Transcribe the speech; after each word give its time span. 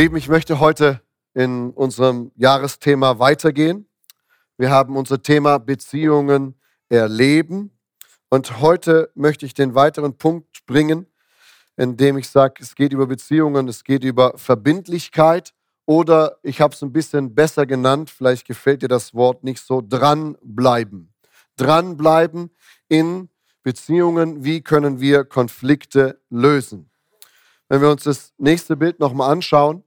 Lieben, 0.00 0.16
ich 0.16 0.30
möchte 0.30 0.60
heute 0.60 1.02
in 1.34 1.72
unserem 1.72 2.32
Jahresthema 2.34 3.18
weitergehen. 3.18 3.86
Wir 4.56 4.70
haben 4.70 4.96
unser 4.96 5.20
Thema 5.20 5.58
Beziehungen 5.58 6.58
erleben. 6.88 7.78
Und 8.30 8.62
heute 8.62 9.10
möchte 9.14 9.44
ich 9.44 9.52
den 9.52 9.74
weiteren 9.74 10.16
Punkt 10.16 10.64
bringen, 10.64 11.06
indem 11.76 12.16
ich 12.16 12.30
sage, 12.30 12.62
es 12.62 12.76
geht 12.76 12.94
über 12.94 13.06
Beziehungen, 13.06 13.68
es 13.68 13.84
geht 13.84 14.02
über 14.02 14.38
Verbindlichkeit 14.38 15.52
oder 15.84 16.38
ich 16.42 16.62
habe 16.62 16.72
es 16.72 16.80
ein 16.80 16.94
bisschen 16.94 17.34
besser 17.34 17.66
genannt, 17.66 18.08
vielleicht 18.08 18.46
gefällt 18.46 18.80
dir 18.80 18.88
das 18.88 19.12
Wort 19.12 19.44
nicht 19.44 19.62
so, 19.62 19.82
dranbleiben. 19.86 21.12
Dranbleiben 21.58 22.48
in 22.88 23.28
Beziehungen, 23.62 24.44
wie 24.44 24.62
können 24.62 24.98
wir 24.98 25.24
Konflikte 25.24 26.22
lösen. 26.30 26.90
Wenn 27.68 27.82
wir 27.82 27.90
uns 27.90 28.04
das 28.04 28.32
nächste 28.38 28.78
Bild 28.78 28.98
nochmal 28.98 29.30
anschauen, 29.30 29.84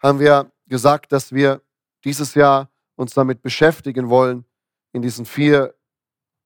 haben 0.00 0.18
wir 0.18 0.50
gesagt, 0.66 1.12
dass 1.12 1.32
wir 1.32 1.62
dieses 2.04 2.34
Jahr 2.34 2.70
uns 2.96 3.14
damit 3.14 3.42
beschäftigen 3.42 4.08
wollen, 4.08 4.44
in 4.92 5.02
diesen 5.02 5.26
vier 5.26 5.74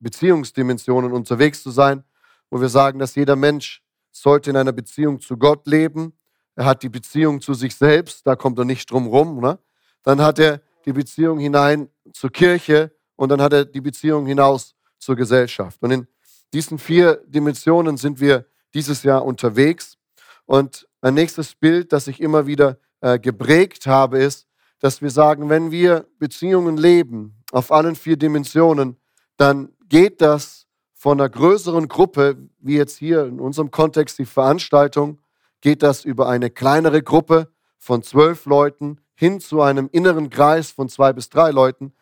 Beziehungsdimensionen 0.01 1.13
unterwegs 1.13 1.63
zu 1.63 1.71
sein, 1.71 2.05
wo 2.51 2.61
wir 2.61 2.69
sagen, 2.69 2.99
dass 2.99 3.15
jeder 3.15 3.37
Mensch 3.37 3.83
sollte 4.13 4.51
in 4.51 4.57
einer 4.57 4.73
Beziehung 4.73 5.21
zu 5.21 5.37
Gott 5.37 5.67
leben. 5.67 6.13
Er 6.55 6.67
hat 6.67 6.83
die 6.83 6.89
Beziehung 6.89 7.41
zu 7.41 7.55
sich 7.55 7.75
selbst, 7.75 8.27
da 8.27 8.37
kommt 8.37 8.59
er 8.59 8.65
nicht 8.65 8.91
drum 8.91 9.07
rum. 9.07 9.41
Ne? 9.41 9.59
Dann 10.03 10.21
hat 10.21 10.39
er 10.39 10.61
die 10.85 10.93
Beziehung 10.93 11.39
hinein 11.39 11.89
zur 12.13 12.31
Kirche 12.31 12.95
und 13.17 13.31
dann 13.31 13.41
hat 13.41 13.53
er 13.53 13.65
die 13.65 13.81
Beziehung 13.81 14.27
hinaus 14.27 14.75
zur 14.99 15.17
Gesellschaft. 15.17 15.83
Und 15.83 15.91
in 15.91 16.07
diesen 16.53 16.79
vier 16.79 17.23
Dimensionen 17.27 17.97
sind 17.97 18.21
wir 18.21 18.47
dieses 18.75 19.03
Jahr 19.03 19.25
unterwegs. 19.25 19.99
Und 20.47 20.87
ein 21.01 21.15
nächstes 21.15 21.55
Bild, 21.55 21.93
das 21.93 22.07
ich 22.07 22.21
immer 22.21 22.47
wieder 22.47 22.79
äh, 23.05 23.19
geprägt 23.19 23.87
habe, 23.87 24.19
ist, 24.19 24.47
dass 24.79 25.03
wir 25.03 25.11
sagen, 25.11 25.51
wenn 25.51 25.71
wir 25.71 26.07
Beziehungen 26.19 26.79
leben 26.79 27.45
auf 27.53 27.71
allen 27.71 27.97
vier 27.97 28.17
Dimensionen, 28.17 28.97
dann 29.37 29.75
geht 29.91 30.23
das 30.23 30.67
von 30.95 31.21
einer 31.21 31.29
größeren 31.29 31.89
Gruppe, 31.89 32.39
wie 32.61 32.79
jetzt 32.79 32.97
hier 32.97 33.27
in 33.27 33.41
unserem 33.41 33.71
Kontext 33.71 34.19
die 34.19 34.25
Veranstaltung, 34.25 35.21
geht 35.61 35.83
das 35.83 36.07
über 36.07 36.31
eine 36.31 36.49
kleinere 36.49 37.03
Gruppe 37.03 37.53
von 37.77 38.03
zwölf 38.03 38.47
Leuten 38.47 39.03
hin 39.15 39.39
zu 39.39 39.61
einem 39.61 39.91
inneren 39.93 40.31
Kreis 40.31 40.71
von 40.71 40.89
zwei 40.89 41.13
bis 41.13 41.29
drei 41.29 41.51
Leuten. 41.51 41.93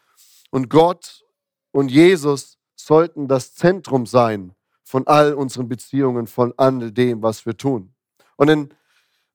Und 0.53 0.71
Gott 0.71 1.25
und 1.73 1.91
Jesus 1.91 2.59
sollten 2.77 3.27
das 3.27 3.55
Zentrum 3.55 4.07
sein 4.07 4.55
von 4.85 5.05
all 5.09 5.35
unseren 5.35 5.69
Beziehungen, 5.69 6.29
von 6.29 6.55
all 6.57 6.93
dem, 6.93 7.23
was 7.23 7.45
wir 7.45 7.57
tun. 7.57 7.93
Und, 8.37 8.49
in, 8.49 8.75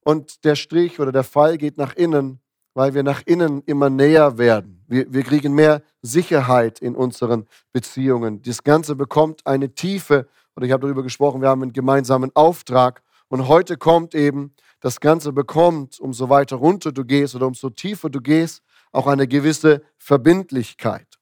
und 0.07 0.45
der 0.45 0.55
Strich 0.55 1.01
oder 1.01 1.11
der 1.11 1.25
Fall 1.25 1.57
geht 1.57 1.77
nach 1.77 1.93
innen, 1.93 2.39
weil 2.73 2.93
wir 2.93 3.03
nach 3.03 3.23
innen 3.25 3.61
immer 3.65 3.89
näher 3.89 4.37
werden. 4.37 4.81
Wir, 4.87 5.11
wir 5.11 5.21
kriegen 5.21 5.53
mehr 5.53 5.81
Sicherheit 6.01 6.79
in 6.79 6.95
unseren 6.95 7.45
Beziehungen. 7.73 8.41
Das 8.41 8.63
Ganze 8.63 8.95
bekommt 8.95 9.45
eine 9.45 9.75
Tiefe, 9.75 10.29
oder 10.55 10.65
ich 10.65 10.71
habe 10.71 10.83
darüber 10.83 11.03
gesprochen, 11.03 11.41
wir 11.41 11.49
haben 11.49 11.61
einen 11.61 11.73
gemeinsamen 11.73 12.33
Auftrag. 12.37 13.03
Und 13.27 13.49
heute 13.49 13.75
kommt 13.75 14.15
eben, 14.15 14.55
das 14.79 15.01
Ganze 15.01 15.33
bekommt, 15.33 15.99
umso 15.99 16.29
weiter 16.29 16.55
runter 16.55 16.93
du 16.93 17.03
gehst 17.03 17.35
oder 17.35 17.45
umso 17.45 17.69
tiefer 17.69 18.09
du 18.09 18.21
gehst, 18.21 18.63
auch 18.93 19.07
eine 19.07 19.27
gewisse 19.27 19.81
Verbindlichkeit. 19.97 21.19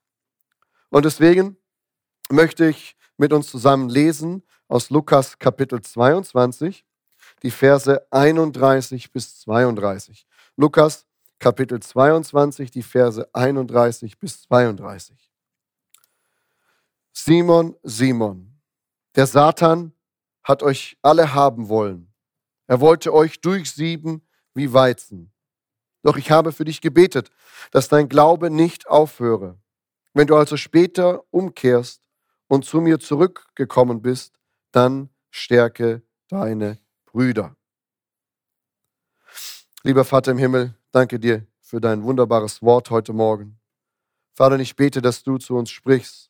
Und 0.90 1.06
deswegen 1.06 1.58
möchte 2.30 2.68
ich 2.68 2.96
mit 3.18 3.34
uns 3.34 3.48
zusammen 3.48 3.90
lesen 3.90 4.44
aus 4.68 4.92
Lukas 4.92 5.40
Kapitel 5.40 5.82
22, 5.82 6.85
die 7.46 7.52
Verse 7.52 8.08
31 8.10 9.12
bis 9.12 9.40
32. 9.42 10.26
Lukas 10.58 11.06
Kapitel 11.38 11.80
22, 11.80 12.72
die 12.72 12.82
Verse 12.82 13.30
31 13.34 14.18
bis 14.18 14.42
32. 14.42 15.32
Simon, 17.14 17.76
Simon, 17.84 18.60
der 19.14 19.28
Satan 19.28 19.94
hat 20.44 20.64
euch 20.64 20.98
alle 21.04 21.36
haben 21.36 21.70
wollen. 21.70 22.12
Er 22.66 22.82
wollte 22.82 23.14
euch 23.14 23.40
durchsieben 23.42 24.28
wie 24.56 24.74
Weizen. 24.74 25.32
Doch 26.02 26.18
ich 26.18 26.32
habe 26.32 26.52
für 26.52 26.66
dich 26.66 26.82
gebetet, 26.82 27.30
dass 27.70 27.90
dein 27.90 28.10
Glaube 28.10 28.50
nicht 28.50 28.88
aufhöre. 28.88 29.60
Wenn 30.16 30.26
du 30.26 30.36
also 30.36 30.58
später 30.58 31.24
umkehrst 31.30 32.02
und 32.48 32.66
zu 32.66 32.82
mir 32.82 33.00
zurückgekommen 33.00 34.02
bist, 34.02 34.40
dann 34.72 35.12
stärke 35.30 36.02
deine 36.28 36.84
Brüder. 37.16 37.56
Lieber 39.84 40.04
Vater 40.04 40.32
im 40.32 40.38
Himmel, 40.38 40.78
danke 40.92 41.18
dir 41.18 41.48
für 41.62 41.80
dein 41.80 42.04
wunderbares 42.04 42.62
Wort 42.62 42.90
heute 42.90 43.14
Morgen. 43.14 43.58
Vater, 44.34 44.60
ich 44.60 44.76
bete, 44.76 45.02
dass 45.02 45.24
du 45.24 45.38
zu 45.38 45.56
uns 45.56 45.72
sprichst 45.72 46.30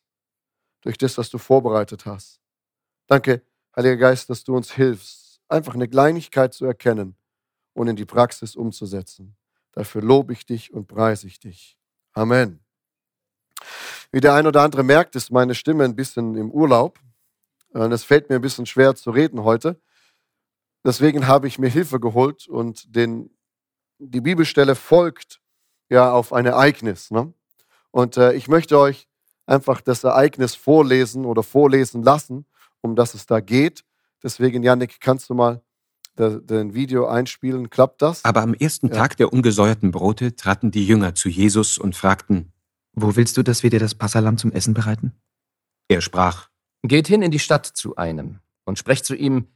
durch 0.82 0.96
das, 0.96 1.18
was 1.18 1.28
du 1.28 1.38
vorbereitet 1.38 2.06
hast. 2.06 2.40
Danke, 3.08 3.42
Heiliger 3.74 3.96
Geist, 3.96 4.30
dass 4.30 4.44
du 4.44 4.56
uns 4.56 4.70
hilfst, 4.70 5.40
einfach 5.48 5.74
eine 5.74 5.88
Kleinigkeit 5.88 6.54
zu 6.54 6.66
erkennen 6.66 7.16
und 7.72 7.88
in 7.88 7.96
die 7.96 8.06
Praxis 8.06 8.54
umzusetzen. 8.54 9.36
Dafür 9.72 10.02
lobe 10.02 10.34
ich 10.34 10.46
dich 10.46 10.72
und 10.72 10.86
preise 10.86 11.26
ich 11.26 11.40
dich. 11.40 11.76
Amen. 12.12 12.60
Wie 14.12 14.20
der 14.20 14.34
ein 14.34 14.46
oder 14.46 14.62
andere 14.62 14.84
merkt, 14.84 15.16
ist 15.16 15.32
meine 15.32 15.56
Stimme 15.56 15.82
ein 15.82 15.96
bisschen 15.96 16.36
im 16.36 16.52
Urlaub. 16.52 17.00
Es 17.72 18.04
fällt 18.04 18.30
mir 18.30 18.36
ein 18.36 18.40
bisschen 18.40 18.66
schwer 18.66 18.94
zu 18.94 19.10
reden 19.10 19.42
heute. 19.42 19.80
Deswegen 20.86 21.26
habe 21.26 21.48
ich 21.48 21.58
mir 21.58 21.68
Hilfe 21.68 21.98
geholt 21.98 22.46
und 22.46 22.94
den, 22.94 23.30
die 23.98 24.20
Bibelstelle 24.20 24.76
folgt 24.76 25.40
ja 25.88 26.12
auf 26.12 26.32
ein 26.32 26.46
Ereignis. 26.46 27.10
Ne? 27.10 27.34
Und 27.90 28.16
äh, 28.16 28.34
ich 28.34 28.46
möchte 28.46 28.78
euch 28.78 29.08
einfach 29.46 29.80
das 29.80 30.04
Ereignis 30.04 30.54
vorlesen 30.54 31.24
oder 31.24 31.42
vorlesen 31.42 32.04
lassen, 32.04 32.46
um 32.82 32.94
das 32.94 33.14
es 33.14 33.26
da 33.26 33.40
geht. 33.40 33.84
Deswegen, 34.22 34.62
Janik, 34.62 35.00
kannst 35.00 35.28
du 35.28 35.34
mal 35.34 35.60
den 36.16 36.72
Video 36.72 37.06
einspielen? 37.06 37.68
Klappt 37.68 38.00
das? 38.00 38.24
Aber 38.24 38.42
am 38.42 38.54
ersten 38.54 38.86
ja. 38.86 38.94
Tag 38.94 39.16
der 39.16 39.32
ungesäuerten 39.32 39.90
Brote 39.90 40.36
traten 40.36 40.70
die 40.70 40.86
Jünger 40.86 41.16
zu 41.16 41.28
Jesus 41.28 41.78
und 41.78 41.96
fragten, 41.96 42.52
Wo 42.92 43.16
willst 43.16 43.36
du, 43.36 43.42
dass 43.42 43.64
wir 43.64 43.70
dir 43.70 43.80
das 43.80 43.96
Passalam 43.96 44.38
zum 44.38 44.52
Essen 44.52 44.72
bereiten? 44.72 45.14
Er 45.88 46.00
sprach, 46.00 46.48
Geht 46.84 47.08
hin 47.08 47.22
in 47.22 47.32
die 47.32 47.40
Stadt 47.40 47.66
zu 47.66 47.96
einem 47.96 48.38
und 48.64 48.78
sprecht 48.78 49.04
zu 49.04 49.16
ihm, 49.16 49.48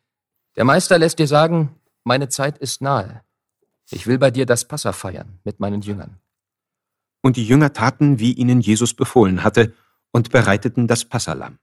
der 0.57 0.65
Meister 0.65 0.99
lässt 0.99 1.19
dir 1.19 1.27
sagen, 1.27 1.75
meine 2.05 2.29
Zeit 2.29 2.59
ist 2.59 2.83
nahe. 2.83 3.23
Ich 3.91 4.07
will 4.07 4.19
bei 4.19 4.31
dir 4.31 4.47
das 4.47 4.67
Passa 4.67 4.93
feiern 4.93 5.39
mit 5.45 5.61
meinen 5.61 5.83
Jüngern. 5.83 6.21
Und 7.23 7.37
die 7.37 7.47
Jünger 7.47 7.73
taten, 7.73 8.19
wie 8.19 8.33
ihnen 8.33 8.61
Jesus 8.61 8.95
befohlen 8.95 9.45
hatte, 9.45 9.75
und 10.13 10.31
bereiteten 10.31 10.87
das 10.87 11.05
Passalam. 11.05 11.59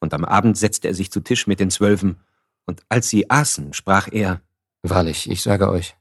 Und 0.00 0.14
am 0.14 0.24
Abend 0.24 0.56
setzte 0.56 0.88
er 0.88 0.94
sich 0.94 1.10
zu 1.10 1.20
Tisch 1.20 1.46
mit 1.46 1.60
den 1.60 1.70
Zwölfen, 1.70 2.20
und 2.66 2.82
als 2.88 3.08
sie 3.08 3.30
aßen, 3.30 3.72
sprach 3.72 4.08
er, 4.10 4.40
Wahrlich, 4.82 5.30
ich 5.30 5.42
sage 5.42 5.70
euch, 5.70 5.96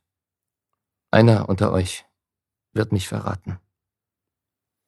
einer 1.10 1.48
unter 1.48 1.72
euch 1.72 2.06
wird 2.74 2.92
mich 2.92 3.08
verraten. 3.08 3.60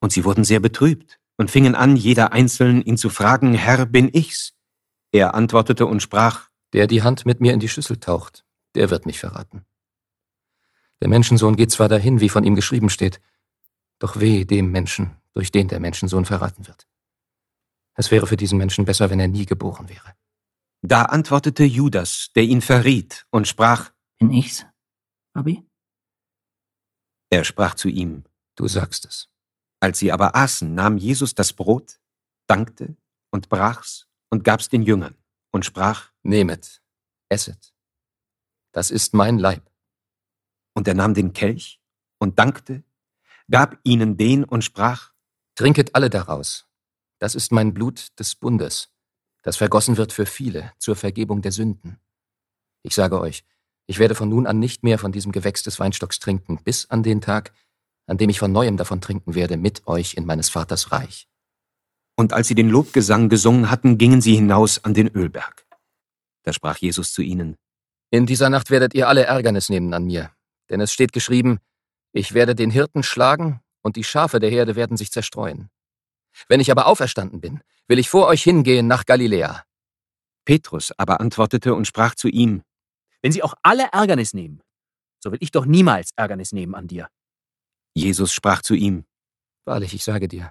Und 0.00 0.12
sie 0.12 0.24
wurden 0.24 0.44
sehr 0.44 0.60
betrübt 0.60 1.18
und 1.38 1.50
fingen 1.50 1.74
an, 1.74 1.96
jeder 1.96 2.32
einzeln 2.32 2.82
ihn 2.82 2.98
zu 2.98 3.08
fragen, 3.08 3.54
Herr, 3.54 3.86
bin 3.86 4.10
ich's? 4.12 4.52
Er 5.12 5.34
antwortete 5.34 5.86
und 5.86 6.02
sprach, 6.02 6.50
der 6.72 6.86
die 6.86 7.02
Hand 7.02 7.26
mit 7.26 7.40
mir 7.40 7.52
in 7.52 7.60
die 7.60 7.68
Schüssel 7.68 7.98
taucht, 7.98 8.44
der 8.74 8.90
wird 8.90 9.06
mich 9.06 9.18
verraten. 9.18 9.64
Der 11.00 11.08
Menschensohn 11.08 11.56
geht 11.56 11.70
zwar 11.70 11.88
dahin, 11.88 12.20
wie 12.20 12.28
von 12.28 12.44
ihm 12.44 12.54
geschrieben 12.54 12.90
steht, 12.90 13.20
doch 13.98 14.20
weh 14.20 14.44
dem 14.44 14.70
Menschen, 14.70 15.16
durch 15.32 15.50
den 15.50 15.68
der 15.68 15.80
Menschensohn 15.80 16.24
verraten 16.24 16.66
wird. 16.66 16.86
Es 17.94 18.10
wäre 18.10 18.26
für 18.26 18.36
diesen 18.36 18.58
Menschen 18.58 18.84
besser, 18.84 19.10
wenn 19.10 19.20
er 19.20 19.28
nie 19.28 19.46
geboren 19.46 19.88
wäre. 19.88 20.14
Da 20.82 21.02
antwortete 21.02 21.64
Judas, 21.64 22.30
der 22.34 22.44
ihn 22.44 22.60
verriet, 22.60 23.26
und 23.30 23.48
sprach, 23.48 23.92
Bin 24.18 24.30
ich's, 24.30 24.66
Rabbi? 25.34 25.66
Er 27.30 27.44
sprach 27.44 27.74
zu 27.74 27.88
ihm, 27.88 28.24
Du 28.54 28.68
sagst 28.68 29.04
es. 29.04 29.28
Als 29.80 29.98
sie 29.98 30.12
aber 30.12 30.34
aßen, 30.34 30.74
nahm 30.74 30.96
Jesus 30.96 31.34
das 31.34 31.52
Brot, 31.52 31.98
dankte 32.46 32.96
und 33.30 33.48
brach's 33.48 34.06
und 34.30 34.44
gab's 34.44 34.68
den 34.68 34.82
Jüngern 34.82 35.16
und 35.56 35.64
sprach, 35.64 36.12
Nehmet, 36.22 36.82
esset, 37.30 37.74
das 38.72 38.90
ist 38.90 39.14
mein 39.14 39.38
Leib. 39.38 39.62
Und 40.74 40.86
er 40.86 40.92
nahm 40.92 41.14
den 41.14 41.32
Kelch 41.32 41.80
und 42.18 42.38
dankte, 42.38 42.84
gab 43.50 43.78
ihnen 43.82 44.18
den 44.18 44.44
und 44.44 44.64
sprach, 44.64 45.12
Trinket 45.54 45.94
alle 45.94 46.10
daraus, 46.10 46.68
das 47.18 47.34
ist 47.34 47.52
mein 47.52 47.72
Blut 47.72 48.08
des 48.18 48.34
Bundes, 48.34 48.90
das 49.42 49.56
vergossen 49.56 49.96
wird 49.96 50.12
für 50.12 50.26
viele 50.26 50.72
zur 50.78 50.94
Vergebung 50.94 51.40
der 51.40 51.52
Sünden. 51.52 51.98
Ich 52.82 52.94
sage 52.94 53.18
euch, 53.18 53.42
ich 53.86 53.98
werde 53.98 54.14
von 54.14 54.28
nun 54.28 54.46
an 54.46 54.58
nicht 54.58 54.82
mehr 54.82 54.98
von 54.98 55.10
diesem 55.10 55.32
Gewächs 55.32 55.62
des 55.62 55.80
Weinstocks 55.80 56.18
trinken, 56.18 56.62
bis 56.64 56.90
an 56.90 57.02
den 57.02 57.22
Tag, 57.22 57.54
an 58.06 58.18
dem 58.18 58.28
ich 58.28 58.38
von 58.38 58.52
neuem 58.52 58.76
davon 58.76 59.00
trinken 59.00 59.34
werde 59.34 59.56
mit 59.56 59.86
euch 59.86 60.14
in 60.14 60.26
meines 60.26 60.50
Vaters 60.50 60.92
Reich. 60.92 61.30
Und 62.16 62.32
als 62.32 62.48
sie 62.48 62.54
den 62.54 62.70
Lobgesang 62.70 63.28
gesungen 63.28 63.70
hatten, 63.70 63.98
gingen 63.98 64.20
sie 64.20 64.34
hinaus 64.34 64.82
an 64.82 64.94
den 64.94 65.08
Ölberg. 65.08 65.66
Da 66.42 66.52
sprach 66.52 66.78
Jesus 66.78 67.12
zu 67.12 67.22
ihnen, 67.22 67.56
In 68.10 68.26
dieser 68.26 68.48
Nacht 68.50 68.70
werdet 68.70 68.94
ihr 68.94 69.08
alle 69.08 69.24
Ärgernis 69.24 69.68
nehmen 69.68 69.92
an 69.92 70.04
mir, 70.04 70.30
Denn 70.70 70.80
es 70.80 70.92
steht 70.92 71.12
geschrieben, 71.12 71.58
ich 72.12 72.34
werde 72.34 72.54
den 72.54 72.70
Hirten 72.70 73.02
schlagen, 73.02 73.60
und 73.82 73.96
die 73.96 74.04
Schafe 74.04 74.40
der 74.40 74.50
Herde 74.50 74.74
werden 74.74 74.96
sich 74.96 75.12
zerstreuen. 75.12 75.70
Wenn 76.48 76.60
ich 76.60 76.70
aber 76.70 76.86
auferstanden 76.86 77.40
bin, 77.40 77.60
will 77.88 77.98
ich 77.98 78.10
vor 78.10 78.26
euch 78.26 78.42
hingehen 78.42 78.86
nach 78.86 79.04
Galiläa. 79.04 79.64
Petrus 80.44 80.92
aber 80.98 81.20
antwortete 81.20 81.74
und 81.74 81.86
sprach 81.86 82.14
zu 82.14 82.28
ihm, 82.28 82.62
Wenn 83.22 83.32
sie 83.32 83.42
auch 83.42 83.54
alle 83.62 83.88
Ärgernis 83.92 84.34
nehmen, 84.34 84.62
so 85.18 85.32
will 85.32 85.38
ich 85.40 85.50
doch 85.50 85.66
niemals 85.66 86.10
Ärgernis 86.16 86.52
nehmen 86.52 86.74
an 86.74 86.88
dir. 86.88 87.08
Jesus 87.94 88.32
sprach 88.32 88.62
zu 88.62 88.74
ihm, 88.74 89.04
Wahrlich, 89.64 89.94
ich 89.94 90.04
sage 90.04 90.28
dir, 90.28 90.50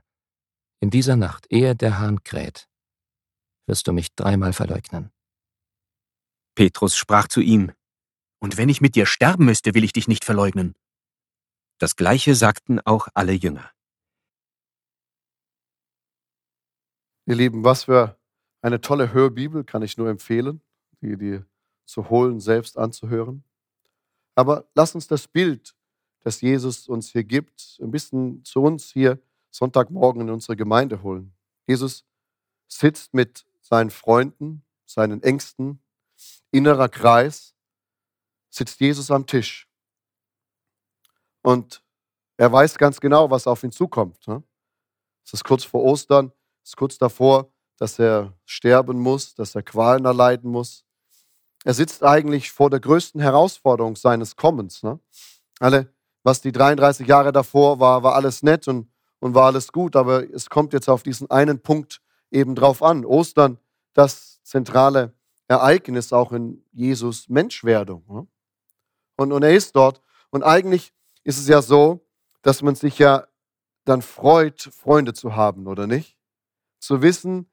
in 0.80 0.89
dieser 0.89 1.16
Nacht, 1.16 1.48
ehe 1.51 1.75
der 1.75 2.00
Hahn 2.00 2.24
kräht, 2.24 2.69
wirst 3.68 3.88
du 3.88 3.94
mich 3.94 4.13
dreimal 4.16 4.54
verleugnen. 4.54 5.12
Petrus 6.56 6.95
sprach 6.98 7.27
zu 7.27 7.42
ihm, 7.42 7.72
Und 8.39 8.57
wenn 8.57 8.69
ich 8.69 8.81
mit 8.81 8.95
dir 8.95 9.06
sterben 9.06 9.45
müsste, 9.45 9.74
will 9.74 9.83
ich 9.83 9.94
dich 9.94 10.07
nicht 10.07 10.25
verleugnen. 10.25 10.75
das 11.80 11.95
gleiche 11.95 12.36
sagten 12.36 12.80
auch 12.81 13.07
alle 13.13 13.33
Jünger. 13.33 13.72
Ihr 17.25 17.36
Lieben, 17.36 17.63
was 17.63 17.86
für 17.86 18.19
eine 18.62 18.81
tolle 18.81 19.13
Hörbibel 19.13 19.63
kann 19.63 19.81
ich 19.81 19.98
nur 19.98 20.10
empfehlen, 20.10 20.62
die, 21.01 21.18
die 21.18 21.42
zu 21.86 22.10
holen, 22.10 22.39
selbst 22.39 22.77
anzuhören. 22.77 23.44
Aber 24.36 24.69
lass 24.75 24.95
uns 24.95 25.07
das 25.07 25.27
Bild, 25.27 25.75
das 26.22 26.42
Jesus 26.42 26.88
uns 26.88 27.12
hier 27.12 27.24
gibt, 27.24 27.80
ein 27.81 27.92
bisschen 27.92 28.44
zu 28.44 28.62
uns 28.62 28.92
hier 28.92 29.19
Sonntagmorgen 29.56 30.22
in 30.22 30.30
unsere 30.30 30.57
Gemeinde 30.57 31.02
holen. 31.02 31.34
Jesus 31.66 32.04
sitzt 32.68 33.13
mit 33.13 33.46
seinen 33.62 33.90
Freunden, 33.90 34.66
seinen 34.86 35.24
Ängsten, 35.24 35.80
innerer 36.52 36.90
Kreis, 36.90 37.56
sitzt 38.50 38.81
Jesus 38.81 39.12
am 39.12 39.25
Tisch. 39.25 39.69
Und 41.42 41.81
er 42.36 42.52
weiß 42.52 42.78
ganz 42.78 43.00
genau, 43.00 43.31
was 43.31 43.48
auf 43.48 43.63
ihn 43.63 43.72
zukommt. 43.72 44.28
Ne? 44.28 44.44
Es 45.24 45.31
ist 45.34 45.46
kurz 45.46 45.63
vor 45.63 45.84
Ostern, 45.84 46.34
es 46.62 46.72
ist 46.72 46.78
kurz 46.78 46.98
davor, 46.98 47.50
dass 47.78 47.98
er 47.98 48.34
sterben 48.44 49.00
muss, 49.00 49.36
dass 49.36 49.56
er 49.56 49.63
Qualen 49.63 50.04
erleiden 50.04 50.51
muss. 50.51 50.84
Er 51.63 51.74
sitzt 51.74 52.04
eigentlich 52.04 52.51
vor 52.51 52.69
der 52.69 52.81
größten 52.81 53.22
Herausforderung 53.22 53.96
seines 53.96 54.36
Kommens. 54.36 54.84
Ne? 54.84 55.00
Alle, 55.60 55.94
was 56.24 56.42
die 56.42 56.51
33 56.51 57.08
Jahre 57.08 57.31
davor 57.31 57.80
war, 57.80 58.04
war 58.04 58.16
alles 58.16 58.44
nett 58.44 58.68
und, 58.68 58.90
und 59.19 59.33
war 59.33 59.45
alles 59.45 59.71
gut, 59.71 59.95
aber 59.95 60.29
es 60.29 60.50
kommt 60.50 60.73
jetzt 60.73 60.89
auf 60.89 61.03
diesen 61.03 61.29
einen 61.31 61.59
Punkt 61.59 62.01
eben 62.31 62.56
drauf 62.56 62.83
an. 62.83 63.06
Ostern, 63.06 63.57
das 63.94 64.41
zentrale 64.44 65.13
Ereignis 65.47 66.13
auch 66.13 66.31
in 66.31 66.63
Jesus 66.71 67.29
Menschwerdung. 67.29 68.27
Und, 69.15 69.31
und 69.31 69.44
er 69.44 69.53
ist 69.53 69.75
dort. 69.75 70.01
Und 70.29 70.44
eigentlich 70.44 70.94
ist 71.23 71.39
es 71.39 71.47
ja 71.47 71.62
so, 71.62 72.06
dass 72.41 72.62
man 72.62 72.75
sich 72.75 73.00
ja 73.00 73.27
dann 73.85 74.01
freut, 74.01 74.62
Freunde 74.62 75.13
zu 75.13 75.35
haben, 75.35 75.67
oder 75.67 75.88
nicht? 75.88 76.17
Zu 76.79 77.01
wissen, 77.01 77.50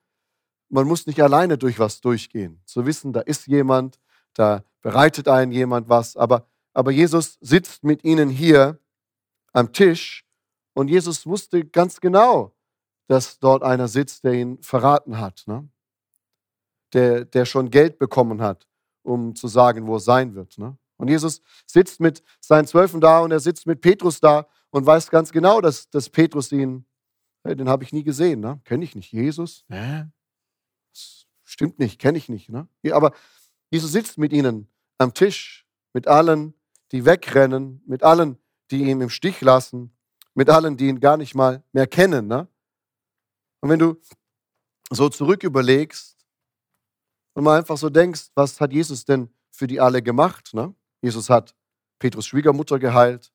man 0.68 0.86
muss 0.86 1.06
nicht 1.06 1.22
alleine 1.22 1.58
durch 1.58 1.78
was 1.78 2.00
durchgehen. 2.00 2.60
Zu 2.64 2.86
wissen, 2.86 3.12
da 3.12 3.20
ist 3.20 3.46
jemand, 3.46 4.00
da 4.34 4.64
bereitet 4.80 5.28
einen 5.28 5.52
jemand 5.52 5.88
was. 5.88 6.16
Aber, 6.16 6.46
aber 6.72 6.90
Jesus 6.90 7.38
sitzt 7.40 7.84
mit 7.84 8.04
ihnen 8.04 8.30
hier 8.30 8.78
am 9.52 9.72
Tisch 9.72 10.21
und 10.74 10.88
Jesus 10.88 11.26
wusste 11.26 11.64
ganz 11.64 12.00
genau, 12.00 12.54
dass 13.08 13.38
dort 13.38 13.62
einer 13.62 13.88
sitzt, 13.88 14.24
der 14.24 14.32
ihn 14.32 14.62
verraten 14.62 15.19
hat. 15.19 15.44
Ne? 15.46 15.69
Der, 16.94 17.24
der 17.24 17.44
schon 17.44 17.70
Geld 17.70 17.98
bekommen 17.98 18.40
hat, 18.40 18.69
um 19.02 19.34
zu 19.34 19.48
sagen, 19.48 19.86
wo 19.86 19.96
er 19.96 20.00
sein 20.00 20.34
wird. 20.34 20.58
Ne? 20.58 20.76
Und 20.96 21.08
Jesus 21.08 21.42
sitzt 21.66 22.00
mit 22.00 22.22
seinen 22.40 22.66
Zwölfen 22.66 23.00
da 23.00 23.20
und 23.20 23.32
er 23.32 23.40
sitzt 23.40 23.66
mit 23.66 23.80
Petrus 23.80 24.20
da 24.20 24.46
und 24.70 24.86
weiß 24.86 25.10
ganz 25.10 25.32
genau, 25.32 25.60
dass, 25.60 25.90
dass 25.90 26.08
Petrus 26.08 26.52
ihn, 26.52 26.86
hey, 27.44 27.56
den 27.56 27.69
habe 27.69 27.84
ich 27.84 27.92
nie 27.92 28.04
gesehen, 28.04 28.40
ne? 28.40 28.60
kenne 28.64 28.84
ich 28.84 28.94
nicht. 28.94 29.12
Jesus? 29.12 29.64
Nee. 29.69 30.04
Das 30.92 31.26
stimmt 31.44 31.78
nicht, 31.78 31.98
kenne 31.98 32.19
ich 32.19 32.28
nicht. 32.28 32.48
Ne? 32.48 32.69
Aber 32.92 33.12
Jesus 33.70 33.92
sitzt 33.92 34.16
mit 34.16 34.32
ihnen 34.32 34.69
am 34.98 35.12
Tisch, 35.12 35.66
mit 35.92 36.08
allen, 36.08 36.54
die 36.92 37.04
wegrennen, 37.04 37.82
mit 37.86 38.02
allen, 38.02 38.38
die 38.70 38.82
ihn 38.82 39.00
im 39.00 39.10
Stich 39.10 39.40
lassen, 39.40 39.94
mit 40.34 40.49
allen, 40.49 40.76
die 40.76 40.88
ihn 40.88 41.00
gar 41.00 41.17
nicht 41.17 41.34
mal 41.34 41.62
mehr 41.73 41.87
kennen. 41.87 42.26
Ne? 42.26 42.49
Und 43.61 43.70
wenn 43.70 43.79
du 43.79 44.00
so 44.90 45.08
zurück 45.08 45.43
überlegst 45.43 46.26
und 47.34 47.44
mal 47.44 47.58
einfach 47.58 47.76
so 47.76 47.90
denkst, 47.90 48.31
was 48.34 48.61
hat 48.61 48.73
Jesus 48.73 49.05
denn 49.05 49.31
für 49.50 49.67
die 49.67 49.81
alle 49.81 50.02
gemacht? 50.02 50.55
Ne? 50.55 50.75
Jesus 51.00 51.31
hat 51.31 51.55
Petrus 51.99 52.26
Schwiegermutter 52.26 52.79
geheilt. 52.79 53.32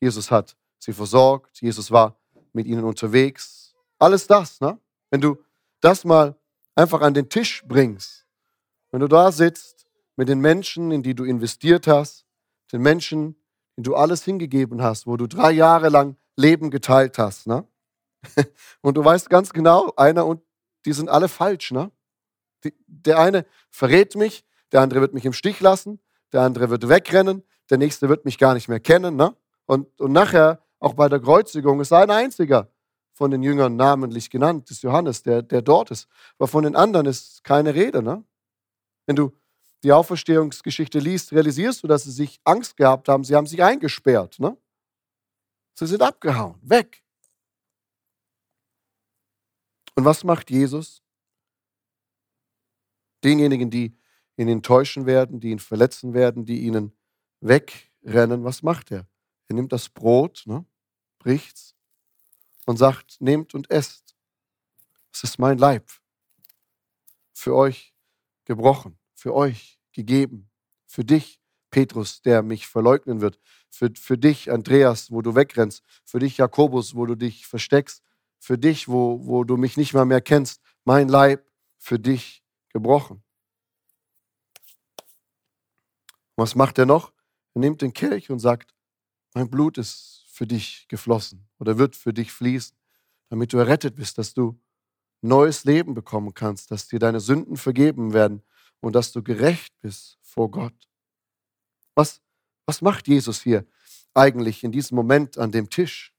Jesus 0.00 0.30
hat 0.30 0.56
sie 0.78 0.92
versorgt. 0.92 1.60
Jesus 1.60 1.90
war 1.90 2.18
mit 2.52 2.66
ihnen 2.66 2.84
unterwegs. 2.84 3.74
Alles 3.98 4.26
das, 4.26 4.60
ne? 4.60 4.78
Wenn 5.10 5.20
du 5.20 5.38
das 5.80 6.04
mal 6.04 6.36
einfach 6.74 7.00
an 7.00 7.14
den 7.14 7.28
Tisch 7.28 7.64
bringst, 7.66 8.26
wenn 8.90 9.00
du 9.00 9.08
da 9.08 9.32
sitzt 9.32 9.86
mit 10.16 10.28
den 10.28 10.40
Menschen, 10.40 10.90
in 10.90 11.02
die 11.02 11.14
du 11.14 11.24
investiert 11.24 11.86
hast, 11.86 12.26
den 12.72 12.82
Menschen, 12.82 13.36
in 13.76 13.82
du 13.82 13.94
alles 13.96 14.24
hingegeben 14.24 14.82
hast, 14.82 15.06
wo 15.06 15.16
du 15.16 15.26
drei 15.26 15.52
Jahre 15.52 15.88
lang 15.88 16.16
Leben 16.36 16.70
geteilt 16.70 17.18
hast, 17.18 17.46
ne? 17.46 17.66
Und 18.80 18.96
du 18.96 19.04
weißt 19.04 19.28
ganz 19.28 19.52
genau, 19.52 19.92
einer 19.96 20.24
und 20.26 20.40
die 20.86 20.92
sind 20.92 21.10
alle 21.10 21.28
falsch, 21.28 21.72
ne? 21.72 21.90
Die, 22.64 22.74
der 22.86 23.18
eine 23.18 23.44
verrät 23.70 24.14
mich, 24.16 24.44
der 24.72 24.80
andere 24.80 25.02
wird 25.02 25.12
mich 25.12 25.26
im 25.26 25.34
Stich 25.34 25.60
lassen, 25.60 26.00
der 26.32 26.40
andere 26.40 26.70
wird 26.70 26.88
wegrennen, 26.88 27.42
der 27.70 27.78
nächste 27.78 28.08
wird 28.08 28.24
mich 28.24 28.38
gar 28.38 28.54
nicht 28.54 28.68
mehr 28.68 28.80
kennen, 28.80 29.16
ne? 29.16 29.36
Und, 29.66 30.00
und 30.00 30.12
nachher, 30.12 30.60
auch 30.78 30.94
bei 30.94 31.08
der 31.08 31.20
Kreuzigung, 31.20 31.80
ist 31.80 31.92
ein 31.92 32.10
einziger 32.10 32.68
von 33.14 33.30
den 33.30 33.42
Jüngern 33.42 33.76
namentlich 33.76 34.28
genannt, 34.28 34.70
ist 34.70 34.82
Johannes, 34.82 35.22
der, 35.22 35.42
der 35.42 35.62
dort 35.62 35.90
ist. 35.90 36.08
Aber 36.38 36.48
von 36.48 36.64
den 36.64 36.76
anderen 36.76 37.06
ist 37.06 37.44
keine 37.44 37.74
Rede. 37.74 38.02
Ne? 38.02 38.24
Wenn 39.06 39.16
du 39.16 39.32
die 39.84 39.92
Auferstehungsgeschichte 39.92 40.98
liest, 40.98 41.32
realisierst 41.32 41.82
du, 41.82 41.86
dass 41.86 42.04
sie 42.04 42.10
sich 42.10 42.40
Angst 42.44 42.76
gehabt 42.76 43.08
haben. 43.08 43.22
Sie 43.22 43.36
haben 43.36 43.46
sich 43.46 43.62
eingesperrt. 43.62 44.40
Ne? 44.40 44.56
Sie 45.74 45.86
sind 45.86 46.02
abgehauen, 46.02 46.58
weg. 46.62 47.04
Und 49.96 50.04
was 50.04 50.24
macht 50.24 50.50
Jesus? 50.50 51.02
Denjenigen, 53.22 53.70
die 53.70 53.96
ihn 54.36 54.48
enttäuschen 54.48 55.06
werden, 55.06 55.40
die 55.40 55.50
ihn 55.50 55.58
verletzen 55.58 56.14
werden, 56.14 56.44
die 56.44 56.60
ihnen 56.60 56.96
wegrennen, 57.40 58.44
was 58.44 58.62
macht 58.62 58.90
er? 58.90 59.06
Er 59.48 59.54
nimmt 59.54 59.72
das 59.72 59.88
Brot, 59.88 60.44
ne, 60.46 60.64
bricht's 61.18 61.74
und 62.66 62.76
sagt, 62.76 63.20
nehmt 63.20 63.54
und 63.54 63.70
esst. 63.70 64.16
Es 65.12 65.22
ist 65.24 65.38
mein 65.38 65.58
Leib. 65.58 65.90
Für 67.32 67.54
euch 67.54 67.94
gebrochen, 68.44 68.98
für 69.14 69.34
euch 69.34 69.80
gegeben, 69.92 70.50
für 70.86 71.04
dich, 71.04 71.40
Petrus, 71.74 72.22
der 72.22 72.44
mich 72.44 72.68
verleugnen 72.68 73.20
wird, 73.20 73.36
für, 73.68 73.90
für 73.96 74.16
dich, 74.16 74.52
Andreas, 74.52 75.10
wo 75.10 75.22
du 75.22 75.34
wegrennst, 75.34 75.82
für 76.04 76.20
dich, 76.20 76.36
Jakobus, 76.36 76.94
wo 76.94 77.04
du 77.04 77.16
dich 77.16 77.48
versteckst, 77.48 78.00
für 78.38 78.56
dich, 78.56 78.86
wo, 78.86 79.26
wo 79.26 79.42
du 79.42 79.56
mich 79.56 79.76
nicht 79.76 79.92
mal 79.92 80.04
mehr 80.04 80.20
kennst, 80.20 80.60
mein 80.84 81.08
Leib 81.08 81.44
für 81.76 81.98
dich 81.98 82.44
gebrochen. 82.68 83.24
Was 86.36 86.54
macht 86.54 86.78
er 86.78 86.86
noch? 86.86 87.12
Er 87.54 87.62
nimmt 87.62 87.82
den 87.82 87.92
Kelch 87.92 88.30
und 88.30 88.38
sagt, 88.38 88.72
mein 89.34 89.50
Blut 89.50 89.76
ist 89.76 90.26
für 90.28 90.46
dich 90.46 90.86
geflossen 90.86 91.48
oder 91.58 91.76
wird 91.76 91.96
für 91.96 92.14
dich 92.14 92.30
fließen, 92.30 92.76
damit 93.30 93.52
du 93.52 93.58
errettet 93.58 93.96
bist, 93.96 94.16
dass 94.16 94.32
du 94.32 94.56
neues 95.22 95.64
Leben 95.64 95.94
bekommen 95.94 96.34
kannst, 96.34 96.70
dass 96.70 96.86
dir 96.86 97.00
deine 97.00 97.18
Sünden 97.18 97.56
vergeben 97.56 98.12
werden 98.12 98.44
und 98.78 98.94
dass 98.94 99.10
du 99.10 99.24
gerecht 99.24 99.74
bist 99.80 100.20
vor 100.22 100.52
Gott. 100.52 100.93
Was, 101.94 102.20
was 102.66 102.82
macht 102.82 103.08
Jesus 103.08 103.42
hier 103.42 103.66
eigentlich 104.14 104.64
in 104.64 104.72
diesem 104.72 104.96
Moment 104.96 105.38
an 105.38 105.52
dem 105.52 105.70
Tisch? 105.70 106.12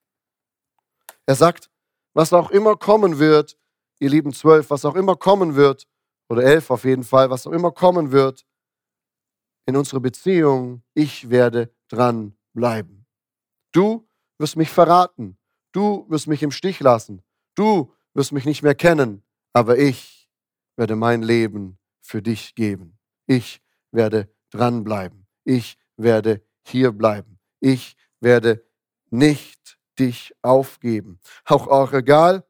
Er 1.25 1.35
sagt, 1.35 1.69
was 2.13 2.33
auch 2.33 2.51
immer 2.51 2.75
kommen 2.75 3.19
wird, 3.19 3.57
ihr 3.99 4.09
lieben 4.09 4.33
Zwölf, 4.33 4.69
was 4.69 4.85
auch 4.85 4.95
immer 4.95 5.15
kommen 5.15 5.55
wird, 5.55 5.87
oder 6.29 6.43
elf 6.43 6.71
auf 6.71 6.85
jeden 6.85 7.03
Fall, 7.03 7.29
was 7.29 7.45
auch 7.45 7.51
immer 7.51 7.71
kommen 7.71 8.11
wird 8.11 8.45
in 9.67 9.75
unserer 9.75 9.99
Beziehung, 9.99 10.83
ich 10.93 11.29
werde 11.29 11.73
dran 11.87 12.37
bleiben. 12.53 13.05
Du 13.71 14.07
wirst 14.37 14.55
mich 14.55 14.69
verraten, 14.69 15.37
du 15.71 16.05
wirst 16.09 16.27
mich 16.27 16.43
im 16.43 16.51
Stich 16.51 16.79
lassen, 16.79 17.23
du 17.55 17.91
wirst 18.13 18.31
mich 18.31 18.45
nicht 18.45 18.63
mehr 18.63 18.75
kennen, 18.75 19.23
aber 19.53 19.77
ich 19.77 20.29
werde 20.77 20.95
mein 20.95 21.23
Leben 21.23 21.79
für 22.01 22.21
dich 22.21 22.55
geben. 22.55 22.99
Ich 23.27 23.61
werde 23.91 24.29
dranbleiben. 24.51 25.24
Ich 25.45 25.77
werde 25.95 26.41
hier 26.63 26.91
bleiben. 26.91 27.39
Ich 27.61 27.95
werde 28.19 28.65
nicht 29.09 29.77
dich 29.97 30.35
aufgeben. 30.41 31.19
Auch, 31.45 31.67
auch 31.67 31.93
egal, 31.93 32.45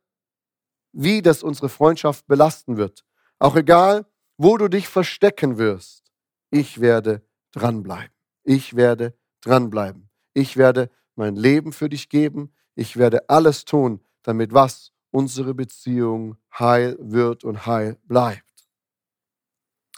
wie 0.91 1.21
das 1.21 1.43
unsere 1.43 1.69
Freundschaft 1.69 2.25
belasten 2.25 2.77
wird. 2.77 3.05
Auch 3.37 3.55
egal, 3.55 4.05
wo 4.37 4.57
du 4.57 4.67
dich 4.67 4.87
verstecken 4.87 5.57
wirst. 5.57 6.11
Ich 6.49 6.79
werde 6.79 7.21
dranbleiben. 7.51 8.15
Ich 8.43 8.75
werde 8.75 9.17
dranbleiben. 9.41 10.09
Ich 10.33 10.57
werde 10.57 10.89
mein 11.15 11.35
Leben 11.35 11.73
für 11.73 11.89
dich 11.89 12.09
geben. 12.09 12.53
Ich 12.75 12.97
werde 12.97 13.29
alles 13.29 13.65
tun, 13.65 14.03
damit 14.23 14.53
was? 14.53 14.91
Unsere 15.11 15.53
Beziehung 15.53 16.37
heil 16.57 16.97
wird 16.99 17.43
und 17.43 17.65
heil 17.65 17.97
bleibt. 18.03 18.67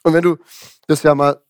Und 0.04 0.13
wenn 0.13 0.24
du 0.24 0.38
das 0.88 1.04
ja 1.04 1.16
mal 1.16 1.44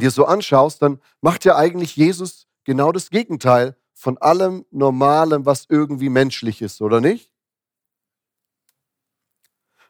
dir 0.00 0.10
so 0.10 0.24
anschaust, 0.24 0.82
dann 0.82 1.00
macht 1.20 1.44
ja 1.44 1.56
eigentlich 1.56 1.96
Jesus 1.96 2.46
genau 2.64 2.92
das 2.92 3.10
Gegenteil 3.10 3.76
von 3.94 4.18
allem 4.18 4.66
Normalem, 4.70 5.46
was 5.46 5.66
irgendwie 5.68 6.08
menschlich 6.08 6.60
ist, 6.62 6.82
oder 6.82 7.00
nicht? 7.00 7.30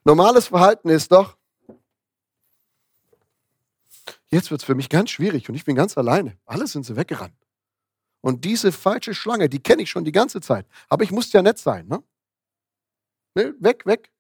Normales 0.05 0.47
Verhalten 0.47 0.89
ist 0.89 1.11
doch, 1.11 1.37
jetzt 4.29 4.51
wird 4.51 4.61
es 4.61 4.65
für 4.65 4.77
mich 4.77 4.89
ganz 4.89 5.11
schwierig 5.11 5.49
und 5.49 5.57
ich 5.57 5.65
bin 5.65 5.75
ganz 5.75 5.99
alleine. 5.99 6.39
Alle 6.47 6.69
sind 6.69 6.87
sie 6.87 6.95
weggerannt. 6.95 7.35
Und 8.21 8.45
diese 8.45 8.71
falsche 8.73 9.15
Schlange, 9.15 9.49
die 9.49 9.61
kenne 9.61 9.83
ich 9.83 9.91
schon 9.91 10.05
die 10.05 10.13
ganze 10.13 10.41
Zeit. 10.41 10.67
Aber 10.89 11.03
ich 11.05 11.11
muss 11.11 11.33
ja 11.33 11.43
nett 11.43 11.59
sein. 11.59 11.87
Ne? 11.89 12.03
ne? 13.35 13.55
Weg, 13.59 13.87
weg. 13.87 14.13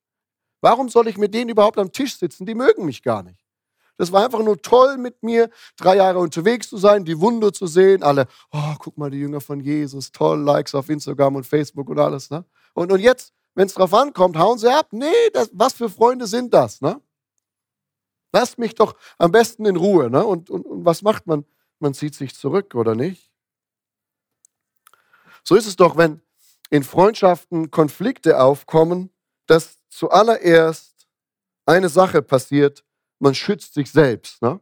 Warum 0.61 0.89
soll 0.89 1.09
ich 1.09 1.19
mit 1.19 1.35
denen 1.35 1.51
überhaupt 1.51 1.79
am 1.79 1.93
Tisch 1.93 2.17
sitzen? 2.17 2.47
Die 2.47 2.55
mögen 2.55 2.85
mich 2.85 3.03
gar 3.03 3.23
nicht. 3.23 3.46
Das 3.97 4.13
war 4.13 4.25
einfach 4.25 4.43
nur 4.43 4.61
toll 4.61 4.99
mit 4.99 5.23
mir, 5.23 5.51
drei 5.77 5.97
Jahre 5.97 6.19
unterwegs 6.19 6.69
zu 6.69 6.77
sein, 6.77 7.05
die 7.05 7.21
Wunder 7.21 7.53
zu 7.53 7.67
sehen. 7.67 8.03
Alle, 8.03 8.27
oh, 8.53 8.75
guck 8.79 8.99
mal, 8.99 9.11
die 9.11 9.19
Jünger 9.19 9.41
von 9.41 9.61
Jesus, 9.61 10.13
toll, 10.13 10.41
Likes 10.41 10.75
auf 10.75 10.89
Instagram 10.89 11.37
und 11.37 11.47
Facebook 11.47 11.89
und 11.89 11.99
alles. 11.99 12.31
Ne? 12.31 12.45
Und, 12.75 12.93
und 12.93 13.01
jetzt, 13.01 13.33
wenn 13.55 13.67
es 13.67 13.75
drauf 13.75 13.95
ankommt, 13.95 14.37
hauen 14.37 14.59
sie 14.59 14.71
ab. 14.71 14.89
Nee, 14.91 15.31
das, 15.33 15.51
was 15.53 15.73
für 15.73 15.89
Freunde 15.89 16.27
sind 16.27 16.53
das? 16.53 16.81
Ne? 16.81 17.01
Lasst 18.33 18.59
mich 18.59 18.75
doch 18.75 18.95
am 19.19 19.33
besten 19.33 19.65
in 19.65 19.77
Ruhe. 19.77 20.11
Ne? 20.11 20.25
Und, 20.25 20.51
und, 20.51 20.67
und 20.67 20.85
was 20.85 21.03
macht 21.03 21.27
man? 21.27 21.45
Man 21.79 21.95
zieht 21.95 22.15
sich 22.15 22.35
zurück, 22.35 22.75
oder 22.75 22.95
nicht? 22.95 23.31
So 25.43 25.55
ist 25.55 25.67
es 25.67 25.77
doch, 25.77 25.97
wenn 25.97 26.21
in 26.71 26.83
Freundschaften 26.83 27.71
Konflikte 27.71 28.41
aufkommen, 28.41 29.11
dass 29.47 29.79
zuallererst 29.89 31.07
eine 31.65 31.89
Sache 31.89 32.23
passiert, 32.23 32.85
man 33.19 33.35
schützt 33.35 33.75
sich 33.75 33.91
selbst. 33.91 34.43
Ne? 34.43 34.61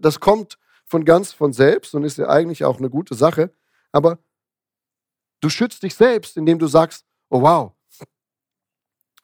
Das, 0.00 0.20
kommt 0.20 0.58
von 0.84 1.04
ganz 1.04 1.32
von 1.32 1.52
selbst 1.52 1.94
und 1.94 2.04
ist 2.04 2.18
ja 2.18 2.28
eigentlich 2.28 2.64
auch 2.64 2.78
eine 2.78 2.90
gute 2.90 3.14
Sache, 3.14 3.52
aber 3.92 4.18
du 5.40 5.48
schützt 5.48 5.82
dich 5.82 5.94
selbst, 5.94 6.36
indem 6.36 6.58
du 6.58 6.66
sagst, 6.66 7.06
oh 7.30 7.42
wow, 7.42 7.72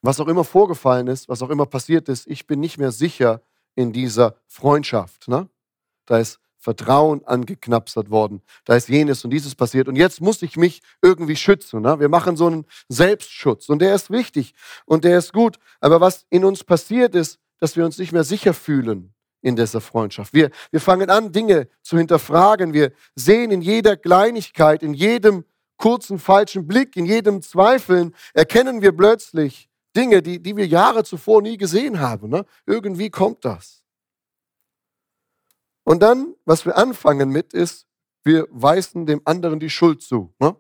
was 0.03 0.21
auch 0.21 0.29
immer 0.29 0.45
vorgefallen 0.45 1.07
ist, 1.07 1.29
was 1.29 1.43
auch 1.43 1.51
immer 1.51 1.67
passiert 1.67 2.09
ist, 2.09 2.27
ich 2.27 2.47
bin 2.47 2.61
nicht 2.61 2.79
mehr 2.79 2.93
sicher 2.93 3.43
in 3.75 3.93
dieser 3.93 4.37
Freundschaft. 4.47 5.29
Ne? 5.29 5.49
Da 6.07 6.19
ist 6.19 6.41
Vertrauen 6.65 7.23
angeknapsert 7.27 8.11
worden. 8.11 8.43
Da 8.65 8.75
ist 8.75 8.89
jenes 8.89 9.23
und 9.25 9.31
dieses 9.31 9.55
passiert. 9.55 9.87
Und 9.87 9.97
jetzt 9.97 10.23
muss 10.23 10.41
ich 10.41 10.57
mich 10.57 10.81
irgendwie 11.03 11.37
schützen. 11.37 11.83
Ne? 11.83 12.01
Wir 12.01 12.09
machen 12.09 12.37
so 12.37 12.47
einen 12.47 12.67
Selbstschutz. 12.89 13.69
Und 13.69 13.81
der 13.81 13.95
ist 13.95 14.11
wichtig 14.11 14.55
und 14.87 15.05
der 15.05 15.19
ist 15.19 15.35
gut. 15.35 15.59
Aber 15.81 16.01
was 16.01 16.25
in 16.31 16.45
uns 16.45 16.65
passiert 16.65 17.15
ist, 17.15 17.39
dass 17.61 17.77
wir 17.77 17.85
uns 17.85 17.99
nicht 17.99 18.13
mehr 18.13 18.25
sicher 18.25 18.55
fühlen 18.55 19.15
in 19.41 19.57
dieser 19.57 19.81
Freundschaft. 19.81 20.33
Wir, 20.33 20.51
wir 20.71 20.81
fangen 20.81 21.11
an, 21.11 21.31
Dinge 21.31 21.69
zu 21.83 21.99
hinterfragen. 21.99 22.73
Wir 22.73 22.93
sehen 23.15 23.51
in 23.51 23.61
jeder 23.61 23.97
Kleinigkeit, 23.97 24.83
in 24.83 24.95
jedem 24.95 25.45
kurzen 25.77 26.19
falschen 26.19 26.67
Blick, 26.67 26.97
in 26.97 27.05
jedem 27.05 27.43
Zweifeln, 27.43 28.15
erkennen 28.33 28.81
wir 28.81 28.93
plötzlich, 28.93 29.69
Dinge, 29.97 30.23
die, 30.23 30.43
die 30.43 30.57
wir 30.57 30.67
Jahre 30.67 31.05
zuvor 31.05 31.43
nie 31.43 31.57
gesehen 31.57 32.01
haben. 32.01 32.31
Ne? 32.31 32.45
Irgendwie 32.67 33.11
kommt 33.11 33.45
das. 33.45 33.85
Und 35.85 36.03
dann, 36.03 36.35
was 36.45 36.65
wir 36.65 36.77
anfangen 36.77 37.29
mit, 37.29 37.53
ist, 37.53 37.87
wir 38.25 38.49
weisen 38.51 39.07
dem 39.07 39.21
anderen 39.25 39.61
die 39.61 39.71
Schuld 39.71 40.03
zu. 40.03 40.35
Ne? 40.41 40.57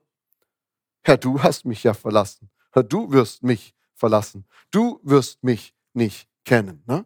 Herr, 1.03 1.17
du 1.17 1.43
hast 1.43 1.65
mich 1.65 1.83
ja 1.83 1.95
verlassen. 1.95 2.51
Herr, 2.73 2.83
du 2.83 3.11
wirst 3.11 3.43
mich 3.43 3.75
verlassen. 3.95 4.45
Du 4.71 5.01
wirst 5.03 5.43
mich 5.43 5.75
nicht 5.95 6.29
kennen. 6.45 6.83
Ne? 6.87 7.05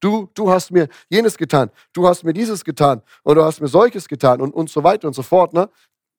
Du, 0.00 0.28
du 0.34 0.50
hast 0.50 0.70
mir 0.70 0.88
jenes 1.08 1.36
getan, 1.36 1.70
du 1.92 2.06
hast 2.06 2.24
mir 2.24 2.32
dieses 2.32 2.64
getan 2.64 3.02
und 3.22 3.36
du 3.36 3.44
hast 3.44 3.60
mir 3.60 3.68
solches 3.68 4.06
getan 4.06 4.40
und, 4.40 4.52
und 4.52 4.68
so 4.68 4.84
weiter 4.84 5.08
und 5.08 5.14
so 5.14 5.22
fort. 5.22 5.52
Ne? 5.52 5.70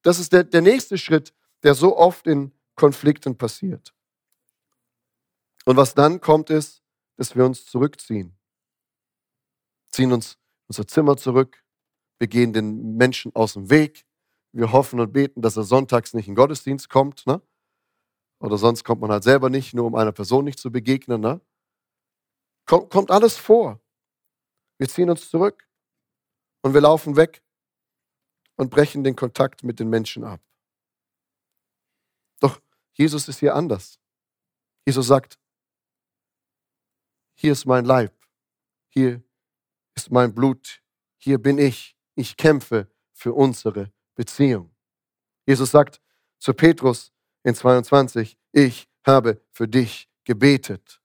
Das 0.02 0.20
ist 0.20 0.34
der, 0.34 0.44
der 0.44 0.62
nächste 0.62 0.98
Schritt, 0.98 1.34
der 1.64 1.76
so 1.76 1.98
oft 1.98 2.28
in 2.28 2.52
Konflikten 2.76 3.38
passiert. 3.38 3.94
Und 5.66 5.78
was 5.78 5.94
dann 5.94 6.22
kommt, 6.22 6.50
ist, 6.50 6.84
dass 7.18 7.36
wir 7.36 7.46
uns 7.46 7.66
zurückziehen. 7.66 8.38
Ziehen 9.92 10.12
uns 10.12 10.38
unser 10.68 10.88
Zimmer 10.88 11.18
zurück. 11.18 11.64
Wir 12.20 12.28
gehen 12.28 12.54
den 12.54 12.96
Menschen 12.98 13.36
aus 13.36 13.54
dem 13.54 13.70
Weg. 13.70 14.06
Wir 14.52 14.72
hoffen 14.72 15.00
und 15.00 15.12
beten, 15.12 15.42
dass 15.42 15.58
er 15.58 15.64
sonntags 15.64 16.14
nicht 16.14 16.28
in 16.28 16.34
den 16.34 16.38
Gottesdienst 16.38 16.90
kommt. 16.90 17.26
Ne? 17.28 17.42
Oder 18.40 18.58
sonst 18.58 18.84
kommt 18.84 19.02
man 19.02 19.12
halt 19.12 19.24
selber 19.24 19.50
nicht, 19.50 19.74
nur 19.74 19.86
um 19.86 19.96
einer 19.96 20.12
Person 20.12 20.46
nicht 20.46 20.60
zu 20.60 20.72
begegnen. 20.72 21.22
Ne? 21.22 21.42
Kommt, 22.66 23.12
alles 23.12 23.38
vor. 23.38 23.80
Wir 24.78 24.90
ziehen 24.90 25.10
uns 25.10 25.30
zurück 25.30 25.68
und 26.62 26.74
wir 26.74 26.82
laufen 26.82 27.16
weg 27.16 27.44
und 28.56 28.72
brechen 28.72 29.04
den 29.04 29.16
Kontakt 29.16 29.64
mit 29.64 29.80
den 29.80 29.90
Menschen 29.90 30.24
ab. 30.24 30.42
Doch 32.40 32.60
Jesus 32.94 33.28
ist 33.28 33.40
hier 33.40 33.56
anders. 33.56 34.00
Jesus 34.86 35.08
sagt, 35.08 35.40
hier 37.36 37.52
ist 37.52 37.66
mein 37.66 37.86
Leib, 37.86 38.14
hier 38.90 39.24
ist 39.96 40.12
mein 40.12 40.34
Blut, 40.34 40.82
hier 41.18 41.38
bin 41.38 41.58
ich, 41.58 41.96
ich 42.16 42.38
kämpfe 42.38 42.90
für 43.14 43.34
unsere 43.34 43.92
Beziehung. 44.16 44.76
Jesus 45.46 45.72
sagt 45.72 46.02
zu 46.40 46.54
Petrus 46.54 47.14
in 47.44 47.54
22, 47.54 48.38
ich 48.52 48.90
habe 49.06 49.42
für 49.52 49.68
dich 49.68 50.10
gebetet, 50.24 51.02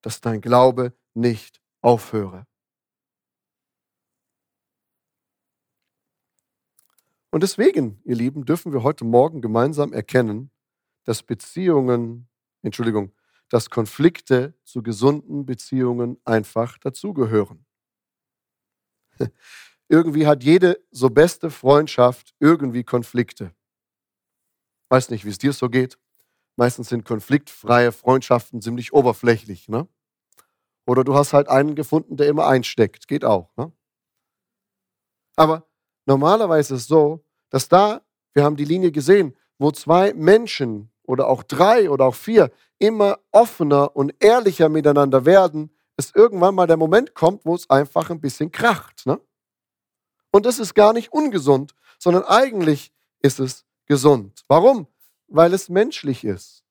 dass 0.00 0.20
dein 0.20 0.40
Glaube 0.40 0.92
nicht 1.14 1.60
aufhöre. 1.80 2.46
Und 7.30 7.42
deswegen, 7.42 8.00
ihr 8.04 8.14
Lieben, 8.14 8.44
dürfen 8.44 8.72
wir 8.72 8.84
heute 8.84 9.04
Morgen 9.04 9.40
gemeinsam 9.40 9.92
erkennen, 9.92 10.52
dass 11.04 11.22
Beziehungen, 11.22 12.28
Entschuldigung, 12.62 13.12
dass 13.48 13.70
Konflikte 13.70 14.54
zu 14.64 14.82
gesunden 14.82 15.44
Beziehungen 15.44 16.20
einfach 16.24 16.78
dazugehören. 16.78 17.66
irgendwie 19.88 20.26
hat 20.26 20.42
jede 20.44 20.80
so 20.90 21.10
beste 21.10 21.50
Freundschaft 21.50 22.34
irgendwie 22.38 22.84
Konflikte. 22.84 23.54
Weiß 24.88 25.10
nicht, 25.10 25.24
wie 25.24 25.30
es 25.30 25.38
dir 25.38 25.52
so 25.52 25.68
geht. 25.68 25.98
Meistens 26.56 26.88
sind 26.88 27.04
konfliktfreie 27.04 27.90
Freundschaften 27.90 28.62
ziemlich 28.62 28.92
oberflächlich. 28.92 29.68
Ne? 29.68 29.88
Oder 30.86 31.04
du 31.04 31.14
hast 31.14 31.32
halt 31.32 31.48
einen 31.48 31.74
gefunden, 31.74 32.16
der 32.16 32.28
immer 32.28 32.46
einsteckt. 32.46 33.08
Geht 33.08 33.24
auch. 33.24 33.50
Ne? 33.56 33.72
Aber 35.36 35.66
normalerweise 36.06 36.74
ist 36.74 36.82
es 36.82 36.86
so, 36.86 37.24
dass 37.50 37.68
da, 37.68 38.02
wir 38.32 38.44
haben 38.44 38.56
die 38.56 38.64
Linie 38.64 38.92
gesehen, 38.92 39.36
wo 39.58 39.70
zwei 39.70 40.12
Menschen 40.12 40.90
oder 41.04 41.28
auch 41.28 41.42
drei 41.42 41.90
oder 41.90 42.06
auch 42.06 42.14
vier 42.14 42.50
immer 42.78 43.18
offener 43.30 43.94
und 43.96 44.14
ehrlicher 44.22 44.68
miteinander 44.68 45.24
werden, 45.24 45.70
es 45.96 46.12
irgendwann 46.14 46.54
mal 46.54 46.66
der 46.66 46.76
Moment 46.76 47.14
kommt, 47.14 47.44
wo 47.44 47.54
es 47.54 47.70
einfach 47.70 48.10
ein 48.10 48.20
bisschen 48.20 48.50
kracht. 48.50 49.06
Ne? 49.06 49.20
Und 50.32 50.46
das 50.46 50.58
ist 50.58 50.74
gar 50.74 50.92
nicht 50.92 51.12
ungesund, 51.12 51.74
sondern 51.98 52.24
eigentlich 52.24 52.92
ist 53.20 53.38
es 53.38 53.64
gesund. 53.86 54.44
Warum? 54.48 54.88
Weil 55.28 55.54
es 55.54 55.68
menschlich 55.68 56.24
ist. 56.24 56.64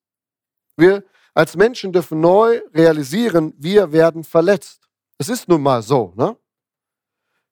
Wir 0.76 1.04
als 1.34 1.56
Menschen 1.56 1.92
dürfen 1.92 2.20
neu 2.20 2.62
realisieren, 2.74 3.54
wir 3.58 3.92
werden 3.92 4.24
verletzt. 4.24 4.88
Es 5.18 5.30
ist 5.30 5.48
nun 5.48 5.62
mal 5.62 5.82
so. 5.82 6.14
Ne? 6.16 6.38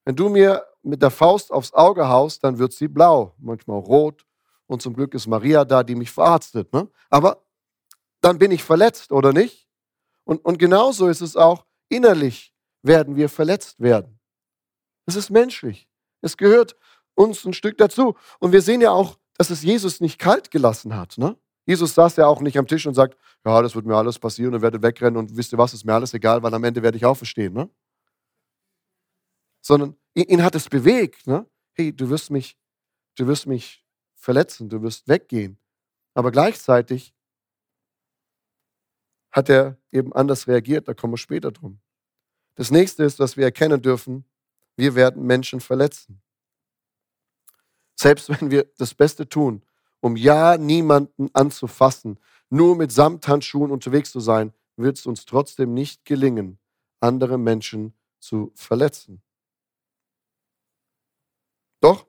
Wenn 0.05 0.15
du 0.15 0.29
mir 0.29 0.65
mit 0.83 1.01
der 1.01 1.11
Faust 1.11 1.51
aufs 1.51 1.73
Auge 1.73 2.07
haust, 2.07 2.43
dann 2.43 2.57
wird 2.57 2.73
sie 2.73 2.87
blau, 2.87 3.35
manchmal 3.37 3.79
rot. 3.79 4.25
Und 4.67 4.81
zum 4.81 4.93
Glück 4.93 5.13
ist 5.13 5.27
Maria 5.27 5.65
da, 5.65 5.83
die 5.83 5.95
mich 5.95 6.11
verarztet. 6.11 6.71
Ne? 6.73 6.87
Aber 7.09 7.43
dann 8.21 8.37
bin 8.37 8.51
ich 8.51 8.63
verletzt, 8.63 9.11
oder 9.11 9.33
nicht? 9.33 9.67
Und, 10.23 10.43
und 10.45 10.59
genauso 10.59 11.07
ist 11.07 11.21
es 11.21 11.35
auch 11.35 11.65
innerlich, 11.89 12.53
werden 12.83 13.15
wir 13.15 13.29
verletzt 13.29 13.79
werden. 13.79 14.19
Es 15.05 15.15
ist 15.15 15.29
menschlich. 15.29 15.89
Es 16.21 16.37
gehört 16.37 16.75
uns 17.15 17.43
ein 17.45 17.53
Stück 17.53 17.77
dazu. 17.77 18.15
Und 18.39 18.51
wir 18.51 18.61
sehen 18.61 18.81
ja 18.81 18.91
auch, 18.91 19.17
dass 19.37 19.49
es 19.49 19.63
Jesus 19.63 20.01
nicht 20.01 20.19
kalt 20.19 20.51
gelassen 20.51 20.95
hat. 20.95 21.17
Ne? 21.17 21.35
Jesus 21.65 21.93
saß 21.93 22.15
ja 22.17 22.27
auch 22.27 22.41
nicht 22.41 22.57
am 22.57 22.67
Tisch 22.67 22.85
und 22.87 22.93
sagt, 22.93 23.17
ja, 23.45 23.61
das 23.61 23.75
wird 23.75 23.85
mir 23.85 23.95
alles 23.95 24.17
passieren 24.17 24.53
und 24.55 24.61
werdet 24.61 24.81
wegrennen 24.81 25.17
und 25.17 25.35
wisst 25.37 25.53
ihr 25.53 25.57
was, 25.57 25.73
ist 25.73 25.85
mir 25.85 25.93
alles 25.93 26.13
egal, 26.13 26.41
weil 26.43 26.53
am 26.53 26.63
Ende 26.63 26.81
werde 26.81 26.97
ich 26.97 27.05
auferstehen. 27.05 27.53
Ne? 27.53 27.69
Sondern 29.61 29.95
ihn 30.13 30.43
hat 30.43 30.55
es 30.55 30.69
bewegt. 30.69 31.27
Ne? 31.27 31.45
Hey, 31.73 31.95
du 31.95 32.09
wirst 32.09 32.31
mich, 32.31 32.57
du 33.15 33.27
wirst 33.27 33.45
mich 33.45 33.85
verletzen, 34.15 34.69
du 34.69 34.81
wirst 34.81 35.07
weggehen. 35.07 35.57
Aber 36.13 36.31
gleichzeitig 36.31 37.13
hat 39.31 39.49
er 39.49 39.77
eben 39.91 40.13
anders 40.13 40.47
reagiert, 40.47 40.87
da 40.87 40.93
kommen 40.93 41.13
wir 41.13 41.17
später 41.17 41.51
drum. 41.51 41.79
Das 42.55 42.69
nächste 42.69 43.03
ist, 43.03 43.19
was 43.19 43.37
wir 43.37 43.45
erkennen 43.45 43.81
dürfen, 43.81 44.25
wir 44.75 44.95
werden 44.95 45.25
Menschen 45.25 45.61
verletzen. 45.61 46.21
Selbst 47.95 48.29
wenn 48.29 48.51
wir 48.51 48.65
das 48.77 48.93
Beste 48.93 49.27
tun, 49.27 49.63
um 50.01 50.15
ja 50.15 50.57
niemanden 50.57 51.29
anzufassen, 51.33 52.19
nur 52.49 52.75
mit 52.75 52.91
Samthandschuhen 52.91 53.71
unterwegs 53.71 54.11
zu 54.11 54.19
sein, 54.19 54.53
wird 54.75 54.97
es 54.97 55.05
uns 55.05 55.25
trotzdem 55.25 55.73
nicht 55.73 56.05
gelingen, 56.05 56.59
andere 56.99 57.37
Menschen 57.37 57.93
zu 58.19 58.51
verletzen. 58.55 59.21
Doch 61.81 62.05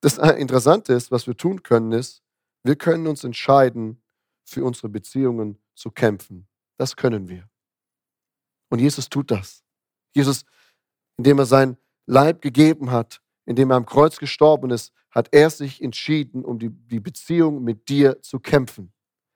das 0.00 0.18
Interessante 0.36 0.92
ist, 0.92 1.10
was 1.10 1.26
wir 1.26 1.36
tun 1.36 1.62
können, 1.62 1.92
ist, 1.92 2.22
wir 2.62 2.76
können 2.76 3.06
uns 3.06 3.24
entscheiden, 3.24 4.02
für 4.46 4.64
unsere 4.64 4.88
Beziehungen 4.88 5.58
zu 5.74 5.90
kämpfen. 5.90 6.46
Das 6.76 6.96
können 6.96 7.28
wir. 7.28 7.48
Und 8.70 8.80
Jesus 8.80 9.08
tut 9.08 9.30
das. 9.30 9.64
Jesus, 10.14 10.44
indem 11.16 11.38
er 11.38 11.46
sein 11.46 11.76
Leib 12.06 12.42
gegeben 12.42 12.90
hat, 12.90 13.22
indem 13.46 13.70
er 13.70 13.76
am 13.76 13.86
Kreuz 13.86 14.18
gestorben 14.18 14.70
ist, 14.70 14.92
hat 15.14 15.28
er 15.32 15.48
sich 15.48 15.80
entschieden, 15.80 16.44
um 16.44 16.58
die, 16.58 16.70
die 16.70 17.00
Beziehung 17.00 17.62
mit 17.62 17.88
dir 17.88 18.20
zu 18.22 18.40
kämpfen. 18.40 18.92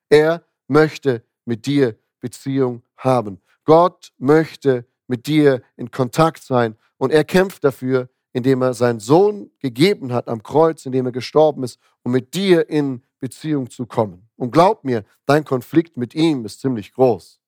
Er 0.08 0.44
möchte 0.66 1.24
mit 1.44 1.66
dir 1.66 1.96
Beziehung 2.20 2.82
haben. 2.96 3.40
Gott 3.64 4.12
möchte 4.18 4.86
mit 5.06 5.26
dir 5.26 5.62
in 5.76 5.90
Kontakt 5.90 6.42
sein 6.42 6.76
und 6.96 7.12
er 7.12 7.24
kämpft 7.24 7.62
dafür, 7.62 8.08
indem 8.32 8.62
er 8.62 8.74
seinen 8.74 9.00
Sohn 9.00 9.50
gegeben 9.60 10.12
hat 10.12 10.28
am 10.28 10.42
Kreuz, 10.42 10.84
indem 10.84 11.06
er 11.06 11.12
gestorben 11.12 11.62
ist, 11.62 11.78
um 12.02 12.12
mit 12.12 12.34
dir 12.34 12.68
in 12.68 13.02
Beziehung 13.20 13.70
zu 13.70 13.86
kommen. 13.86 14.28
Und 14.36 14.50
glaub 14.50 14.84
mir, 14.84 15.04
dein 15.26 15.44
Konflikt 15.44 15.96
mit 15.96 16.14
ihm 16.14 16.44
ist 16.44 16.60
ziemlich 16.60 16.92
groß. 16.92 17.40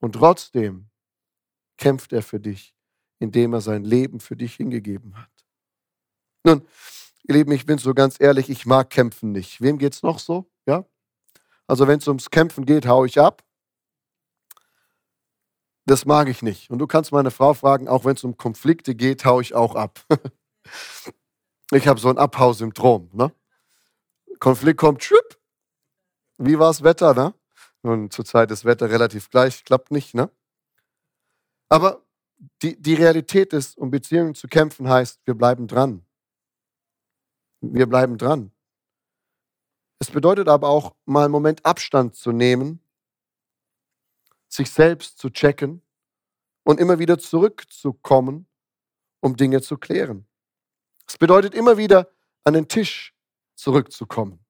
Und 0.00 0.12
trotzdem 0.12 0.88
kämpft 1.76 2.12
er 2.12 2.22
für 2.22 2.40
dich, 2.40 2.74
indem 3.18 3.54
er 3.54 3.60
sein 3.60 3.84
Leben 3.84 4.20
für 4.20 4.36
dich 4.36 4.54
hingegeben 4.54 5.16
hat. 5.16 5.39
Nun, 6.44 6.66
ihr 7.24 7.34
Lieben, 7.34 7.52
ich 7.52 7.66
bin 7.66 7.78
so 7.78 7.94
ganz 7.94 8.20
ehrlich, 8.20 8.48
ich 8.48 8.66
mag 8.66 8.90
kämpfen 8.90 9.32
nicht. 9.32 9.60
Wem 9.60 9.78
geht 9.78 9.94
es 9.94 10.02
noch 10.02 10.18
so? 10.18 10.50
Ja? 10.66 10.84
Also 11.66 11.86
wenn 11.86 11.98
es 11.98 12.08
ums 12.08 12.30
Kämpfen 12.30 12.64
geht, 12.66 12.86
haue 12.86 13.06
ich 13.06 13.20
ab. 13.20 13.44
Das 15.86 16.06
mag 16.06 16.28
ich 16.28 16.42
nicht. 16.42 16.70
Und 16.70 16.78
du 16.78 16.86
kannst 16.86 17.12
meine 17.12 17.30
Frau 17.30 17.54
fragen, 17.54 17.88
auch 17.88 18.04
wenn 18.04 18.14
es 18.14 18.24
um 18.24 18.36
Konflikte 18.36 18.94
geht, 18.94 19.24
haue 19.24 19.42
ich 19.42 19.54
auch 19.54 19.74
ab. 19.74 20.00
ich 21.72 21.88
habe 21.88 22.00
so 22.00 22.08
ein 22.08 22.18
Abhausymptom. 22.18 23.10
Ne? 23.12 23.32
Konflikt 24.38 24.78
kommt, 24.78 25.02
schwupp. 25.02 25.38
Wie 26.38 26.58
war 26.58 26.68
das 26.68 26.82
Wetter, 26.82 27.12
ne? 27.14 27.34
Und 27.82 28.12
zurzeit 28.12 28.50
ist 28.50 28.64
Wetter 28.64 28.88
relativ 28.90 29.30
gleich, 29.30 29.64
klappt 29.64 29.90
nicht, 29.90 30.14
ne? 30.14 30.30
Aber 31.68 32.02
die, 32.62 32.80
die 32.80 32.94
Realität 32.94 33.52
ist, 33.52 33.76
um 33.76 33.90
Beziehungen 33.90 34.34
zu 34.34 34.48
kämpfen, 34.48 34.88
heißt, 34.88 35.20
wir 35.24 35.34
bleiben 35.34 35.66
dran. 35.66 36.04
Wir 37.60 37.86
bleiben 37.86 38.18
dran. 38.18 38.52
Es 39.98 40.10
bedeutet 40.10 40.48
aber 40.48 40.68
auch, 40.68 40.94
mal 41.04 41.24
einen 41.24 41.32
Moment 41.32 41.64
Abstand 41.66 42.14
zu 42.14 42.32
nehmen, 42.32 42.80
sich 44.48 44.70
selbst 44.70 45.18
zu 45.18 45.30
checken 45.30 45.82
und 46.64 46.80
immer 46.80 46.98
wieder 46.98 47.18
zurückzukommen, 47.18 48.46
um 49.20 49.36
Dinge 49.36 49.60
zu 49.60 49.76
klären. 49.76 50.26
Es 51.06 51.18
bedeutet 51.18 51.54
immer 51.54 51.76
wieder 51.76 52.10
an 52.44 52.54
den 52.54 52.68
Tisch 52.68 53.14
zurückzukommen. 53.56 54.44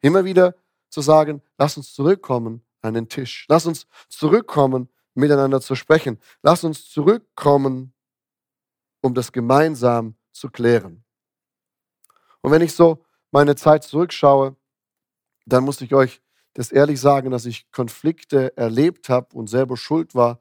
Immer 0.00 0.24
wieder 0.24 0.54
zu 0.88 1.00
sagen, 1.02 1.42
lass 1.58 1.76
uns 1.76 1.92
zurückkommen 1.92 2.64
an 2.80 2.94
den 2.94 3.08
Tisch. 3.08 3.44
Lass 3.48 3.66
uns 3.66 3.86
zurückkommen, 4.08 4.88
miteinander 5.14 5.60
zu 5.60 5.74
sprechen. 5.74 6.18
Lass 6.42 6.64
uns 6.64 6.88
zurückkommen, 6.88 7.92
um 9.02 9.14
das 9.14 9.32
gemeinsam 9.32 10.16
zu 10.32 10.48
klären. 10.48 11.05
Und 12.46 12.52
wenn 12.52 12.62
ich 12.62 12.74
so 12.74 13.04
meine 13.32 13.56
Zeit 13.56 13.82
zurückschaue, 13.82 14.54
dann 15.46 15.64
muss 15.64 15.80
ich 15.80 15.92
euch 15.92 16.22
das 16.54 16.70
ehrlich 16.70 17.00
sagen, 17.00 17.32
dass 17.32 17.44
ich 17.44 17.72
Konflikte 17.72 18.56
erlebt 18.56 19.08
habe 19.08 19.34
und 19.36 19.48
selber 19.48 19.76
schuld 19.76 20.14
war, 20.14 20.40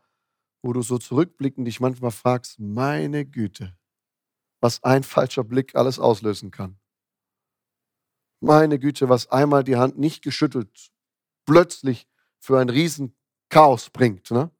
wo 0.61 0.71
du 0.71 0.83
so 0.83 0.99
zurückblickend 0.99 1.65
dich 1.65 1.79
manchmal 1.79 2.11
fragst, 2.11 2.59
meine 2.59 3.25
Güte, 3.25 3.75
was 4.61 4.83
ein 4.83 5.01
falscher 5.15 5.43
Blick 5.43 5.75
alles 5.75 5.97
auslösen 5.97 6.51
kann. 6.51 6.79
Meine 8.39 8.77
Güte, 8.77 9.09
was 9.09 9.31
einmal 9.31 9.63
die 9.63 9.77
Hand 9.77 9.97
nicht 9.97 10.23
geschüttelt, 10.23 10.91
plötzlich 11.47 12.07
für 12.37 12.59
ein 12.59 12.69
Riesenchaos 12.69 13.89
bringt. 13.89 14.29
Ne? 14.29 14.51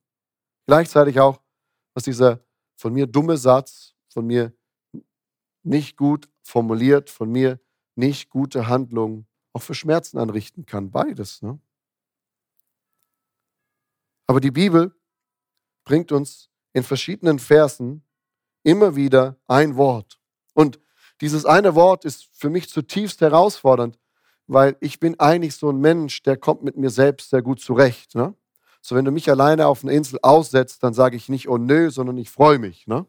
Gleichzeitig 0.65 1.19
auch, 1.19 1.39
was 1.93 2.05
dieser 2.05 2.43
von 2.75 2.91
mir 2.91 3.05
dumme 3.05 3.38
Satz, 3.38 3.93
von 4.10 4.25
mir 4.25 4.51
nicht 5.65 5.97
gut 5.97 6.30
formuliert, 6.41 7.10
von 7.10 7.32
mir 7.32 7.60
nicht 7.95 8.30
gute 8.30 8.67
Handlung 8.67 9.25
auch 9.54 9.62
für 9.62 9.73
Schmerzen 9.73 10.17
anrichten 10.17 10.65
kann. 10.65 10.91
Beides. 10.91 11.41
Ne? 11.41 11.60
Aber 14.28 14.39
die 14.39 14.51
Bibel 14.51 14.93
bringt 15.84 16.12
uns 16.12 16.49
in 16.73 16.84
verschiedenen 16.84 17.39
Versen 17.39 18.04
immer 18.63 18.95
wieder 18.95 19.38
ein 19.47 19.78
Wort. 19.78 20.19
Und 20.54 20.80
dieses 21.21 21.45
eine 21.45 21.75
Wort 21.75 22.04
ist 22.04 22.28
für 22.34 22.49
mich 22.49 22.69
zutiefst 22.69 23.21
herausfordernd, 23.21 23.97
weil 24.47 24.75
ich 24.82 24.99
bin 24.99 25.19
eigentlich 25.19 25.56
so 25.56 25.69
ein 25.69 25.80
Mensch, 25.80 26.21
der 26.23 26.38
kommt 26.38 26.63
mit 26.63 26.75
mir 26.75 26.89
selbst 26.89 27.30
sehr 27.30 27.41
gut 27.41 27.62
zurecht. 27.62 28.15
Ne? 28.15 28.34
So, 28.82 28.95
wenn 28.95 29.06
du 29.06 29.12
mich 29.12 29.30
alleine 29.30 29.67
auf 29.67 29.84
einer 29.84 29.93
Insel 29.93 30.19
aussetzt, 30.21 30.84
dann 30.84 30.93
sage 30.93 31.15
ich 31.15 31.30
nicht, 31.30 31.47
oh 31.47 31.58
nö, 31.58 31.89
sondern 31.89 32.17
ich 32.17 32.30
freue 32.30 32.60
mich. 32.60 32.88
Ne? 32.88 33.06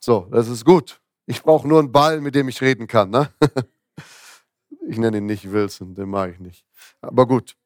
So, 0.00 0.28
das 0.30 0.48
ist 0.48 0.64
gut. 0.64 1.00
Ich 1.26 1.42
brauche 1.42 1.68
nur 1.68 1.78
einen 1.78 1.92
Ball, 1.92 2.20
mit 2.20 2.34
dem 2.34 2.48
ich 2.48 2.60
reden 2.60 2.86
kann. 2.86 3.10
Ne? 3.10 3.32
Ich 4.88 4.98
nenne 4.98 5.18
ihn 5.18 5.26
nicht 5.26 5.52
Wilson, 5.52 5.94
den 5.94 6.08
mag 6.08 6.32
ich 6.32 6.40
nicht. 6.40 6.66
Aber 7.00 7.24
gut. 7.24 7.56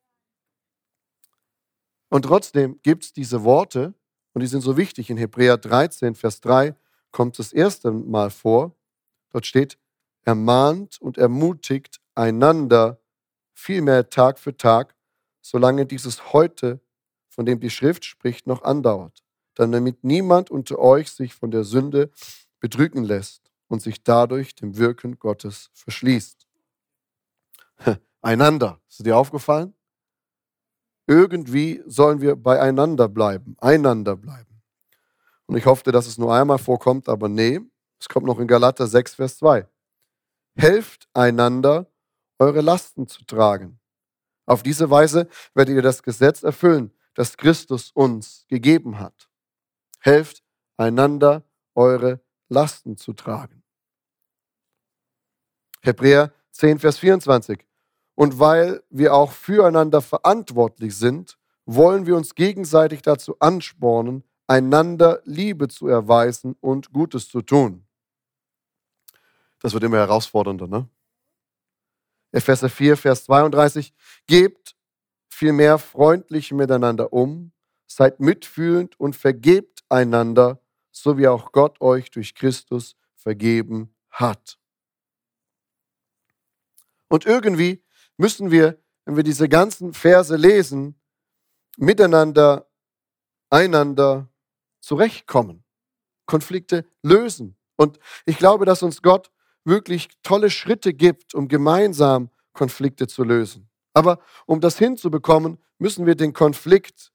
Und 2.11 2.23
trotzdem 2.23 2.79
gibt 2.83 3.05
es 3.05 3.13
diese 3.15 3.45
Worte, 3.45 3.95
und 4.35 4.43
die 4.43 4.47
sind 4.47 4.61
so 4.61 4.77
wichtig. 4.77 5.09
In 5.09 5.17
Hebräer 5.17 5.57
13, 5.57 6.15
Vers 6.15 6.41
3 6.43 6.75
kommt 7.13 7.39
das 7.39 7.53
erste 7.53 7.93
Mal 7.93 8.31
vor. 8.31 8.77
Dort 9.31 9.47
steht, 9.47 9.79
ermahnt 10.23 11.01
und 11.01 11.17
ermutigt 11.17 12.01
einander 12.15 13.01
vielmehr 13.55 14.11
Tag 14.11 14.39
für 14.39 14.57
Tag, 14.57 14.95
solange 15.41 15.87
dieses 15.87 16.33
heute, 16.33 16.81
von 17.29 17.47
dem 17.47 17.61
die 17.61 17.71
Schrift 17.71 18.05
spricht, 18.05 18.47
noch 18.47 18.63
andauert, 18.63 19.24
damit 19.55 20.05
niemand 20.05 20.51
unter 20.51 20.79
euch 20.79 21.11
sich 21.11 21.35
von 21.35 21.51
der 21.51 21.65
Sünde 21.65 22.11
betrügen 22.61 23.05
lässt 23.05 23.51
und 23.69 23.83
sich 23.83 24.03
dadurch 24.03 24.55
dem 24.55 24.77
Wirken 24.77 25.19
Gottes 25.19 25.71
verschließt. 25.75 26.47
Einander. 28.23 28.81
Ist 28.89 29.05
dir 29.05 29.17
aufgefallen? 29.17 29.75
Irgendwie 31.07 31.83
sollen 31.87 32.21
wir 32.21 32.37
beieinander 32.37 33.09
bleiben, 33.09 33.57
einander 33.61 34.17
bleiben. 34.17 34.63
Und 35.47 35.57
ich 35.57 35.67
hoffte, 35.67 35.93
dass 35.93 36.07
es 36.07 36.17
nur 36.17 36.35
einmal 36.35 36.59
vorkommt, 36.59 37.09
aber 37.09 37.29
nee, 37.29 37.61
es 38.01 38.09
kommt 38.09 38.27
noch 38.27 38.39
in 38.39 38.47
Galater 38.47 38.87
6, 38.87 39.17
Vers 39.17 39.39
2. 39.39 39.69
Helft 40.57 41.09
einander, 41.13 41.91
eure 42.39 42.63
Lasten 42.63 43.07
zu 43.07 43.25
tragen. 43.25 43.79
Auf 44.47 44.63
diese 44.63 44.89
Weise 44.91 45.29
werdet 45.55 45.75
ihr 45.75 45.83
das 45.83 46.03
Gesetz 46.03 46.43
erfüllen, 46.43 46.93
das 47.15 47.37
Christus 47.37 47.91
uns 47.93 48.47
gegeben 48.49 48.99
hat. 48.99 49.29
Helft 50.05 50.43
einander, 50.77 51.45
eure 51.75 52.21
Lasten 52.51 52.99
zu 52.99 53.15
tragen. 53.15 53.63
Hebräer 55.81 56.33
10, 56.51 56.79
Vers 56.79 56.99
24. 56.99 57.65
Und 58.15 58.39
weil 58.39 58.83
wir 58.91 59.15
auch 59.15 59.33
füreinander 59.33 60.03
verantwortlich 60.03 60.95
sind, 60.97 61.39
wollen 61.65 62.05
wir 62.05 62.17
uns 62.17 62.35
gegenseitig 62.35 63.01
dazu 63.01 63.37
anspornen, 63.41 64.25
einander 64.47 65.23
Liebe 65.25 65.69
zu 65.69 65.89
erweisen 65.89 66.55
und 66.61 66.93
Gutes 66.93 67.29
zu 67.29 67.41
tun. 67.41 67.87
Das 69.61 69.73
wird 69.73 69.85
immer 69.85 69.97
herausfordernder, 69.97 70.67
ne? 70.67 70.87
Epheser 72.31 72.69
4, 72.69 72.99
Vers 72.99 73.25
32. 73.25 73.95
Gebt 74.27 74.77
vielmehr 75.31 75.79
freundlich 75.79 76.53
miteinander 76.53 77.13
um, 77.13 77.53
seid 77.87 78.21
mitfühlend 78.21 79.01
und 79.01 79.17
vergebt 79.17 79.74
einander, 79.95 80.61
so 80.91 81.17
wie 81.17 81.29
auch 81.29 81.53
Gott 81.53 81.81
euch 81.81 82.11
durch 82.11 82.35
Christus 82.35 82.97
vergeben 83.15 83.95
hat. 84.11 84.59
Und 87.09 87.27
irgendwie 87.27 87.83
müssen 88.17 88.51
wir, 88.51 88.79
wenn 89.05 89.17
wir 89.17 89.23
diese 89.23 89.49
ganzen 89.49 89.95
Verse 89.95 90.35
lesen, 90.35 91.01
miteinander, 91.77 92.69
einander 93.51 94.29
zurechtkommen, 94.81 95.65
Konflikte 96.27 96.87
lösen. 97.03 97.57
Und 97.77 97.99
ich 98.25 98.39
glaube, 98.39 98.65
dass 98.65 98.83
uns 98.83 99.03
Gott 99.03 99.31
wirklich 99.65 100.09
tolle 100.23 100.51
Schritte 100.51 100.93
gibt, 100.93 101.35
um 101.35 101.49
gemeinsam 101.49 102.31
Konflikte 102.53 103.07
zu 103.07 103.25
lösen. 103.25 103.69
Aber 103.93 104.21
um 104.47 104.61
das 104.61 104.79
hinzubekommen, 104.79 105.59
müssen 105.79 106.07
wir 106.07 106.15
den 106.15 106.33
Konflikt 106.33 107.13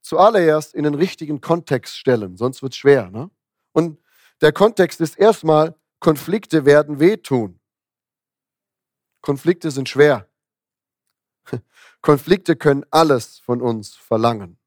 zuallererst 0.00 0.74
in 0.74 0.84
den 0.84 0.94
richtigen 0.94 1.40
Kontext 1.40 1.96
stellen, 1.96 2.36
sonst 2.36 2.62
wird 2.62 2.72
es 2.72 2.78
schwer. 2.78 3.10
Ne? 3.10 3.30
Und 3.72 3.98
der 4.40 4.52
Kontext 4.52 5.00
ist 5.00 5.18
erstmal, 5.18 5.74
Konflikte 6.00 6.64
werden 6.64 7.00
wehtun. 7.00 7.58
Konflikte 9.20 9.70
sind 9.70 9.88
schwer. 9.88 10.28
Konflikte 12.02 12.56
können 12.56 12.84
alles 12.90 13.40
von 13.40 13.60
uns 13.60 13.94
verlangen. 13.94 14.58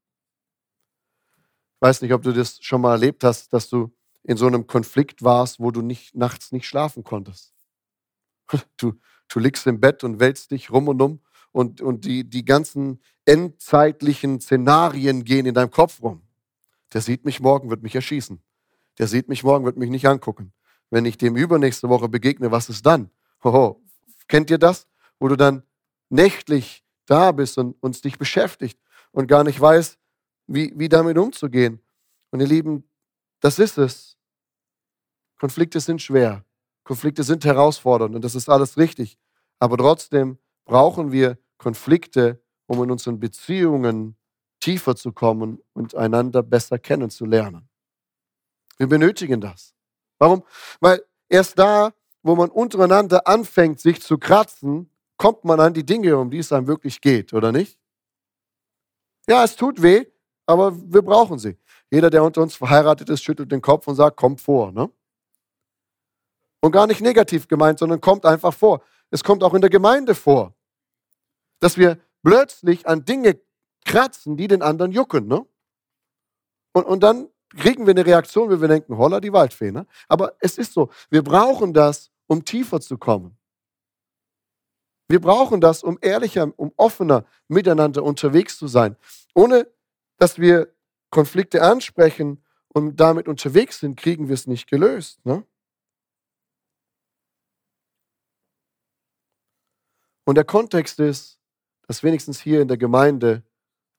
Ich 1.75 1.81
weiß 1.81 2.01
nicht, 2.01 2.13
ob 2.13 2.21
du 2.21 2.33
das 2.33 2.61
schon 2.61 2.81
mal 2.81 2.91
erlebt 2.91 3.23
hast, 3.23 3.53
dass 3.53 3.69
du 3.69 3.91
in 4.23 4.37
so 4.37 4.45
einem 4.45 4.67
Konflikt 4.67 5.23
warst, 5.23 5.59
wo 5.59 5.71
du 5.71 5.81
nicht, 5.81 6.15
nachts 6.15 6.51
nicht 6.51 6.67
schlafen 6.67 7.03
konntest. 7.03 7.53
Du, 8.77 8.99
du 9.29 9.39
liegst 9.39 9.65
im 9.65 9.79
Bett 9.79 10.03
und 10.03 10.19
wälzt 10.19 10.51
dich 10.51 10.71
rum 10.71 10.89
und 10.89 11.01
um 11.01 11.21
und, 11.51 11.81
und 11.81 12.05
die, 12.05 12.23
die 12.23 12.45
ganzen 12.45 13.01
endzeitlichen 13.25 14.39
Szenarien 14.39 15.23
gehen 15.23 15.45
in 15.45 15.53
deinem 15.53 15.71
Kopf 15.71 16.01
rum. 16.01 16.21
Der 16.93 17.01
sieht 17.01 17.25
mich 17.25 17.39
morgen, 17.39 17.69
wird 17.69 17.83
mich 17.83 17.95
erschießen. 17.95 18.41
Der 18.97 19.07
sieht 19.07 19.29
mich 19.29 19.43
morgen, 19.43 19.65
wird 19.65 19.77
mich 19.77 19.89
nicht 19.89 20.07
angucken. 20.07 20.53
Wenn 20.89 21.05
ich 21.05 21.17
dem 21.17 21.35
übernächste 21.35 21.89
Woche 21.89 22.09
begegne, 22.09 22.51
was 22.51 22.69
ist 22.69 22.85
dann? 22.85 23.09
Hoho. 23.43 23.81
Kennt 24.27 24.49
ihr 24.49 24.57
das? 24.57 24.87
Wo 25.19 25.27
du 25.27 25.35
dann 25.35 25.63
nächtlich 26.09 26.83
da 27.05 27.31
bist 27.31 27.57
und 27.57 27.81
uns 27.81 28.01
dich 28.01 28.17
beschäftigt 28.17 28.79
und 29.11 29.27
gar 29.27 29.43
nicht 29.43 29.59
weißt, 29.59 29.97
wie, 30.47 30.73
wie 30.75 30.89
damit 30.89 31.17
umzugehen. 31.17 31.81
Und 32.31 32.39
ihr 32.39 32.47
Lieben, 32.47 32.83
das 33.39 33.59
ist 33.59 33.77
es. 33.77 34.17
Konflikte 35.39 35.79
sind 35.79 36.01
schwer. 36.01 36.45
Konflikte 36.83 37.23
sind 37.23 37.45
herausfordernd 37.45 38.15
und 38.15 38.23
das 38.23 38.35
ist 38.35 38.49
alles 38.49 38.77
richtig. 38.77 39.17
Aber 39.59 39.77
trotzdem 39.77 40.37
brauchen 40.65 41.11
wir 41.11 41.37
Konflikte, 41.57 42.41
um 42.67 42.83
in 42.83 42.91
unseren 42.91 43.19
Beziehungen 43.19 44.15
tiefer 44.59 44.95
zu 44.95 45.11
kommen 45.11 45.59
und 45.73 45.95
einander 45.95 46.43
besser 46.43 46.79
kennenzulernen. 46.79 47.67
Wir 48.77 48.87
benötigen 48.87 49.41
das. 49.41 49.73
Warum? 50.19 50.43
Weil 50.79 51.03
erst 51.29 51.57
da, 51.59 51.93
wo 52.23 52.35
man 52.35 52.49
untereinander 52.49 53.27
anfängt, 53.27 53.79
sich 53.79 54.01
zu 54.01 54.17
kratzen, 54.17 54.89
kommt 55.17 55.43
man 55.43 55.59
an 55.59 55.73
die 55.73 55.85
Dinge, 55.85 56.17
um 56.17 56.29
die 56.29 56.39
es 56.39 56.51
einem 56.51 56.67
wirklich 56.67 57.01
geht, 57.01 57.33
oder 57.33 57.51
nicht? 57.51 57.77
Ja, 59.27 59.43
es 59.43 59.55
tut 59.55 59.81
weh, 59.81 60.05
aber 60.45 60.73
wir 60.75 61.01
brauchen 61.01 61.39
sie. 61.39 61.57
Jeder, 61.91 62.09
der 62.09 62.23
unter 62.23 62.41
uns 62.41 62.55
verheiratet 62.55 63.09
ist, 63.09 63.23
schüttelt 63.23 63.51
den 63.51 63.61
Kopf 63.61 63.87
und 63.87 63.95
sagt, 63.95 64.17
kommt 64.17 64.41
vor. 64.41 64.71
Ne? 64.71 64.89
Und 66.61 66.71
gar 66.71 66.87
nicht 66.87 67.01
negativ 67.01 67.47
gemeint, 67.47 67.79
sondern 67.79 68.01
kommt 68.01 68.25
einfach 68.25 68.53
vor. 68.53 68.81
Es 69.11 69.23
kommt 69.23 69.43
auch 69.43 69.53
in 69.53 69.61
der 69.61 69.69
Gemeinde 69.69 70.15
vor, 70.15 70.55
dass 71.59 71.77
wir 71.77 71.99
plötzlich 72.23 72.87
an 72.87 73.05
Dinge 73.05 73.39
kratzen, 73.85 74.37
die 74.37 74.47
den 74.47 74.61
anderen 74.61 74.91
jucken. 74.91 75.27
Ne? 75.27 75.45
Und, 76.73 76.85
und 76.85 77.03
dann 77.03 77.29
kriegen 77.49 77.85
wir 77.85 77.91
eine 77.91 78.05
Reaktion, 78.05 78.49
wie 78.49 78.61
wir 78.61 78.67
denken, 78.67 78.97
holla 78.97 79.19
die 79.19 79.33
Waldfee. 79.33 79.71
Ne? 79.71 79.85
Aber 80.07 80.35
es 80.39 80.57
ist 80.57 80.73
so, 80.73 80.89
wir 81.09 81.23
brauchen 81.23 81.73
das, 81.73 82.09
um 82.27 82.45
tiefer 82.45 82.79
zu 82.79 82.97
kommen. 82.97 83.37
Wir 85.09 85.19
brauchen 85.19 85.59
das, 85.59 85.83
um 85.83 85.97
ehrlicher, 86.01 86.53
um 86.55 86.71
offener 86.77 87.25
miteinander 87.49 88.03
unterwegs 88.03 88.57
zu 88.57 88.67
sein. 88.67 88.95
Ohne 89.35 89.67
dass 90.17 90.39
wir 90.39 90.73
Konflikte 91.09 91.61
ansprechen 91.61 92.41
und 92.69 92.95
damit 92.95 93.27
unterwegs 93.27 93.79
sind, 93.79 93.97
kriegen 93.97 94.29
wir 94.29 94.35
es 94.35 94.47
nicht 94.47 94.69
gelöst. 94.69 95.25
Ne? 95.25 95.43
Und 100.31 100.35
der 100.35 100.45
Kontext 100.45 100.97
ist, 101.01 101.37
dass 101.87 102.03
wenigstens 102.03 102.39
hier 102.39 102.61
in 102.61 102.69
der 102.69 102.77
Gemeinde 102.77 103.43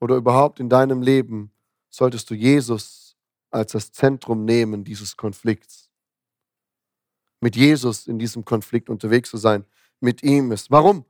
oder 0.00 0.16
überhaupt 0.16 0.60
in 0.60 0.70
deinem 0.70 1.02
Leben 1.02 1.52
solltest 1.90 2.30
du 2.30 2.34
Jesus 2.34 3.18
als 3.50 3.72
das 3.72 3.92
Zentrum 3.92 4.46
nehmen 4.46 4.82
dieses 4.82 5.14
Konflikts. 5.14 5.90
Mit 7.42 7.54
Jesus 7.54 8.06
in 8.06 8.18
diesem 8.18 8.46
Konflikt 8.46 8.88
unterwegs 8.88 9.28
zu 9.28 9.36
sein, 9.36 9.66
mit 10.00 10.22
ihm 10.22 10.52
ist. 10.52 10.70
Warum 10.70 11.04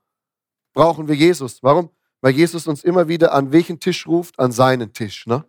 brauchen 0.72 1.06
wir 1.06 1.14
Jesus? 1.14 1.62
Warum? 1.62 1.90
Weil 2.20 2.32
Jesus 2.32 2.66
uns 2.66 2.82
immer 2.82 3.06
wieder 3.06 3.32
an 3.32 3.52
welchen 3.52 3.78
Tisch 3.78 4.08
ruft? 4.08 4.40
An 4.40 4.50
seinen 4.50 4.92
Tisch. 4.92 5.28
Ne? 5.28 5.44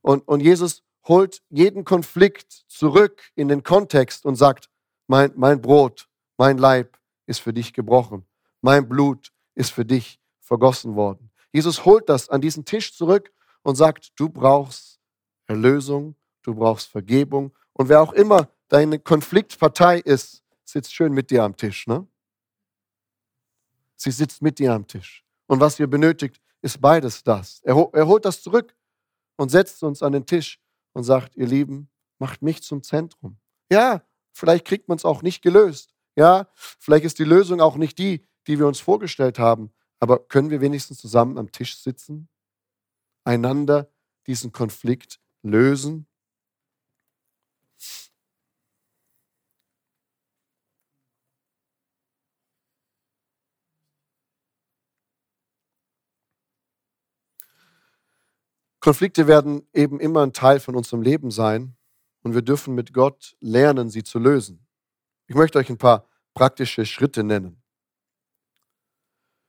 Und, 0.00 0.26
und 0.26 0.40
Jesus 0.40 0.82
holt 1.06 1.42
jeden 1.50 1.84
Konflikt 1.84 2.64
zurück 2.68 3.20
in 3.34 3.48
den 3.48 3.62
Kontext 3.62 4.24
und 4.24 4.36
sagt, 4.36 4.70
mein, 5.08 5.30
mein 5.36 5.60
Brot, 5.60 6.08
mein 6.38 6.56
Leib 6.56 6.96
ist 7.26 7.40
für 7.40 7.52
dich 7.52 7.72
gebrochen. 7.72 8.26
Mein 8.60 8.88
Blut 8.88 9.32
ist 9.54 9.70
für 9.70 9.84
dich 9.84 10.20
vergossen 10.40 10.94
worden. 10.94 11.30
Jesus 11.52 11.84
holt 11.84 12.08
das 12.08 12.28
an 12.28 12.40
diesen 12.40 12.64
Tisch 12.64 12.94
zurück 12.94 13.32
und 13.62 13.76
sagt, 13.76 14.12
du 14.16 14.28
brauchst 14.28 15.00
Erlösung, 15.46 16.16
du 16.42 16.54
brauchst 16.54 16.88
Vergebung. 16.88 17.52
Und 17.72 17.88
wer 17.88 18.00
auch 18.00 18.12
immer 18.12 18.48
deine 18.68 18.98
Konfliktpartei 18.98 20.00
ist, 20.00 20.42
sitzt 20.64 20.94
schön 20.94 21.12
mit 21.12 21.30
dir 21.30 21.44
am 21.44 21.56
Tisch. 21.56 21.86
Ne? 21.86 22.06
Sie 23.96 24.10
sitzt 24.10 24.42
mit 24.42 24.58
dir 24.58 24.72
am 24.72 24.86
Tisch. 24.86 25.24
Und 25.46 25.60
was 25.60 25.78
ihr 25.78 25.86
benötigt, 25.86 26.40
ist 26.62 26.80
beides 26.80 27.22
das. 27.22 27.60
Er, 27.62 27.76
er 27.92 28.06
holt 28.06 28.24
das 28.24 28.42
zurück 28.42 28.74
und 29.36 29.50
setzt 29.50 29.82
uns 29.82 30.02
an 30.02 30.12
den 30.12 30.26
Tisch 30.26 30.60
und 30.92 31.04
sagt, 31.04 31.36
ihr 31.36 31.46
Lieben, 31.46 31.90
macht 32.18 32.42
mich 32.42 32.62
zum 32.62 32.82
Zentrum. 32.82 33.38
Ja, 33.70 34.02
vielleicht 34.32 34.64
kriegt 34.64 34.88
man 34.88 34.96
es 34.96 35.04
auch 35.04 35.22
nicht 35.22 35.42
gelöst. 35.42 35.93
Ja, 36.16 36.48
vielleicht 36.54 37.04
ist 37.04 37.18
die 37.18 37.24
Lösung 37.24 37.60
auch 37.60 37.76
nicht 37.76 37.98
die, 37.98 38.26
die 38.46 38.58
wir 38.58 38.66
uns 38.66 38.80
vorgestellt 38.80 39.38
haben. 39.38 39.72
Aber 40.00 40.18
können 40.28 40.50
wir 40.50 40.60
wenigstens 40.60 40.98
zusammen 40.98 41.38
am 41.38 41.50
Tisch 41.50 41.78
sitzen, 41.78 42.28
einander 43.24 43.90
diesen 44.26 44.52
Konflikt 44.52 45.20
lösen? 45.42 46.06
Konflikte 58.80 59.26
werden 59.26 59.66
eben 59.72 59.98
immer 59.98 60.22
ein 60.22 60.32
Teil 60.32 60.60
von 60.60 60.76
unserem 60.76 61.02
Leben 61.02 61.30
sein 61.30 61.74
und 62.22 62.34
wir 62.34 62.42
dürfen 62.42 62.74
mit 62.74 62.92
Gott 62.92 63.36
lernen, 63.40 63.88
sie 63.90 64.02
zu 64.04 64.18
lösen. 64.18 64.63
Ich 65.26 65.34
möchte 65.34 65.58
euch 65.58 65.70
ein 65.70 65.78
paar 65.78 66.06
praktische 66.34 66.84
Schritte 66.84 67.24
nennen. 67.24 67.62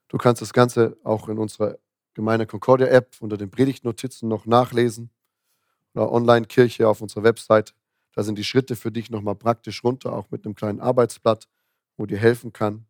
Du 0.07 0.17
kannst 0.17 0.41
das 0.41 0.53
Ganze 0.53 0.97
auch 1.03 1.27
in 1.27 1.37
unserer 1.37 1.77
Gemeinde 2.13 2.47
Concordia 2.47 2.87
App 2.87 3.17
unter 3.19 3.35
den 3.35 3.51
Predigtnotizen 3.51 4.29
noch 4.29 4.45
nachlesen 4.45 5.09
oder 5.93 6.11
Online-Kirche 6.11 6.87
auf 6.87 7.01
unserer 7.01 7.23
Website. 7.23 7.73
Da 8.13 8.23
sind 8.23 8.37
die 8.37 8.45
Schritte 8.45 8.77
für 8.77 8.91
dich 8.91 9.09
nochmal 9.09 9.35
praktisch 9.35 9.83
runter, 9.83 10.13
auch 10.13 10.31
mit 10.31 10.45
einem 10.45 10.55
kleinen 10.55 10.79
Arbeitsblatt, 10.79 11.49
wo 11.97 12.05
dir 12.05 12.17
helfen 12.17 12.53
kann. 12.53 12.85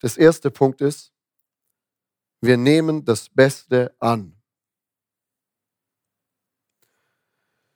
Das 0.00 0.18
erste 0.18 0.50
Punkt 0.50 0.82
ist, 0.82 1.14
wir 2.42 2.58
nehmen 2.58 3.06
das 3.06 3.30
Beste 3.30 3.94
an. 3.98 4.36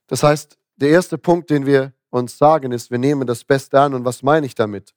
Das 0.08 0.22
heißt, 0.22 0.58
der 0.76 0.90
erste 0.90 1.16
Punkt, 1.16 1.48
den 1.48 1.64
wir 1.64 1.94
uns 2.10 2.38
sagen, 2.38 2.72
ist, 2.72 2.90
wir 2.90 2.98
nehmen 2.98 3.26
das 3.26 3.44
Beste 3.44 3.80
an. 3.80 3.94
Und 3.94 4.04
was 4.04 4.22
meine 4.22 4.46
ich 4.46 4.54
damit? 4.54 4.94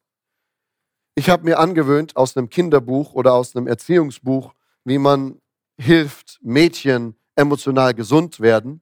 Ich 1.16 1.30
habe 1.30 1.44
mir 1.44 1.60
angewöhnt 1.60 2.16
aus 2.16 2.38
einem 2.38 2.50
Kinderbuch 2.50 3.14
oder 3.14 3.34
aus 3.34 3.56
einem 3.56 3.68
Erziehungsbuch, 3.68 4.54
wie 4.86 4.98
man 4.98 5.40
hilft, 5.78 6.40
Mädchen 6.42 7.16
emotional 7.36 7.94
gesund 7.94 8.40
werden. 8.40 8.82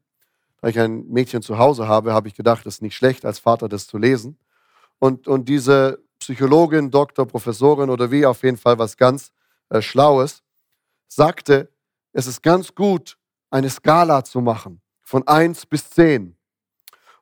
Da 0.61 0.67
ich 0.67 0.79
ein 0.79 1.07
Mädchen 1.07 1.41
zu 1.41 1.57
Hause 1.57 1.87
habe, 1.87 2.13
habe 2.13 2.27
ich 2.27 2.35
gedacht, 2.35 2.65
das 2.65 2.75
ist 2.75 2.81
nicht 2.81 2.95
schlecht, 2.95 3.25
als 3.25 3.39
Vater 3.39 3.69
das 3.69 3.87
zu 3.87 3.97
lesen. 3.97 4.37
Und, 4.99 5.27
und 5.27 5.47
diese 5.47 6.03
Psychologin, 6.19 6.91
Doktor, 6.91 7.25
Professorin 7.25 7.89
oder 7.89 8.11
wie, 8.11 8.25
auf 8.25 8.43
jeden 8.43 8.57
Fall 8.57 8.77
was 8.77 8.97
ganz 8.97 9.31
äh, 9.69 9.81
Schlaues, 9.81 10.43
sagte, 11.07 11.71
es 12.11 12.27
ist 12.27 12.43
ganz 12.43 12.75
gut, 12.75 13.17
eine 13.49 13.69
Skala 13.69 14.23
zu 14.23 14.41
machen 14.41 14.81
von 15.01 15.27
1 15.27 15.65
bis 15.65 15.89
10 15.91 16.35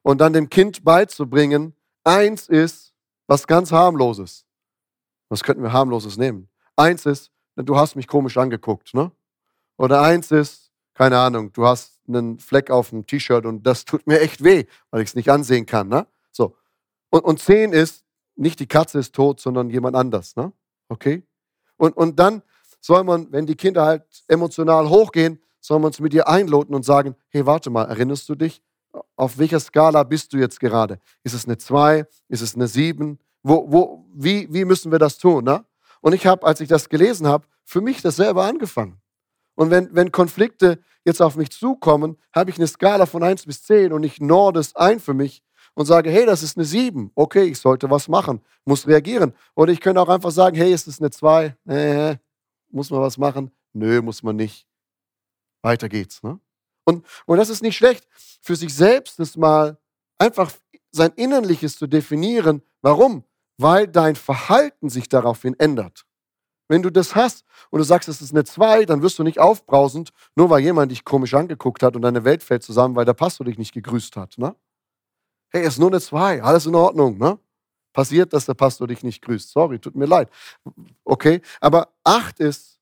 und 0.07 0.19
dann 0.19 0.31
dem 0.31 0.49
Kind 0.49 0.85
beizubringen, 0.85 1.73
1 2.05 2.47
ist 2.47 2.93
was 3.27 3.45
ganz 3.45 3.73
harmloses. 3.73 4.45
Was 5.27 5.43
könnten 5.43 5.61
wir 5.63 5.73
harmloses 5.73 6.15
nehmen? 6.15 6.47
Eins 6.77 7.05
ist, 7.05 7.29
du 7.57 7.75
hast 7.75 7.97
mich 7.97 8.07
komisch 8.07 8.37
angeguckt, 8.37 8.93
ne? 8.93 9.11
Oder 9.77 10.01
eins 10.01 10.31
ist, 10.31 10.71
keine 10.93 11.19
Ahnung, 11.19 11.51
du 11.51 11.67
hast 11.67 11.99
einen 12.07 12.39
Fleck 12.39 12.71
auf 12.71 12.91
dem 12.91 13.05
T-Shirt 13.05 13.45
und 13.45 13.67
das 13.67 13.83
tut 13.83 14.07
mir 14.07 14.21
echt 14.21 14.45
weh, 14.45 14.63
weil 14.91 15.01
ich 15.01 15.09
es 15.09 15.15
nicht 15.15 15.29
ansehen 15.29 15.65
kann, 15.65 15.89
ne? 15.89 16.07
So. 16.31 16.55
Und, 17.09 17.25
und 17.25 17.41
zehn 17.41 17.73
ist, 17.73 18.05
nicht 18.37 18.61
die 18.61 18.67
Katze 18.67 18.99
ist 18.99 19.13
tot, 19.13 19.41
sondern 19.41 19.69
jemand 19.69 19.97
anders, 19.97 20.37
ne? 20.37 20.53
Okay? 20.87 21.23
Und, 21.75 21.97
und 21.97 22.17
dann 22.17 22.43
soll 22.79 23.03
man, 23.03 23.29
wenn 23.33 23.45
die 23.45 23.55
Kinder 23.55 23.83
halt 23.83 24.03
emotional 24.29 24.87
hochgehen, 24.87 25.41
sollen 25.59 25.81
wir 25.81 25.87
uns 25.87 25.99
mit 25.99 26.13
dir 26.13 26.29
einloten 26.29 26.73
und 26.73 26.83
sagen, 26.83 27.17
hey, 27.27 27.45
warte 27.45 27.69
mal, 27.69 27.83
erinnerst 27.83 28.29
du 28.29 28.35
dich? 28.35 28.61
Auf 29.17 29.37
welcher 29.37 29.59
Skala 29.59 30.03
bist 30.03 30.31
du 30.31 30.37
jetzt 30.37 30.59
gerade? 30.59 30.99
Ist 31.23 31.33
es 31.33 31.45
eine 31.45 31.57
2? 31.57 32.05
Ist 32.29 32.41
es 32.41 32.55
eine 32.55 32.67
7? 32.67 33.19
Wo, 33.43 33.65
wo, 33.69 34.05
wie, 34.13 34.47
wie 34.53 34.63
müssen 34.63 34.91
wir 34.91 34.99
das 34.99 35.17
tun? 35.17 35.43
Ne? 35.43 35.65
Und 36.01 36.13
ich 36.13 36.25
habe, 36.27 36.45
als 36.45 36.61
ich 36.61 36.69
das 36.69 36.87
gelesen 36.87 37.27
habe, 37.27 37.47
für 37.65 37.81
mich 37.81 38.01
das 38.01 38.15
selber 38.15 38.45
angefangen. 38.45 39.01
Und 39.55 39.71
wenn, 39.71 39.93
wenn 39.93 40.11
Konflikte 40.11 40.79
jetzt 41.03 41.21
auf 41.21 41.35
mich 41.35 41.49
zukommen, 41.49 42.17
habe 42.33 42.51
ich 42.51 42.57
eine 42.57 42.67
Skala 42.67 43.07
von 43.07 43.23
1 43.23 43.45
bis 43.47 43.63
10 43.63 43.91
und 43.91 44.03
ich 44.03 44.21
norde 44.21 44.59
es 44.59 44.75
ein 44.75 44.99
für 44.99 45.15
mich 45.15 45.41
und 45.73 45.87
sage, 45.87 46.11
hey, 46.11 46.25
das 46.25 46.43
ist 46.43 46.55
eine 46.57 46.65
7. 46.65 47.11
Okay, 47.15 47.43
ich 47.43 47.59
sollte 47.59 47.89
was 47.89 48.07
machen, 48.07 48.41
muss 48.65 48.87
reagieren. 48.87 49.33
Oder 49.55 49.73
ich 49.73 49.81
könnte 49.81 49.99
auch 49.99 50.09
einfach 50.09 50.31
sagen, 50.31 50.55
hey, 50.55 50.71
ist 50.71 50.87
es 50.87 50.99
eine 50.99 51.09
2? 51.09 51.55
Äh, 51.67 52.17
muss 52.69 52.91
man 52.91 53.01
was 53.01 53.17
machen? 53.17 53.49
Nö, 53.73 54.01
muss 54.01 54.21
man 54.21 54.35
nicht. 54.35 54.67
Weiter 55.63 55.89
geht's. 55.89 56.21
Ne? 56.21 56.39
Und, 56.87 57.05
und 57.25 57.37
das 57.37 57.49
ist 57.49 57.61
nicht 57.61 57.75
schlecht, 57.75 58.07
für 58.41 58.55
sich 58.55 58.73
selbst 58.73 59.19
das 59.19 59.35
mal 59.35 59.77
einfach 60.17 60.53
sein 60.91 61.11
Innerliches 61.17 61.77
zu 61.77 61.85
definieren. 61.85 62.61
Warum? 62.81 63.25
Weil 63.57 63.87
dein 63.87 64.15
Verhalten 64.15 64.89
sich 64.89 65.09
daraufhin 65.09 65.59
ändert. 65.59 66.05
Wenn 66.69 66.81
du 66.81 66.89
das 66.89 67.13
hast 67.13 67.43
und 67.71 67.79
du 67.79 67.83
sagst, 67.83 68.07
es 68.07 68.21
ist 68.21 68.31
eine 68.31 68.45
2, 68.45 68.85
dann 68.85 69.01
wirst 69.01 69.19
du 69.19 69.23
nicht 69.23 69.39
aufbrausend, 69.39 70.11
nur 70.35 70.49
weil 70.49 70.61
jemand 70.61 70.91
dich 70.91 71.03
komisch 71.03 71.33
angeguckt 71.33 71.83
hat 71.83 71.97
und 71.97 72.03
deine 72.03 72.23
Welt 72.23 72.41
fällt 72.41 72.63
zusammen, 72.63 72.95
weil 72.95 73.05
der 73.05 73.13
Pastor 73.13 73.45
dich 73.45 73.57
nicht 73.57 73.73
gegrüßt 73.73 74.15
hat. 74.15 74.37
Ne? 74.37 74.55
Hey, 75.49 75.63
es 75.63 75.73
ist 75.73 75.79
nur 75.79 75.89
eine 75.89 75.99
2, 75.99 76.41
alles 76.41 76.65
in 76.67 76.75
Ordnung. 76.75 77.17
Ne? 77.17 77.37
Passiert, 77.91 78.31
dass 78.31 78.45
der 78.45 78.53
Pastor 78.53 78.87
dich 78.87 79.03
nicht 79.03 79.21
grüßt. 79.21 79.49
Sorry, 79.49 79.79
tut 79.79 79.95
mir 79.95 80.05
leid. 80.05 80.29
Okay, 81.03 81.41
aber 81.59 81.89
8 82.05 82.39
ist, 82.39 82.79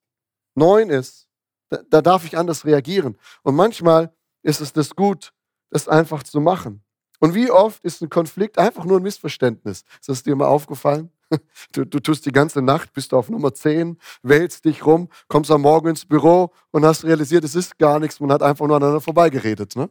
9 0.54 0.92
ist, 0.92 1.25
da, 1.70 1.80
da 1.90 2.02
darf 2.02 2.26
ich 2.26 2.38
anders 2.38 2.66
reagieren. 2.66 3.18
Und 3.44 3.56
manchmal 3.56 4.14
ist 4.44 4.62
es 4.62 4.74
das 4.74 4.96
gut, 4.96 5.34
das 5.70 5.88
einfach 5.88 6.24
zu 6.24 6.40
machen. 6.40 6.84
Und 7.20 7.34
wie 7.34 7.50
oft 7.50 7.84
ist 7.84 8.02
ein 8.02 8.10
Konflikt 8.10 8.58
einfach 8.58 8.86
nur 8.86 9.00
ein 9.00 9.04
Missverständnis? 9.04 9.84
Ist 10.00 10.10
das 10.10 10.24
dir 10.24 10.36
mal 10.36 10.48
aufgefallen? 10.48 11.12
Du, 11.72 11.84
du 11.86 12.00
tust 12.00 12.26
die 12.28 12.32
ganze 12.32 12.62
Nacht, 12.62 12.94
bist 12.94 13.14
auf 13.14 13.30
Nummer 13.30 13.52
10, 13.54 13.98
wählst 14.22 14.64
dich 14.64 14.86
rum, 14.86 15.10
kommst 15.28 15.50
am 15.50 15.62
Morgen 15.62 15.90
ins 15.90 16.06
Büro 16.06 16.54
und 16.70 16.86
hast 16.86 17.04
realisiert, 17.04 17.44
es 17.44 17.56
ist 17.56 17.80
gar 17.80 18.00
nichts, 18.00 18.20
man 18.20 18.32
hat 18.32 18.44
einfach 18.44 18.68
nur 18.68 18.76
aneinander 18.78 19.02
vorbeigeredet. 19.02 19.76
Ne? 19.76 19.90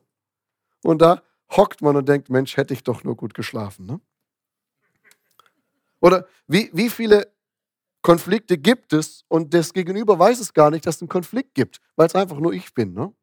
Und 0.82 1.02
da 1.02 1.22
hockt 1.50 1.82
man 1.82 1.96
und 1.96 2.08
denkt, 2.08 2.30
Mensch, 2.30 2.56
hätte 2.56 2.72
ich 2.72 2.84
doch 2.84 3.02
nur 3.02 3.16
gut 3.16 3.34
geschlafen. 3.34 3.84
Ne? 3.84 4.00
Oder 6.00 6.26
wie, 6.46 6.70
wie 6.72 6.88
viele 6.88 7.33
Konflikte 8.04 8.58
gibt 8.58 8.92
es 8.92 9.24
und 9.28 9.54
das 9.54 9.72
Gegenüber 9.72 10.18
weiß 10.18 10.38
es 10.38 10.52
gar 10.52 10.70
nicht, 10.70 10.84
dass 10.84 10.96
es 10.96 11.02
einen 11.02 11.08
Konflikt 11.08 11.54
gibt, 11.54 11.80
weil 11.96 12.06
es 12.06 12.14
einfach 12.14 12.38
nur 12.38 12.52
ich 12.52 12.74
bin. 12.74 12.92
Ne? 12.92 13.14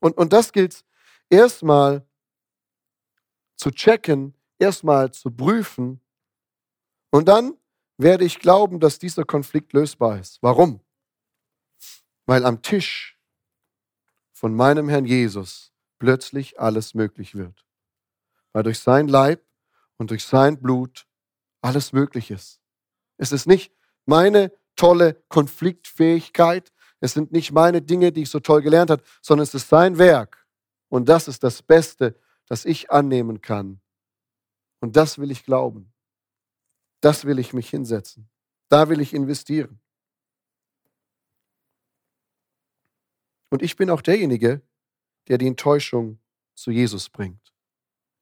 Und, 0.00 0.16
und 0.16 0.32
das 0.32 0.50
gilt 0.50 0.82
erstmal 1.28 2.08
zu 3.56 3.70
checken, 3.70 4.34
erstmal 4.58 5.12
zu 5.12 5.30
prüfen 5.30 6.00
und 7.10 7.28
dann 7.28 7.54
werde 7.98 8.24
ich 8.24 8.38
glauben, 8.38 8.80
dass 8.80 8.98
dieser 8.98 9.24
Konflikt 9.24 9.74
lösbar 9.74 10.18
ist. 10.18 10.42
Warum? 10.42 10.80
Weil 12.24 12.46
am 12.46 12.62
Tisch 12.62 13.18
von 14.32 14.54
meinem 14.54 14.88
Herrn 14.88 15.04
Jesus 15.04 15.70
plötzlich 15.98 16.58
alles 16.58 16.94
möglich 16.94 17.34
wird. 17.34 17.66
Weil 18.54 18.62
durch 18.62 18.78
sein 18.78 19.06
Leib 19.06 19.44
und 19.98 20.12
durch 20.12 20.24
sein 20.24 20.62
Blut 20.62 21.06
alles 21.60 21.92
möglich 21.92 22.30
ist. 22.30 22.59
Es 23.20 23.32
ist 23.32 23.46
nicht 23.46 23.70
meine 24.06 24.50
tolle 24.76 25.22
Konfliktfähigkeit, 25.28 26.72
es 27.00 27.12
sind 27.12 27.32
nicht 27.32 27.52
meine 27.52 27.82
Dinge, 27.82 28.12
die 28.12 28.22
ich 28.22 28.30
so 28.30 28.40
toll 28.40 28.62
gelernt 28.62 28.90
habe, 28.90 29.02
sondern 29.20 29.42
es 29.42 29.54
ist 29.54 29.68
sein 29.68 29.98
Werk. 29.98 30.46
Und 30.88 31.06
das 31.08 31.28
ist 31.28 31.42
das 31.42 31.62
Beste, 31.62 32.18
das 32.46 32.64
ich 32.64 32.90
annehmen 32.90 33.42
kann. 33.42 33.82
Und 34.80 34.96
das 34.96 35.18
will 35.18 35.30
ich 35.30 35.44
glauben. 35.44 35.92
Das 37.02 37.26
will 37.26 37.38
ich 37.38 37.52
mich 37.52 37.68
hinsetzen. 37.68 38.30
Da 38.70 38.88
will 38.88 39.00
ich 39.00 39.12
investieren. 39.12 39.80
Und 43.50 43.60
ich 43.60 43.76
bin 43.76 43.90
auch 43.90 44.00
derjenige, 44.00 44.62
der 45.28 45.36
die 45.36 45.46
Enttäuschung 45.46 46.18
zu 46.54 46.70
Jesus 46.70 47.10
bringt. 47.10 47.52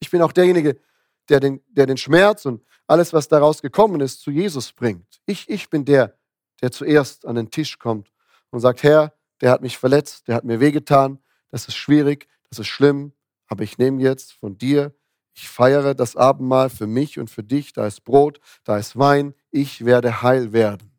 Ich 0.01 0.11
bin 0.11 0.23
auch 0.23 0.33
derjenige, 0.33 0.81
der 1.29 1.39
den, 1.39 1.63
der 1.69 1.87
den 1.87 1.97
Schmerz 1.97 2.47
und 2.47 2.65
alles, 2.89 3.13
was 3.13 3.29
daraus 3.29 3.63
gekommen 3.63 4.01
ist, 4.01 4.21
zu 4.21 4.31
Jesus 4.31 4.73
bringt. 4.73 5.21
Ich, 5.27 5.49
ich 5.49 5.71
bin 5.71 5.85
der, 5.85 6.17
der 6.61 6.73
zuerst 6.73 7.27
an 7.27 7.37
den 7.37 7.51
Tisch 7.51 7.79
kommt 7.79 8.13
und 8.51 8.61
sagt, 8.61 8.83
Herr, 8.83 9.13
der 9.41 9.51
hat 9.51 9.63
mich 9.63 9.79
verletzt, 9.79 10.27
der 10.27 10.35
hat 10.35 10.45
mir 10.45 10.59
wehgetan, 10.59 11.19
das 11.51 11.69
ist 11.69 11.77
schwierig, 11.77 12.29
das 12.49 12.59
ist 12.59 12.67
schlimm, 12.67 13.13
aber 13.47 13.63
ich 13.63 13.79
nehme 13.79 14.03
jetzt 14.03 14.33
von 14.33 14.59
dir 14.59 14.93
ich 15.41 15.49
feiere 15.49 15.95
das 15.95 16.17
Abendmahl 16.17 16.69
für 16.69 16.89
mich 16.89 17.21
und 17.21 17.31
für 17.31 17.45
dich. 17.45 17.73
Da 17.73 17.87
ist 17.87 18.03
Brot, 18.03 18.41
da 18.65 18.77
ist 18.77 18.99
Wein. 18.99 19.35
Ich 19.53 19.85
werde 19.85 20.23
heil 20.23 20.53
werden. 20.53 20.91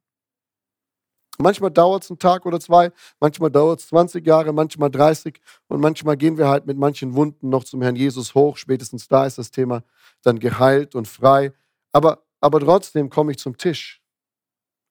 Manchmal 1.37 1.71
dauert 1.71 2.03
es 2.03 2.09
einen 2.09 2.19
Tag 2.19 2.45
oder 2.45 2.59
zwei, 2.59 2.91
manchmal 3.19 3.51
dauert 3.51 3.81
es 3.81 3.87
20 3.87 4.25
Jahre, 4.25 4.53
manchmal 4.53 4.89
30 4.89 5.39
und 5.67 5.81
manchmal 5.81 6.15
gehen 6.15 6.37
wir 6.37 6.47
halt 6.47 6.65
mit 6.65 6.77
manchen 6.77 7.15
Wunden 7.15 7.49
noch 7.49 7.65
zum 7.65 7.81
Herrn 7.81 7.97
Jesus 7.97 8.33
hoch. 8.33 8.55
Spätestens 8.55 9.09
da 9.09 9.25
ist 9.25 9.37
das 9.37 9.51
Thema 9.51 9.83
dann 10.21 10.39
geheilt 10.39 10.95
und 10.95 11.07
frei. 11.07 11.51
Aber, 11.91 12.25
aber 12.39 12.59
trotzdem 12.59 13.09
komme 13.09 13.31
ich 13.31 13.39
zum 13.39 13.57
Tisch. 13.57 14.01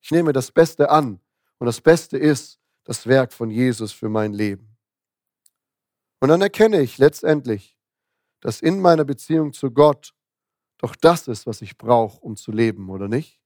Ich 0.00 0.11
nehme 0.11 0.32
das 0.32 0.50
Beste 0.50 0.90
an 0.90 1.20
und 1.58 1.66
das 1.66 1.80
Beste 1.80 2.18
ist 2.18 2.58
das 2.84 3.06
Werk 3.06 3.32
von 3.32 3.50
Jesus 3.50 3.92
für 3.92 4.08
mein 4.08 4.32
Leben. 4.32 4.76
Und 6.20 6.30
dann 6.30 6.40
erkenne 6.40 6.80
ich 6.80 6.98
letztendlich, 6.98 7.76
dass 8.40 8.61
in 8.61 8.80
meiner 8.80 9.04
Beziehung 9.04 9.52
zu 9.52 9.70
Gott 9.70 10.14
doch 10.78 10.94
das 10.94 11.28
ist, 11.28 11.46
was 11.46 11.61
ich 11.61 11.76
brauche, 11.76 12.20
um 12.20 12.37
zu 12.37 12.52
leben, 12.52 12.88
oder 12.88 13.08
nicht? 13.08 13.40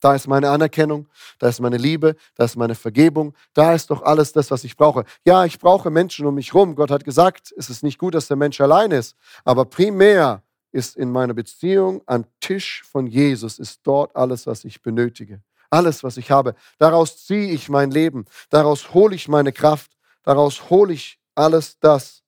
Da 0.00 0.14
ist 0.14 0.26
meine 0.26 0.50
Anerkennung, 0.50 1.08
da 1.38 1.48
ist 1.48 1.60
meine 1.60 1.76
Liebe, 1.76 2.16
da 2.34 2.44
ist 2.44 2.56
meine 2.56 2.74
Vergebung, 2.74 3.34
da 3.52 3.74
ist 3.74 3.90
doch 3.90 4.02
alles 4.02 4.32
das, 4.32 4.50
was 4.50 4.64
ich 4.64 4.76
brauche. 4.76 5.04
Ja, 5.24 5.44
ich 5.44 5.58
brauche 5.58 5.90
Menschen 5.90 6.26
um 6.26 6.34
mich 6.34 6.54
herum. 6.54 6.74
Gott 6.74 6.90
hat 6.90 7.04
gesagt, 7.04 7.52
es 7.56 7.68
ist 7.68 7.82
nicht 7.82 7.98
gut, 7.98 8.14
dass 8.14 8.26
der 8.26 8.36
Mensch 8.36 8.60
allein 8.60 8.90
ist, 8.92 9.14
aber 9.44 9.66
primär 9.66 10.42
ist 10.72 10.96
in 10.96 11.10
meiner 11.10 11.34
Beziehung 11.34 12.02
am 12.06 12.24
Tisch 12.40 12.82
von 12.84 13.06
Jesus, 13.06 13.58
ist 13.58 13.80
dort 13.84 14.14
alles, 14.14 14.46
was 14.46 14.64
ich 14.64 14.82
benötige. 14.82 15.42
Alles, 15.70 16.02
was 16.02 16.16
ich 16.16 16.30
habe. 16.30 16.54
Daraus 16.78 17.24
ziehe 17.24 17.52
ich 17.52 17.68
mein 17.68 17.90
Leben, 17.90 18.24
daraus 18.48 18.92
hole 18.92 19.14
ich 19.14 19.28
meine 19.28 19.52
Kraft, 19.52 19.96
daraus 20.22 20.68
hole 20.70 20.92
ich 20.92 21.20
alles 21.34 21.78
das, 21.78 22.24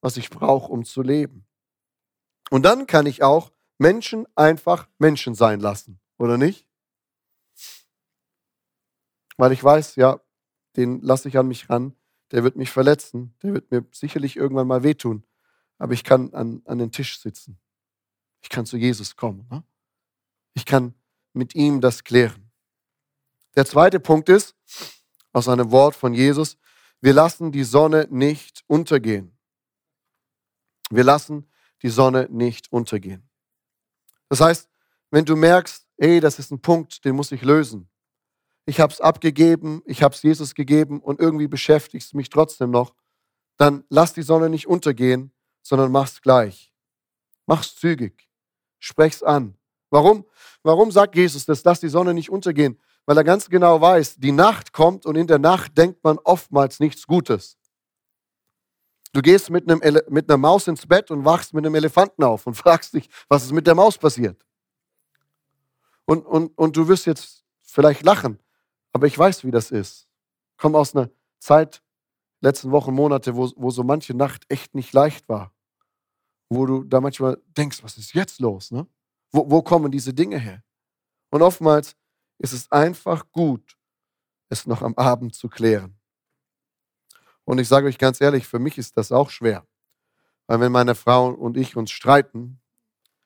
was 0.00 0.16
ich 0.16 0.30
brauche, 0.30 0.70
um 0.70 0.84
zu 0.84 1.02
leben. 1.02 1.46
Und 2.50 2.62
dann 2.62 2.86
kann 2.86 3.06
ich 3.06 3.22
auch 3.22 3.50
Menschen 3.78 4.26
einfach 4.36 4.88
Menschen 4.98 5.34
sein 5.34 5.60
lassen, 5.60 6.00
oder 6.18 6.38
nicht? 6.38 6.66
Weil 9.36 9.52
ich 9.52 9.62
weiß, 9.62 9.96
ja, 9.96 10.20
den 10.76 11.00
lasse 11.00 11.28
ich 11.28 11.38
an 11.38 11.48
mich 11.48 11.68
ran, 11.68 11.94
der 12.30 12.44
wird 12.44 12.56
mich 12.56 12.70
verletzen, 12.70 13.34
der 13.42 13.54
wird 13.54 13.70
mir 13.70 13.84
sicherlich 13.92 14.36
irgendwann 14.36 14.66
mal 14.66 14.82
wehtun, 14.82 15.24
aber 15.78 15.92
ich 15.92 16.04
kann 16.04 16.32
an, 16.34 16.62
an 16.64 16.78
den 16.78 16.92
Tisch 16.92 17.20
sitzen. 17.20 17.58
Ich 18.44 18.50
kann 18.50 18.66
zu 18.66 18.76
Jesus 18.76 19.16
kommen. 19.16 19.48
Ne? 19.50 19.64
Ich 20.52 20.66
kann 20.66 20.94
mit 21.32 21.54
ihm 21.54 21.80
das 21.80 22.04
klären. 22.04 22.50
Der 23.56 23.64
zweite 23.64 23.98
Punkt 24.00 24.28
ist, 24.28 24.54
aus 25.32 25.48
einem 25.48 25.70
Wort 25.70 25.96
von 25.96 26.12
Jesus, 26.12 26.58
wir 27.00 27.14
lassen 27.14 27.52
die 27.52 27.64
Sonne 27.64 28.06
nicht 28.10 28.62
untergehen. 28.66 29.34
Wir 30.90 31.04
lassen 31.04 31.50
die 31.80 31.88
Sonne 31.88 32.28
nicht 32.30 32.70
untergehen. 32.70 33.26
Das 34.28 34.42
heißt, 34.42 34.68
wenn 35.10 35.24
du 35.24 35.36
merkst, 35.36 35.86
hey, 35.98 36.20
das 36.20 36.38
ist 36.38 36.50
ein 36.50 36.60
Punkt, 36.60 37.02
den 37.06 37.16
muss 37.16 37.32
ich 37.32 37.40
lösen. 37.40 37.88
Ich 38.66 38.78
habe 38.78 38.92
es 38.92 39.00
abgegeben, 39.00 39.82
ich 39.86 40.02
habe 40.02 40.14
es 40.14 40.22
Jesus 40.22 40.54
gegeben 40.54 41.00
und 41.00 41.18
irgendwie 41.18 41.48
beschäftigt 41.48 42.04
es 42.04 42.12
mich 42.12 42.28
trotzdem 42.28 42.70
noch, 42.70 42.94
dann 43.56 43.84
lass 43.88 44.12
die 44.12 44.22
Sonne 44.22 44.50
nicht 44.50 44.66
untergehen, 44.66 45.32
sondern 45.62 45.90
mach's 45.90 46.20
gleich. 46.20 46.74
Mach's 47.46 47.74
zügig. 47.76 48.28
Sprech's 48.84 49.22
an. 49.22 49.56
Warum? 49.88 50.26
Warum 50.62 50.90
sagt 50.90 51.16
Jesus 51.16 51.46
das? 51.46 51.64
Lass 51.64 51.80
die 51.80 51.88
Sonne 51.88 52.12
nicht 52.12 52.28
untergehen. 52.28 52.78
Weil 53.06 53.16
er 53.16 53.24
ganz 53.24 53.48
genau 53.48 53.80
weiß, 53.80 54.16
die 54.16 54.30
Nacht 54.32 54.74
kommt 54.74 55.06
und 55.06 55.16
in 55.16 55.26
der 55.26 55.38
Nacht 55.38 55.76
denkt 55.78 56.04
man 56.04 56.18
oftmals 56.18 56.80
nichts 56.80 57.06
Gutes. 57.06 57.56
Du 59.14 59.22
gehst 59.22 59.48
mit, 59.48 59.70
einem 59.70 59.80
mit 60.10 60.28
einer 60.28 60.36
Maus 60.36 60.68
ins 60.68 60.86
Bett 60.86 61.10
und 61.10 61.24
wachst 61.24 61.54
mit 61.54 61.64
einem 61.64 61.74
Elefanten 61.74 62.24
auf 62.24 62.46
und 62.46 62.54
fragst 62.64 62.92
dich, 62.92 63.08
was 63.26 63.44
ist 63.44 63.52
mit 63.52 63.66
der 63.66 63.74
Maus 63.74 63.96
passiert. 63.96 64.44
Und, 66.04 66.26
und, 66.26 66.56
und 66.58 66.76
du 66.76 66.86
wirst 66.86 67.06
jetzt 67.06 67.42
vielleicht 67.62 68.02
lachen, 68.02 68.38
aber 68.92 69.06
ich 69.06 69.18
weiß, 69.18 69.44
wie 69.44 69.50
das 69.50 69.70
ist. 69.70 70.08
Ich 70.52 70.58
komme 70.58 70.76
aus 70.76 70.94
einer 70.94 71.08
Zeit, 71.38 71.82
letzten 72.42 72.70
Wochen, 72.70 72.92
Monate, 72.92 73.34
wo, 73.34 73.50
wo 73.56 73.70
so 73.70 73.82
manche 73.82 74.14
Nacht 74.14 74.44
echt 74.50 74.74
nicht 74.74 74.92
leicht 74.92 75.26
war. 75.28 75.53
Wo 76.54 76.66
du 76.66 76.84
da 76.84 77.00
manchmal 77.00 77.40
denkst, 77.56 77.82
was 77.82 77.98
ist 77.98 78.14
jetzt 78.14 78.40
los? 78.40 78.70
Ne? 78.70 78.86
Wo, 79.32 79.50
wo 79.50 79.62
kommen 79.62 79.90
diese 79.90 80.14
Dinge 80.14 80.38
her? 80.38 80.62
Und 81.30 81.42
oftmals 81.42 81.96
ist 82.38 82.52
es 82.52 82.70
einfach 82.70 83.30
gut, 83.32 83.76
es 84.48 84.66
noch 84.66 84.82
am 84.82 84.94
Abend 84.94 85.34
zu 85.34 85.48
klären. 85.48 85.98
Und 87.44 87.58
ich 87.58 87.68
sage 87.68 87.88
euch 87.88 87.98
ganz 87.98 88.20
ehrlich, 88.20 88.46
für 88.46 88.58
mich 88.58 88.78
ist 88.78 88.96
das 88.96 89.12
auch 89.12 89.30
schwer. 89.30 89.66
Weil 90.46 90.60
wenn 90.60 90.72
meine 90.72 90.94
Frau 90.94 91.30
und 91.30 91.56
ich 91.56 91.76
uns 91.76 91.90
streiten, 91.90 92.60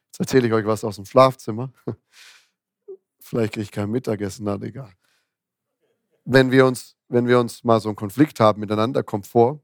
jetzt 0.07 0.21
erzähle 0.21 0.47
ich 0.47 0.53
euch 0.53 0.67
was 0.67 0.85
aus 0.85 0.97
dem 0.97 1.05
Schlafzimmer, 1.05 1.73
vielleicht 3.21 3.55
kriege 3.55 3.65
ich 3.65 3.73
kein 3.73 3.91
Mittagessen, 3.91 4.45
na 4.45 4.55
egal. 4.63 4.93
Wenn 6.25 6.51
wir, 6.51 6.67
uns, 6.67 6.97
wenn 7.09 7.27
wir 7.27 7.39
uns 7.39 7.65
mal 7.65 7.81
so 7.81 7.89
einen 7.89 7.97
Konflikt 7.97 8.41
haben 8.41 8.61
miteinander, 8.61 9.03
kommt 9.03 9.27
vor, 9.27 9.61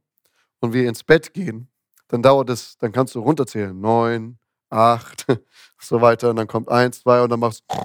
und 0.60 0.72
wir 0.72 0.88
ins 0.88 1.04
Bett 1.04 1.34
gehen, 1.34 1.68
dann 2.08 2.22
dauert 2.22 2.50
es, 2.50 2.76
dann 2.78 2.92
kannst 2.92 3.14
du 3.14 3.20
runterzählen. 3.20 3.78
Neun, 3.78 4.38
acht, 4.70 5.26
so 5.78 6.00
weiter. 6.00 6.30
Und 6.30 6.36
dann 6.36 6.46
kommt 6.46 6.68
eins, 6.68 7.00
zwei 7.00 7.22
und 7.22 7.30
dann 7.30 7.40
machst 7.40 7.64
du. 7.68 7.76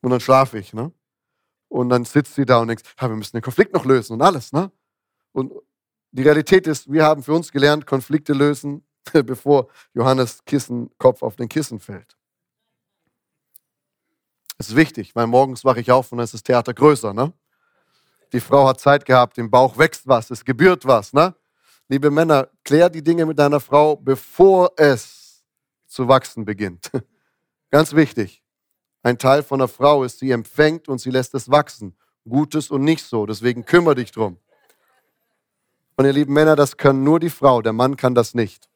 Und 0.00 0.10
dann 0.10 0.20
schlafe 0.20 0.58
ich, 0.58 0.72
ne? 0.72 0.92
Und 1.68 1.90
dann 1.90 2.04
sitzt 2.04 2.34
sie 2.34 2.46
da 2.46 2.58
und 2.58 2.68
denkst, 2.68 2.84
ja, 3.00 3.08
wir 3.08 3.16
müssen 3.16 3.36
den 3.36 3.42
Konflikt 3.42 3.74
noch 3.74 3.84
lösen 3.84 4.14
und 4.14 4.22
alles, 4.22 4.52
ne? 4.52 4.70
Und 5.32 5.52
die 6.12 6.22
Realität 6.22 6.66
ist, 6.66 6.90
wir 6.90 7.04
haben 7.04 7.22
für 7.22 7.34
uns 7.34 7.52
gelernt, 7.52 7.86
Konflikte 7.86 8.32
lösen, 8.32 8.86
bevor 9.12 9.68
Johannes 9.92 10.44
Kissen, 10.44 10.90
Kopf 10.98 11.22
auf 11.22 11.36
den 11.36 11.48
Kissen 11.48 11.80
fällt. 11.80 12.16
Das 14.56 14.70
ist 14.70 14.76
wichtig, 14.76 15.14
weil 15.14 15.26
morgens 15.26 15.64
wache 15.64 15.80
ich 15.80 15.90
auf 15.92 16.10
und 16.10 16.18
dann 16.18 16.24
ist 16.24 16.34
das 16.34 16.42
Theater 16.42 16.74
größer, 16.74 17.12
ne? 17.12 17.32
Die 18.32 18.40
Frau 18.40 18.68
hat 18.68 18.80
Zeit 18.80 19.04
gehabt, 19.04 19.38
im 19.38 19.50
Bauch 19.50 19.78
wächst 19.78 20.06
was, 20.06 20.30
es 20.30 20.44
gebührt 20.44 20.84
was, 20.86 21.12
ne? 21.12 21.34
Liebe 21.90 22.10
Männer, 22.10 22.48
klär 22.64 22.90
die 22.90 23.02
Dinge 23.02 23.24
mit 23.24 23.38
deiner 23.38 23.60
Frau, 23.60 23.96
bevor 23.96 24.72
es 24.76 25.42
zu 25.86 26.06
wachsen 26.06 26.44
beginnt. 26.44 26.90
Ganz 27.70 27.94
wichtig. 27.94 28.44
Ein 29.02 29.18
Teil 29.18 29.42
von 29.42 29.60
einer 29.60 29.68
Frau 29.68 30.04
ist, 30.04 30.18
sie 30.18 30.30
empfängt 30.30 30.88
und 30.88 30.98
sie 30.98 31.10
lässt 31.10 31.34
es 31.34 31.50
wachsen. 31.50 31.96
Gutes 32.28 32.70
und 32.70 32.82
nicht 32.84 33.04
so. 33.04 33.24
Deswegen 33.24 33.64
kümmere 33.64 33.94
dich 33.94 34.10
drum. 34.10 34.38
Und 35.96 36.04
ihr 36.04 36.12
lieben 36.12 36.34
Männer, 36.34 36.56
das 36.56 36.76
kann 36.76 37.04
nur 37.04 37.20
die 37.20 37.30
Frau. 37.30 37.62
Der 37.62 37.72
Mann 37.72 37.96
kann 37.96 38.14
das 38.14 38.34
nicht. 38.34 38.68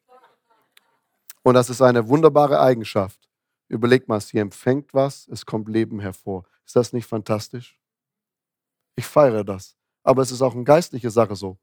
Und 1.42 1.54
das 1.54 1.68
ist 1.68 1.82
eine 1.82 2.08
wunderbare 2.08 2.60
Eigenschaft. 2.60 3.28
Überleg 3.68 4.08
mal, 4.08 4.20
sie 4.20 4.38
empfängt 4.38 4.94
was, 4.94 5.28
es 5.28 5.44
kommt 5.44 5.68
Leben 5.68 6.00
hervor. 6.00 6.44
Ist 6.64 6.76
das 6.76 6.94
nicht 6.94 7.06
fantastisch? 7.06 7.78
Ich 8.96 9.04
feiere 9.04 9.44
das. 9.44 9.76
Aber 10.02 10.22
es 10.22 10.30
ist 10.30 10.40
auch 10.40 10.54
eine 10.54 10.64
geistliche 10.64 11.10
Sache 11.10 11.36
so. 11.36 11.58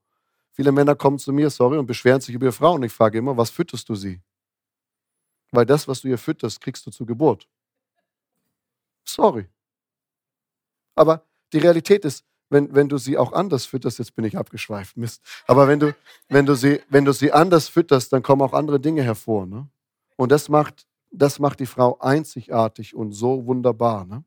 Viele 0.52 0.72
Männer 0.72 0.96
kommen 0.96 1.20
zu 1.20 1.32
mir, 1.32 1.50
sorry, 1.50 1.78
und 1.78 1.86
beschweren 1.86 2.22
sich 2.22 2.36
über 2.36 2.48
ihre 2.48 2.54
Frau. 2.54 2.74
Und 2.74 2.84
ich 2.84 2.92
frage 2.92 3.18
immer, 3.18 3.38
was 3.38 3.50
fütterst 3.50 3.88
du 3.90 3.96
sie? 3.96 4.22
Weil 5.52 5.66
das, 5.66 5.88
was 5.88 6.02
du 6.02 6.08
ihr 6.08 6.18
fütterst, 6.18 6.62
kriegst 6.62 6.86
du 6.86 6.92
zur 6.92 7.08
Geburt. 7.08 7.48
Sorry. 9.06 9.48
Aber 10.96 11.24
die 11.54 11.60
Realität 11.60 12.06
ist, 12.06 12.26
wenn, 12.50 12.74
wenn 12.74 12.90
du 12.90 12.98
sie 12.98 13.18
auch 13.18 13.34
anders 13.34 13.66
fütterst, 13.66 14.00
jetzt 14.00 14.16
bin 14.16 14.26
ich 14.26 14.38
abgeschweift, 14.38 14.98
Mist. 14.98 15.22
Aber 15.48 15.68
wenn 15.68 15.80
du, 15.80 15.96
wenn 16.28 16.46
du, 16.46 16.56
sie, 16.56 16.82
wenn 16.90 17.06
du 17.06 17.14
sie 17.14 17.32
anders 17.32 17.70
fütterst, 17.70 18.12
dann 18.12 18.24
kommen 18.24 18.42
auch 18.42 18.54
andere 18.54 18.80
Dinge 18.80 19.04
hervor. 19.04 19.46
Ne? 19.46 19.68
Und 20.18 20.32
das 20.32 20.50
macht, 20.50 20.88
das 21.12 21.40
macht 21.40 21.60
die 21.60 21.68
Frau 21.68 22.00
einzigartig 22.00 22.96
und 22.96 23.12
so 23.12 23.46
wunderbar. 23.46 24.06
Ne? 24.06 24.24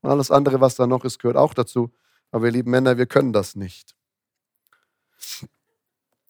Und 0.00 0.10
alles 0.10 0.30
andere, 0.30 0.60
was 0.60 0.74
da 0.74 0.86
noch 0.86 1.04
ist, 1.04 1.18
gehört 1.18 1.36
auch 1.36 1.54
dazu. 1.54 1.90
Aber 2.30 2.46
ihr 2.46 2.52
lieben 2.52 2.70
Männer, 2.70 2.96
wir 2.96 3.06
können 3.06 3.32
das 3.32 3.56
nicht. 3.56 3.97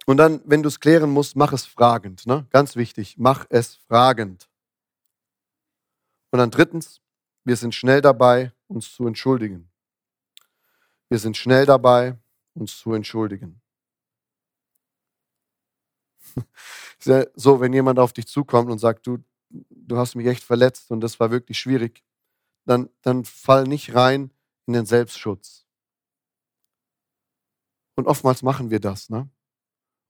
Und 0.06 0.16
dann, 0.16 0.40
wenn 0.44 0.62
du 0.62 0.68
es 0.68 0.80
klären 0.80 1.10
musst, 1.10 1.36
mach 1.36 1.52
es 1.52 1.66
fragend. 1.66 2.26
Ne? 2.26 2.46
Ganz 2.50 2.76
wichtig, 2.76 3.16
mach 3.18 3.46
es 3.50 3.74
fragend. 3.74 4.48
Und 6.30 6.38
dann 6.38 6.50
drittens, 6.50 7.00
wir 7.44 7.56
sind 7.56 7.74
schnell 7.74 8.00
dabei, 8.00 8.52
uns 8.68 8.92
zu 8.94 9.06
entschuldigen. 9.06 9.70
Wir 11.08 11.18
sind 11.18 11.36
schnell 11.36 11.66
dabei, 11.66 12.16
uns 12.54 12.78
zu 12.78 12.92
entschuldigen. 12.92 13.60
so, 16.98 17.60
wenn 17.60 17.72
jemand 17.72 17.98
auf 17.98 18.12
dich 18.12 18.26
zukommt 18.26 18.70
und 18.70 18.78
sagt, 18.78 19.06
du, 19.06 19.18
du 19.50 19.96
hast 19.96 20.14
mich 20.14 20.26
echt 20.26 20.44
verletzt 20.44 20.90
und 20.90 21.00
das 21.00 21.18
war 21.20 21.30
wirklich 21.30 21.58
schwierig, 21.58 22.02
dann, 22.64 22.90
dann 23.02 23.24
fall 23.24 23.64
nicht 23.64 23.94
rein 23.94 24.30
in 24.66 24.74
den 24.74 24.86
Selbstschutz. 24.86 25.67
Und 27.98 28.06
oftmals 28.06 28.44
machen 28.44 28.70
wir 28.70 28.78
das. 28.78 29.10
Ne? 29.10 29.28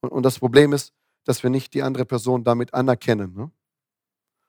Und, 0.03 0.12
und 0.12 0.22
das 0.22 0.38
Problem 0.38 0.74
ist, 0.74 0.92
dass 1.24 1.42
wir 1.42 1.48
nicht 1.48 1.72
die 1.72 1.81
andere 1.81 2.05
Person 2.05 2.44
damit 2.44 2.74
anerkennen, 2.74 3.33
ne? 3.35 3.51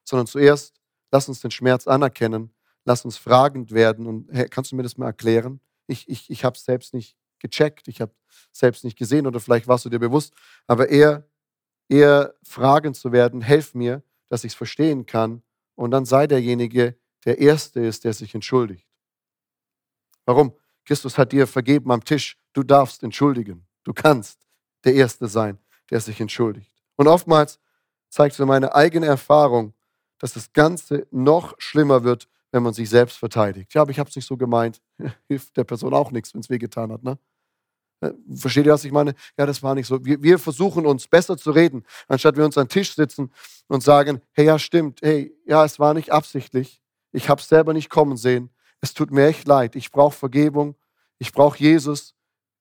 sondern 0.04 0.28
zuerst 0.28 0.82
lass 1.10 1.30
uns 1.30 1.39
den 1.39 1.49
Schmerz 1.49 1.88
anerkennen, 1.88 2.54
lass 2.84 3.06
uns 3.06 3.15
fragend 3.15 3.71
werden 3.71 4.08
und 4.08 4.28
hey, 4.30 4.49
kannst 4.49 4.73
du 4.73 4.75
mir 4.75 4.84
das 4.84 4.97
mal 4.97 5.06
erklären? 5.06 5.62
Ich, 5.88 6.10
ich, 6.10 6.30
ich 6.30 6.43
habe 6.43 6.58
es 6.58 6.65
selbst 6.65 6.93
nicht 6.93 7.15
gecheckt, 7.39 7.88
ich 7.88 8.02
habe 8.02 8.12
selbst 8.52 8.84
nicht 8.84 8.97
gesehen 8.97 9.25
oder 9.25 9.39
vielleicht 9.39 9.69
warst 9.69 9.86
du 9.86 9.89
dir 9.89 9.99
bewusst, 9.99 10.34
aber 10.67 10.89
eher, 10.89 11.25
eher 11.88 12.34
fragend 12.43 12.97
zu 12.97 13.13
werden, 13.13 13.39
helf 13.39 13.73
mir, 13.73 14.04
dass 14.28 14.43
ich 14.43 14.52
es 14.52 14.58
verstehen 14.58 15.06
kann 15.06 15.43
und 15.75 15.91
dann 15.91 16.04
sei 16.04 16.28
derjenige, 16.28 16.97
der 17.23 17.38
Erste 17.38 17.80
ist, 17.80 18.04
der 18.04 18.12
sich 18.12 18.36
entschuldigt. 18.36 18.86
Warum? 20.25 20.54
Christus 20.84 21.17
hat 21.17 21.32
dir 21.32 21.47
vergeben 21.47 21.89
am 21.91 22.04
Tisch, 22.04 22.38
du 22.54 22.64
darfst 22.64 23.04
entschuldigen, 23.04 23.66
du 23.84 23.94
kannst 23.94 24.40
der 24.84 24.94
Erste 24.94 25.28
sein, 25.28 25.58
der 25.90 26.00
sich 26.00 26.20
entschuldigt. 26.20 26.72
Und 26.96 27.08
oftmals 27.08 27.60
zeigt 28.10 28.38
mir 28.40 28.46
meine 28.46 28.76
eigene 28.76 29.06
Erfahrung, 29.06 29.74
dass 30.20 30.34
das 30.34 30.52
Ganze 30.54 31.08
noch 31.12 31.56
schlimmer 31.60 32.04
wird, 32.04 32.28
wenn 32.52 32.64
man 32.64 32.74
sich 32.74 32.90
selbst 32.90 33.18
verteidigt. 33.18 33.74
Ja, 33.74 33.82
aber 33.82 33.92
ich 33.92 34.00
habe 34.00 34.10
es 34.10 34.16
nicht 34.16 34.28
so 34.28 34.38
gemeint. 34.38 34.82
Hilft 35.28 35.56
der 35.56 35.64
Person 35.64 35.94
auch 35.94 36.12
nichts, 36.12 36.34
wenn 36.34 36.42
es 36.42 36.50
wehgetan 36.50 36.92
hat. 36.92 37.04
Ne? 37.04 37.18
Äh, 38.02 38.12
versteht 38.34 38.66
ihr, 38.66 38.74
was 38.74 38.86
ich 38.86 38.92
meine? 38.92 39.14
Ja, 39.38 39.46
das 39.46 39.62
war 39.62 39.76
nicht 39.76 39.88
so. 39.88 40.04
Wir, 40.04 40.22
wir, 40.22 40.40
versuchen 40.40 40.86
uns 40.86 41.08
besser 41.08 41.38
zu 41.38 41.52
reden, 41.52 41.86
anstatt 42.08 42.38
wir 42.38 42.46
uns 42.46 42.58
an 42.58 42.66
den 42.66 42.70
Tisch 42.70 42.96
sitzen 42.96 43.32
und 43.68 43.84
sagen, 43.84 44.22
hey, 44.32 44.46
ja, 44.46 44.60
stimmt, 44.60 45.02
hey, 45.02 45.36
ja, 45.46 45.64
es 45.66 45.80
war 45.80 45.94
nicht 45.94 46.12
absichtlich. 46.12 46.82
Ich 47.12 47.30
habe 47.30 47.42
es 47.42 47.48
selber 47.48 47.74
nicht 47.74 47.90
kommen 47.90 48.18
sehen. 48.18 48.50
Es 48.82 48.94
tut 48.94 49.12
mir 49.12 49.28
echt 49.28 49.48
leid. 49.48 49.76
Ich 49.76 49.92
brauche 49.92 50.16
Vergebung. 50.16 50.76
Ich 51.18 51.32
brauche 51.34 51.58
Jesus. 51.58 52.16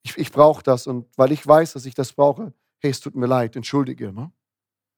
Ich, 0.08 0.16
ich 0.16 0.32
brauche 0.32 0.62
das. 0.62 0.86
Und 0.86 1.06
weil 1.16 1.32
ich 1.32 1.46
weiß, 1.46 1.74
dass 1.74 1.84
ich 1.84 1.94
das 1.94 2.12
brauche, 2.12 2.52
hey, 2.78 2.90
es 2.90 3.00
tut 3.00 3.14
mir 3.14 3.26
leid, 3.26 3.56
entschuldige. 3.56 4.12
Ne? 4.12 4.30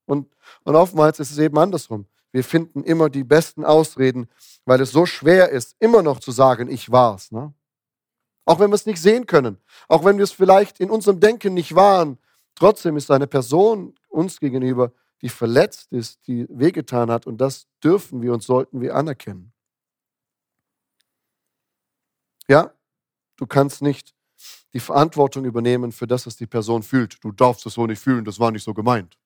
Und, 0.07 0.29
und 0.63 0.77
oftmals 0.77 1.19
ist 1.19 1.31
es 1.31 1.39
eben 1.39 1.59
andersrum. 1.59 2.07
Wir 2.33 2.45
finden 2.45 2.85
immer 2.85 3.11
die 3.11 3.25
besten 3.25 3.65
Ausreden, 3.65 4.29
weil 4.65 4.81
es 4.81 4.93
so 4.93 5.05
schwer 5.05 5.49
ist, 5.49 5.75
immer 5.81 6.03
noch 6.03 6.21
zu 6.21 6.31
sagen, 6.31 6.71
ich 6.71 6.93
war's. 6.93 7.33
Ne? 7.33 7.53
Auch 8.45 8.61
wenn 8.61 8.71
wir 8.71 8.77
es 8.77 8.87
nicht 8.87 9.03
sehen 9.03 9.27
können, 9.27 9.59
auch 9.89 10.05
wenn 10.05 10.17
wir 10.17 10.25
es 10.25 10.33
vielleicht 10.33 10.79
in 10.79 10.91
unserem 10.91 11.19
Denken 11.19 11.55
nicht 11.55 11.75
waren, 11.75 12.19
trotzdem 12.55 12.97
ist 12.97 13.11
eine 13.11 13.27
Person 13.27 13.95
uns 14.09 14.39
gegenüber, 14.39 14.93
die 15.23 15.29
verletzt 15.29 15.93
ist, 15.93 16.25
die 16.29 16.47
wehgetan 16.49 17.11
hat 17.11 17.27
und 17.27 17.39
das 17.39 17.67
dürfen 17.83 18.23
wir 18.23 18.33
und 18.33 18.43
sollten 18.43 18.81
wir 18.81 18.95
anerkennen. 18.95 19.53
Ja, 22.49 22.73
du 23.37 23.47
kannst 23.47 23.83
nicht 23.83 24.15
die 24.73 24.81
Verantwortung 24.81 25.45
übernehmen 25.45 25.93
für 25.93 26.07
das, 26.07 26.27
was 26.27 26.37
die 26.37 26.47
Person 26.47 26.83
fühlt. 26.83 27.23
Du 27.25 27.33
darfst 27.33 27.67
es 27.67 27.75
so 27.75 27.87
nicht 27.87 28.01
fühlen, 28.01 28.25
das 28.25 28.39
war 28.39 28.51
nicht 28.51 28.65
so 28.65 28.75
gemeint 28.75 29.17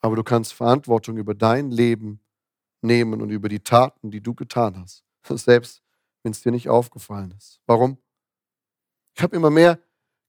aber 0.00 0.16
du 0.16 0.24
kannst 0.24 0.54
Verantwortung 0.54 1.16
über 1.16 1.34
dein 1.34 1.70
Leben 1.70 2.20
nehmen 2.82 3.20
und 3.20 3.30
über 3.30 3.48
die 3.48 3.60
Taten, 3.60 4.10
die 4.10 4.22
du 4.22 4.34
getan 4.34 4.78
hast, 4.78 5.04
selbst 5.28 5.82
wenn 6.22 6.32
es 6.32 6.42
dir 6.42 6.52
nicht 6.52 6.68
aufgefallen 6.68 7.32
ist. 7.36 7.60
Warum? 7.66 7.98
Ich 9.14 9.22
habe 9.22 9.36
immer 9.36 9.50
mehr 9.50 9.78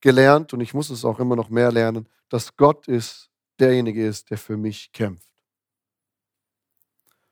gelernt 0.01 0.54
und 0.54 0.62
ich 0.62 0.73
muss 0.73 0.89
es 0.89 1.06
auch 1.06 1.19
immer 1.19 1.36
noch 1.36 1.49
mehr 1.49 1.71
lernen, 1.71 2.08
dass 2.30 2.56
Gott 2.56 2.88
ist 2.88 3.30
derjenige 3.60 4.06
ist, 4.06 4.30
der 4.30 4.38
für 4.38 4.58
mich 4.58 4.91
kämpft. 4.91 5.27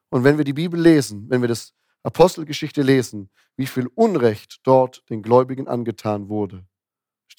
Und 0.10 0.24
wenn 0.24 0.38
wir 0.38 0.46
die 0.46 0.54
Bibel 0.54 0.80
lesen, 0.80 1.30
wenn 1.30 1.42
wir 1.42 1.48
das 1.48 1.74
Apostelgeschichte 2.04 2.82
lesen, 2.82 3.30
wie 3.58 3.66
viel 3.66 3.88
Unrecht 3.96 4.60
dort 4.64 5.04
den 5.10 5.22
Gläubigen 5.22 5.68
angetan 5.68 6.30
wurde. 6.30 6.66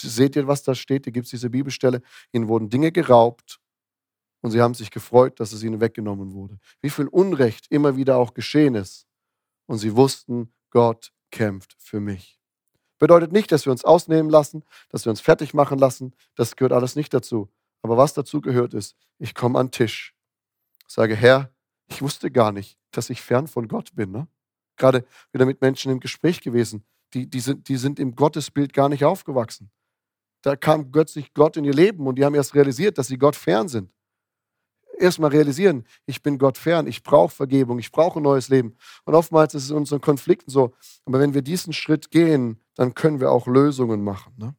Seht 0.00 0.36
ihr, 0.36 0.46
was 0.46 0.62
da 0.62 0.74
steht? 0.74 1.04
Hier 1.04 1.12
gibt 1.12 1.26
es 1.26 1.30
diese 1.30 1.50
Bibelstelle. 1.50 2.02
Ihnen 2.32 2.48
wurden 2.48 2.70
Dinge 2.70 2.92
geraubt 2.92 3.60
und 4.40 4.50
sie 4.50 4.60
haben 4.60 4.74
sich 4.74 4.90
gefreut, 4.90 5.40
dass 5.40 5.52
es 5.52 5.62
ihnen 5.62 5.80
weggenommen 5.80 6.32
wurde. 6.32 6.58
Wie 6.80 6.90
viel 6.90 7.08
Unrecht 7.08 7.66
immer 7.70 7.96
wieder 7.96 8.16
auch 8.16 8.34
geschehen 8.34 8.74
ist. 8.74 9.06
Und 9.66 9.78
sie 9.78 9.96
wussten, 9.96 10.52
Gott 10.70 11.12
kämpft 11.30 11.76
für 11.78 12.00
mich. 12.00 12.40
Bedeutet 12.98 13.32
nicht, 13.32 13.50
dass 13.52 13.66
wir 13.66 13.72
uns 13.72 13.84
ausnehmen 13.84 14.30
lassen, 14.30 14.64
dass 14.88 15.06
wir 15.06 15.10
uns 15.10 15.20
fertig 15.20 15.54
machen 15.54 15.78
lassen. 15.78 16.14
Das 16.34 16.56
gehört 16.56 16.72
alles 16.72 16.96
nicht 16.96 17.14
dazu. 17.14 17.50
Aber 17.82 17.96
was 17.96 18.14
dazu 18.14 18.40
gehört 18.40 18.74
ist, 18.74 18.96
ich 19.18 19.34
komme 19.34 19.58
an 19.58 19.66
den 19.66 19.72
Tisch, 19.72 20.14
sage, 20.86 21.14
Herr, 21.16 21.50
ich 21.88 22.02
wusste 22.02 22.30
gar 22.30 22.52
nicht, 22.52 22.78
dass 22.90 23.10
ich 23.10 23.22
fern 23.22 23.46
von 23.46 23.68
Gott 23.68 23.94
bin. 23.94 24.10
Ne? 24.10 24.28
Gerade 24.80 25.04
wieder 25.32 25.46
mit 25.46 25.60
Menschen 25.60 25.92
im 25.92 26.00
Gespräch 26.00 26.40
gewesen, 26.40 26.84
die, 27.14 27.28
die, 27.28 27.40
sind, 27.40 27.68
die 27.68 27.76
sind 27.76 28.00
im 28.00 28.16
Gottesbild 28.16 28.72
gar 28.72 28.88
nicht 28.88 29.04
aufgewachsen. 29.04 29.70
Da 30.42 30.56
kam 30.56 30.90
plötzlich 30.90 31.34
Gott 31.34 31.56
in 31.56 31.64
ihr 31.64 31.74
Leben 31.74 32.06
und 32.06 32.16
die 32.16 32.24
haben 32.24 32.34
erst 32.34 32.54
realisiert, 32.54 32.98
dass 32.98 33.08
sie 33.08 33.18
Gott 33.18 33.36
fern 33.36 33.68
sind 33.68 33.92
erstmal 35.00 35.30
realisieren, 35.30 35.84
ich 36.06 36.22
bin 36.22 36.38
Gott 36.38 36.58
fern, 36.58 36.86
ich 36.86 37.02
brauche 37.02 37.34
Vergebung, 37.34 37.78
ich 37.78 37.90
brauche 37.90 38.20
ein 38.20 38.22
neues 38.22 38.48
Leben. 38.48 38.76
Und 39.04 39.14
oftmals 39.14 39.54
ist 39.54 39.64
es 39.64 39.70
in 39.70 39.76
unseren 39.76 40.00
Konflikten 40.00 40.50
so. 40.50 40.74
Aber 41.04 41.18
wenn 41.18 41.34
wir 41.34 41.42
diesen 41.42 41.72
Schritt 41.72 42.10
gehen, 42.10 42.60
dann 42.74 42.94
können 42.94 43.20
wir 43.20 43.30
auch 43.30 43.46
Lösungen 43.46 44.04
machen. 44.04 44.34
Ne? 44.36 44.54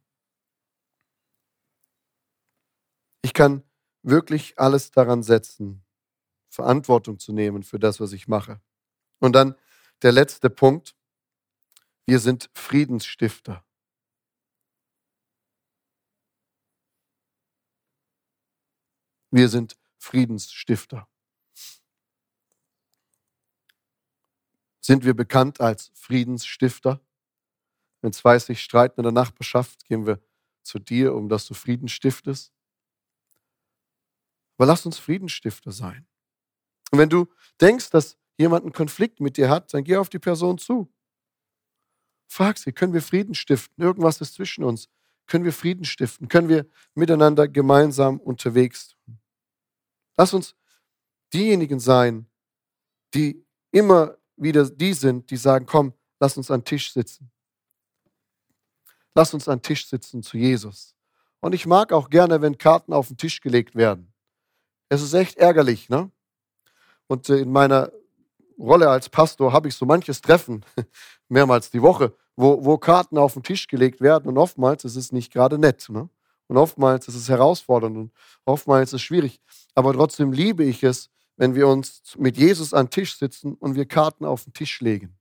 Ich 3.22 3.34
kann 3.34 3.64
wirklich 4.04 4.58
alles 4.58 4.92
daran 4.92 5.24
setzen, 5.24 5.84
Verantwortung 6.50 7.20
zu 7.20 7.34
nehmen 7.34 7.64
für 7.64 7.80
das, 7.80 8.00
was 8.00 8.12
ich 8.14 8.28
mache. 8.28 8.60
Und 9.20 9.34
dann 9.36 9.56
der 10.02 10.12
letzte 10.12 10.50
Punkt. 10.50 10.96
Wir 12.06 12.20
sind 12.20 12.50
Friedensstifter. 12.54 13.64
Wir 19.30 19.48
sind 19.48 19.78
Friedensstifter. 19.98 21.08
Sind 24.82 25.06
wir 25.06 25.14
bekannt 25.14 25.62
als 25.62 25.92
Friedensstifter? 25.94 27.00
Wenn 28.02 28.12
zwei 28.14 28.40
sich 28.40 28.62
streiten 28.62 29.00
in 29.00 29.04
der 29.04 29.14
Nachbarschaft, 29.14 29.86
gehen 29.86 30.06
wir 30.08 30.20
zu 30.64 30.80
dir, 30.80 31.14
um 31.14 31.30
dass 31.30 31.46
du 31.46 31.54
Frieden 31.54 31.88
stiftest. 31.88 32.52
Aber 34.58 34.66
lass 34.66 34.86
uns 34.86 34.98
Friedensstifter 34.98 35.72
sein. 35.72 36.08
Und 36.92 37.00
wenn 37.00 37.10
du 37.10 37.28
denkst, 37.60 37.90
dass 37.92 38.18
jemand 38.42 38.64
einen 38.64 38.74
Konflikt 38.74 39.20
mit 39.20 39.38
dir 39.38 39.50
hat, 39.50 39.74
dann 39.74 39.84
geh 39.84 39.98
auf 39.98 40.10
die 40.10 40.20
Person 40.20 40.58
zu. 40.58 40.92
Frag 42.28 42.58
sie, 42.58 42.72
können 42.72 42.94
wir 42.94 43.02
Frieden 43.02 43.36
stiften? 43.36 43.84
Irgendwas 43.84 44.22
ist 44.22 44.36
zwischen 44.36 44.64
uns. 44.64 44.90
Können 45.28 45.46
wir 45.46 45.54
Frieden 45.54 45.86
stiften? 45.86 46.28
Können 46.28 46.50
wir 46.50 46.66
miteinander 46.94 47.48
gemeinsam 47.48 48.20
unterwegs? 48.20 48.96
Lass 50.18 50.34
uns 50.34 50.56
diejenigen 51.34 51.80
sein, 51.80 52.30
die 53.14 53.46
immer 53.72 54.18
wieder 54.36 54.70
die 54.70 54.94
sind, 54.94 55.30
die 55.30 55.38
sagen, 55.38 55.66
komm, 55.66 55.94
lass 56.20 56.38
uns 56.38 56.52
an 56.52 56.64
Tisch 56.64 56.92
sitzen. 56.94 57.32
Lass 59.14 59.34
uns 59.34 59.48
an 59.48 59.62
Tisch 59.62 59.88
sitzen 59.88 60.24
zu 60.24 60.38
Jesus. 60.38 60.96
Und 61.42 61.54
ich 61.54 61.66
mag 61.66 61.92
auch 61.92 62.10
gerne, 62.10 62.42
wenn 62.42 62.58
Karten 62.58 62.94
auf 62.94 63.08
den 63.08 63.18
Tisch 63.18 63.42
gelegt 63.42 63.76
werden. 63.76 64.14
Es 64.90 65.02
ist 65.02 65.14
echt 65.14 65.38
ärgerlich, 65.38 65.90
ne? 65.90 66.12
Und 67.08 67.30
äh, 67.30 67.40
in 67.40 67.52
meiner 67.52 67.92
Rolle 68.62 68.90
als 68.90 69.10
Pastor 69.10 69.52
habe 69.52 69.68
ich 69.68 69.76
so 69.76 69.86
manches 69.86 70.22
Treffen, 70.22 70.64
mehrmals 71.30 71.72
die 71.72 71.82
Woche, 71.82 72.14
wo, 72.36 72.64
wo 72.64 72.78
Karten 72.78 73.18
auf 73.18 73.34
den 73.34 73.44
Tisch 73.44 73.68
gelegt 73.68 74.02
werden 74.02 74.28
und 74.28 74.38
oftmals 74.38 74.86
ist 74.86 74.96
es 74.96 75.12
nicht 75.12 75.34
gerade 75.34 75.58
nett. 75.58 75.90
Ne? 75.90 76.10
Und 76.48 76.58
oftmals 76.58 77.08
ist 77.08 77.16
es 77.16 77.30
herausfordernd 77.30 77.98
und 77.98 78.12
oftmals 78.46 78.90
ist 78.90 78.94
es 78.94 79.02
schwierig. 79.02 79.42
Aber 79.74 79.94
trotzdem 79.94 80.32
liebe 80.32 80.64
ich 80.64 80.84
es, 80.84 81.10
wenn 81.38 81.56
wir 81.56 81.68
uns 81.68 82.04
mit 82.18 82.38
Jesus 82.38 82.74
an 82.74 82.90
Tisch 82.90 83.18
sitzen 83.18 83.56
und 83.56 83.76
wir 83.76 83.86
Karten 83.86 84.26
auf 84.26 84.44
den 84.44 84.54
Tisch 84.54 84.80
legen. 84.82 85.18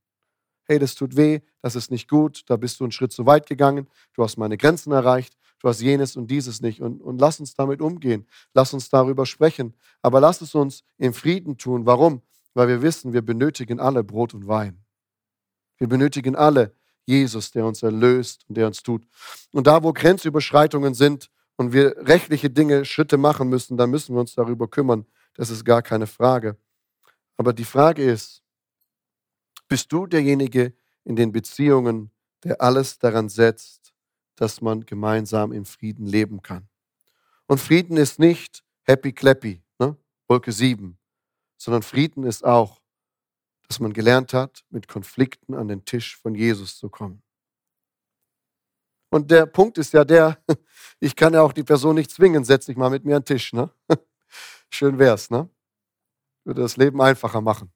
Hey, 0.65 0.77
das 0.77 0.93
tut 0.93 1.17
weh, 1.17 1.39
das 1.61 1.75
ist 1.75 1.89
nicht 1.89 2.07
gut, 2.07 2.43
da 2.47 2.57
bist 2.57 2.79
du 2.79 2.83
einen 2.83 2.91
Schritt 2.91 3.11
zu 3.11 3.25
weit 3.25 3.47
gegangen, 3.47 3.87
du 4.13 4.23
hast 4.23 4.37
meine 4.37 4.57
Grenzen 4.57 4.91
erreicht, 4.91 5.35
du 5.59 5.67
hast 5.67 5.81
jenes 5.81 6.15
und 6.15 6.29
dieses 6.29 6.61
nicht. 6.61 6.81
Und, 6.81 7.01
und 7.01 7.19
lass 7.19 7.39
uns 7.39 7.55
damit 7.55 7.81
umgehen, 7.81 8.27
lass 8.53 8.73
uns 8.73 8.89
darüber 8.89 9.25
sprechen. 9.25 9.73
Aber 10.01 10.19
lass 10.19 10.41
es 10.41 10.53
uns 10.53 10.83
im 10.97 11.13
Frieden 11.13 11.57
tun. 11.57 11.85
Warum? 11.85 12.21
Weil 12.53 12.67
wir 12.67 12.81
wissen, 12.81 13.13
wir 13.13 13.21
benötigen 13.21 13.79
alle 13.79 14.03
Brot 14.03 14.33
und 14.33 14.47
Wein. 14.47 14.83
Wir 15.77 15.87
benötigen 15.87 16.35
alle 16.35 16.75
Jesus, 17.05 17.51
der 17.51 17.65
uns 17.65 17.81
erlöst 17.83 18.45
und 18.47 18.55
der 18.55 18.67
uns 18.67 18.83
tut. 18.83 19.05
Und 19.51 19.67
da, 19.67 19.83
wo 19.83 19.93
Grenzüberschreitungen 19.93 20.93
sind 20.93 21.29
und 21.55 21.73
wir 21.73 21.95
rechtliche 21.97 22.49
Dinge, 22.49 22.85
Schritte 22.85 23.17
machen 23.17 23.49
müssen, 23.49 23.77
dann 23.77 23.89
müssen 23.89 24.15
wir 24.15 24.19
uns 24.19 24.35
darüber 24.35 24.67
kümmern. 24.67 25.05
Das 25.33 25.49
ist 25.49 25.65
gar 25.65 25.81
keine 25.81 26.07
Frage. 26.07 26.57
Aber 27.37 27.53
die 27.53 27.65
Frage 27.65 28.03
ist, 28.03 28.43
bist 29.67 29.91
du 29.91 30.05
derjenige 30.05 30.73
in 31.03 31.15
den 31.15 31.31
Beziehungen, 31.31 32.11
der 32.43 32.61
alles 32.61 32.99
daran 32.99 33.29
setzt, 33.29 33.93
dass 34.35 34.61
man 34.61 34.85
gemeinsam 34.85 35.51
im 35.51 35.65
Frieden 35.65 36.05
leben 36.05 36.41
kann? 36.41 36.67
Und 37.47 37.59
Frieden 37.59 37.97
ist 37.97 38.19
nicht 38.19 38.63
happy 38.83 39.11
clappy, 39.11 39.61
ne? 39.79 39.97
Wolke 40.27 40.51
7, 40.51 40.97
sondern 41.61 41.83
Frieden 41.83 42.23
ist 42.23 42.43
auch 42.43 42.81
dass 43.71 43.79
man 43.79 43.93
gelernt 43.93 44.33
hat, 44.33 44.65
mit 44.69 44.89
Konflikten 44.89 45.53
an 45.53 45.69
den 45.69 45.85
Tisch 45.85 46.17
von 46.17 46.35
Jesus 46.35 46.77
zu 46.77 46.89
kommen. 46.89 47.23
Und 49.09 49.31
der 49.31 49.45
Punkt 49.45 49.77
ist 49.77 49.93
ja 49.93 50.03
der, 50.03 50.43
ich 50.99 51.15
kann 51.15 51.33
ja 51.33 51.41
auch 51.41 51.53
die 51.53 51.63
Person 51.63 51.95
nicht 51.95 52.11
zwingen, 52.11 52.43
setz 52.43 52.65
dich 52.65 52.75
mal 52.75 52.89
mit 52.89 53.05
mir 53.05 53.15
an 53.15 53.21
den 53.21 53.27
Tisch. 53.27 53.53
Ne? 53.53 53.69
Schön 54.69 54.99
wär's, 54.99 55.29
ne? 55.29 55.49
Würde 56.43 56.61
das 56.61 56.75
Leben 56.75 57.01
einfacher 57.01 57.39
machen. 57.39 57.71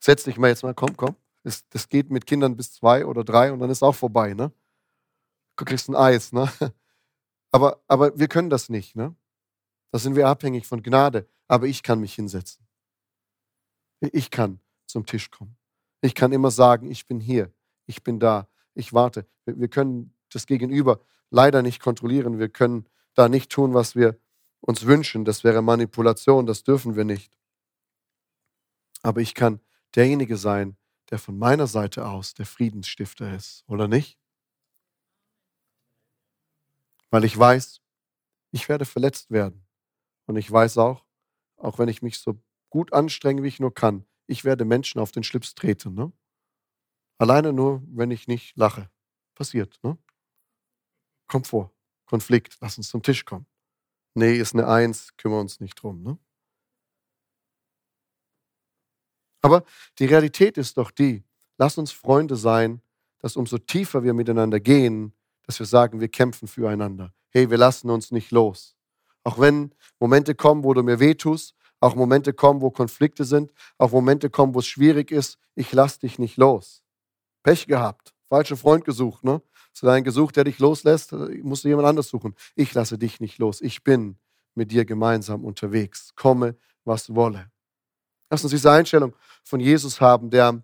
Setz 0.00 0.24
dich 0.24 0.36
mal 0.36 0.48
jetzt 0.48 0.64
mal, 0.64 0.74
komm, 0.74 0.96
komm. 0.96 1.14
Das, 1.44 1.68
das 1.68 1.88
geht 1.88 2.10
mit 2.10 2.26
Kindern 2.26 2.56
bis 2.56 2.72
zwei 2.72 3.06
oder 3.06 3.22
drei 3.22 3.52
und 3.52 3.60
dann 3.60 3.70
ist 3.70 3.84
auch 3.84 3.94
vorbei, 3.94 4.34
ne? 4.34 4.50
Du 5.54 5.64
kriegst 5.64 5.88
ein 5.88 5.94
Eis, 5.94 6.32
ne? 6.32 6.50
Aber, 7.52 7.84
aber 7.86 8.18
wir 8.18 8.26
können 8.26 8.50
das 8.50 8.68
nicht, 8.68 8.96
ne? 8.96 9.14
Da 9.92 10.00
sind 10.00 10.16
wir 10.16 10.26
abhängig 10.26 10.66
von 10.66 10.82
Gnade. 10.82 11.28
Aber 11.46 11.68
ich 11.68 11.84
kann 11.84 12.00
mich 12.00 12.16
hinsetzen. 12.16 12.63
Ich 14.00 14.30
kann 14.30 14.60
zum 14.86 15.06
Tisch 15.06 15.30
kommen. 15.30 15.56
Ich 16.00 16.14
kann 16.14 16.32
immer 16.32 16.50
sagen, 16.50 16.90
ich 16.90 17.06
bin 17.06 17.20
hier, 17.20 17.52
ich 17.86 18.02
bin 18.02 18.20
da, 18.20 18.48
ich 18.74 18.92
warte. 18.92 19.26
Wir 19.46 19.68
können 19.68 20.14
das 20.30 20.46
Gegenüber 20.46 21.00
leider 21.30 21.62
nicht 21.62 21.80
kontrollieren. 21.80 22.38
Wir 22.38 22.48
können 22.48 22.86
da 23.14 23.28
nicht 23.28 23.50
tun, 23.50 23.74
was 23.74 23.96
wir 23.96 24.18
uns 24.60 24.86
wünschen. 24.86 25.24
Das 25.24 25.44
wäre 25.44 25.62
Manipulation, 25.62 26.46
das 26.46 26.64
dürfen 26.64 26.96
wir 26.96 27.04
nicht. 27.04 27.36
Aber 29.02 29.20
ich 29.20 29.34
kann 29.34 29.60
derjenige 29.94 30.36
sein, 30.36 30.76
der 31.10 31.18
von 31.18 31.38
meiner 31.38 31.66
Seite 31.66 32.06
aus 32.06 32.34
der 32.34 32.46
Friedensstifter 32.46 33.34
ist, 33.34 33.64
oder 33.66 33.88
nicht? 33.88 34.18
Weil 37.10 37.24
ich 37.24 37.38
weiß, 37.38 37.80
ich 38.50 38.68
werde 38.68 38.84
verletzt 38.84 39.30
werden. 39.30 39.66
Und 40.26 40.36
ich 40.36 40.50
weiß 40.50 40.78
auch, 40.78 41.04
auch 41.56 41.78
wenn 41.78 41.88
ich 41.88 42.02
mich 42.02 42.18
so 42.18 42.40
gut 42.74 42.92
anstrenge, 42.92 43.44
wie 43.44 43.46
ich 43.46 43.60
nur 43.60 43.72
kann, 43.72 44.04
ich 44.26 44.44
werde 44.44 44.64
Menschen 44.64 45.00
auf 45.00 45.12
den 45.12 45.22
Schlips 45.22 45.54
treten. 45.54 45.94
Ne? 45.94 46.12
Alleine 47.18 47.52
nur, 47.52 47.84
wenn 47.86 48.10
ich 48.10 48.26
nicht 48.26 48.56
lache. 48.56 48.90
Passiert. 49.36 49.78
Ne? 49.84 49.96
Kommt 51.28 51.46
vor. 51.46 51.70
Konflikt. 52.04 52.56
Lass 52.60 52.76
uns 52.76 52.88
zum 52.88 53.00
Tisch 53.00 53.24
kommen. 53.24 53.46
Nee, 54.14 54.34
ist 54.34 54.54
eine 54.54 54.66
Eins, 54.66 55.16
kümmern 55.16 55.42
uns 55.42 55.60
nicht 55.60 55.80
drum. 55.80 56.02
Ne? 56.02 56.18
Aber 59.40 59.62
die 60.00 60.06
Realität 60.06 60.58
ist 60.58 60.76
doch 60.76 60.90
die, 60.90 61.22
lass 61.58 61.78
uns 61.78 61.92
Freunde 61.92 62.34
sein, 62.34 62.82
dass 63.20 63.36
umso 63.36 63.58
tiefer 63.58 64.02
wir 64.02 64.14
miteinander 64.14 64.58
gehen, 64.58 65.12
dass 65.44 65.60
wir 65.60 65.66
sagen, 65.66 66.00
wir 66.00 66.08
kämpfen 66.08 66.48
füreinander. 66.48 67.14
Hey, 67.28 67.50
wir 67.50 67.58
lassen 67.58 67.88
uns 67.88 68.10
nicht 68.10 68.32
los. 68.32 68.74
Auch 69.22 69.38
wenn 69.38 69.72
Momente 70.00 70.34
kommen, 70.34 70.64
wo 70.64 70.74
du 70.74 70.82
mir 70.82 70.98
wehtust, 70.98 71.54
auch 71.84 71.94
Momente 71.94 72.32
kommen, 72.32 72.62
wo 72.62 72.70
Konflikte 72.70 73.24
sind, 73.24 73.52
auch 73.76 73.92
Momente 73.92 74.30
kommen, 74.30 74.54
wo 74.54 74.60
es 74.60 74.66
schwierig 74.66 75.10
ist. 75.10 75.38
Ich 75.54 75.70
lass 75.72 75.98
dich 75.98 76.18
nicht 76.18 76.38
los. 76.38 76.82
Pech 77.42 77.66
gehabt, 77.66 78.14
falscher 78.30 78.56
Freund 78.56 78.86
gesucht, 78.86 79.22
ne? 79.22 79.42
Hast 79.70 79.82
du 79.82 79.88
einen 79.88 80.04
gesucht, 80.04 80.36
der 80.36 80.44
dich 80.44 80.58
loslässt, 80.58 81.12
musst 81.42 81.64
du 81.64 81.68
jemand 81.68 81.86
anders 81.86 82.08
suchen. 82.08 82.34
Ich 82.54 82.72
lasse 82.72 82.96
dich 82.96 83.20
nicht 83.20 83.38
los. 83.38 83.60
Ich 83.60 83.84
bin 83.84 84.16
mit 84.54 84.70
dir 84.70 84.86
gemeinsam 84.86 85.44
unterwegs. 85.44 86.14
Komme, 86.14 86.56
was 86.84 87.14
wolle. 87.14 87.50
Lass 88.30 88.42
uns 88.44 88.52
diese 88.52 88.70
Einstellung 88.70 89.14
von 89.42 89.60
Jesus 89.60 90.00
haben, 90.00 90.30
der 90.30 90.62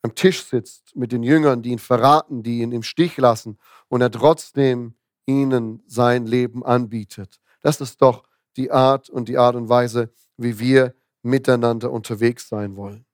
am 0.00 0.14
Tisch 0.14 0.42
sitzt 0.42 0.96
mit 0.96 1.12
den 1.12 1.22
Jüngern, 1.22 1.60
die 1.60 1.70
ihn 1.70 1.78
verraten, 1.80 2.42
die 2.42 2.60
ihn 2.60 2.72
im 2.72 2.82
Stich 2.82 3.18
lassen 3.18 3.58
und 3.88 4.00
er 4.00 4.10
trotzdem 4.10 4.94
ihnen 5.26 5.82
sein 5.86 6.24
Leben 6.24 6.64
anbietet. 6.64 7.40
Das 7.60 7.80
ist 7.80 8.00
doch 8.00 8.22
die 8.56 8.70
Art 8.70 9.10
und 9.10 9.28
die 9.28 9.38
Art 9.38 9.54
und 9.54 9.68
Weise, 9.68 10.10
wie 10.36 10.58
wir 10.58 10.94
miteinander 11.22 11.90
unterwegs 11.90 12.48
sein 12.48 12.76
wollen. 12.76 13.06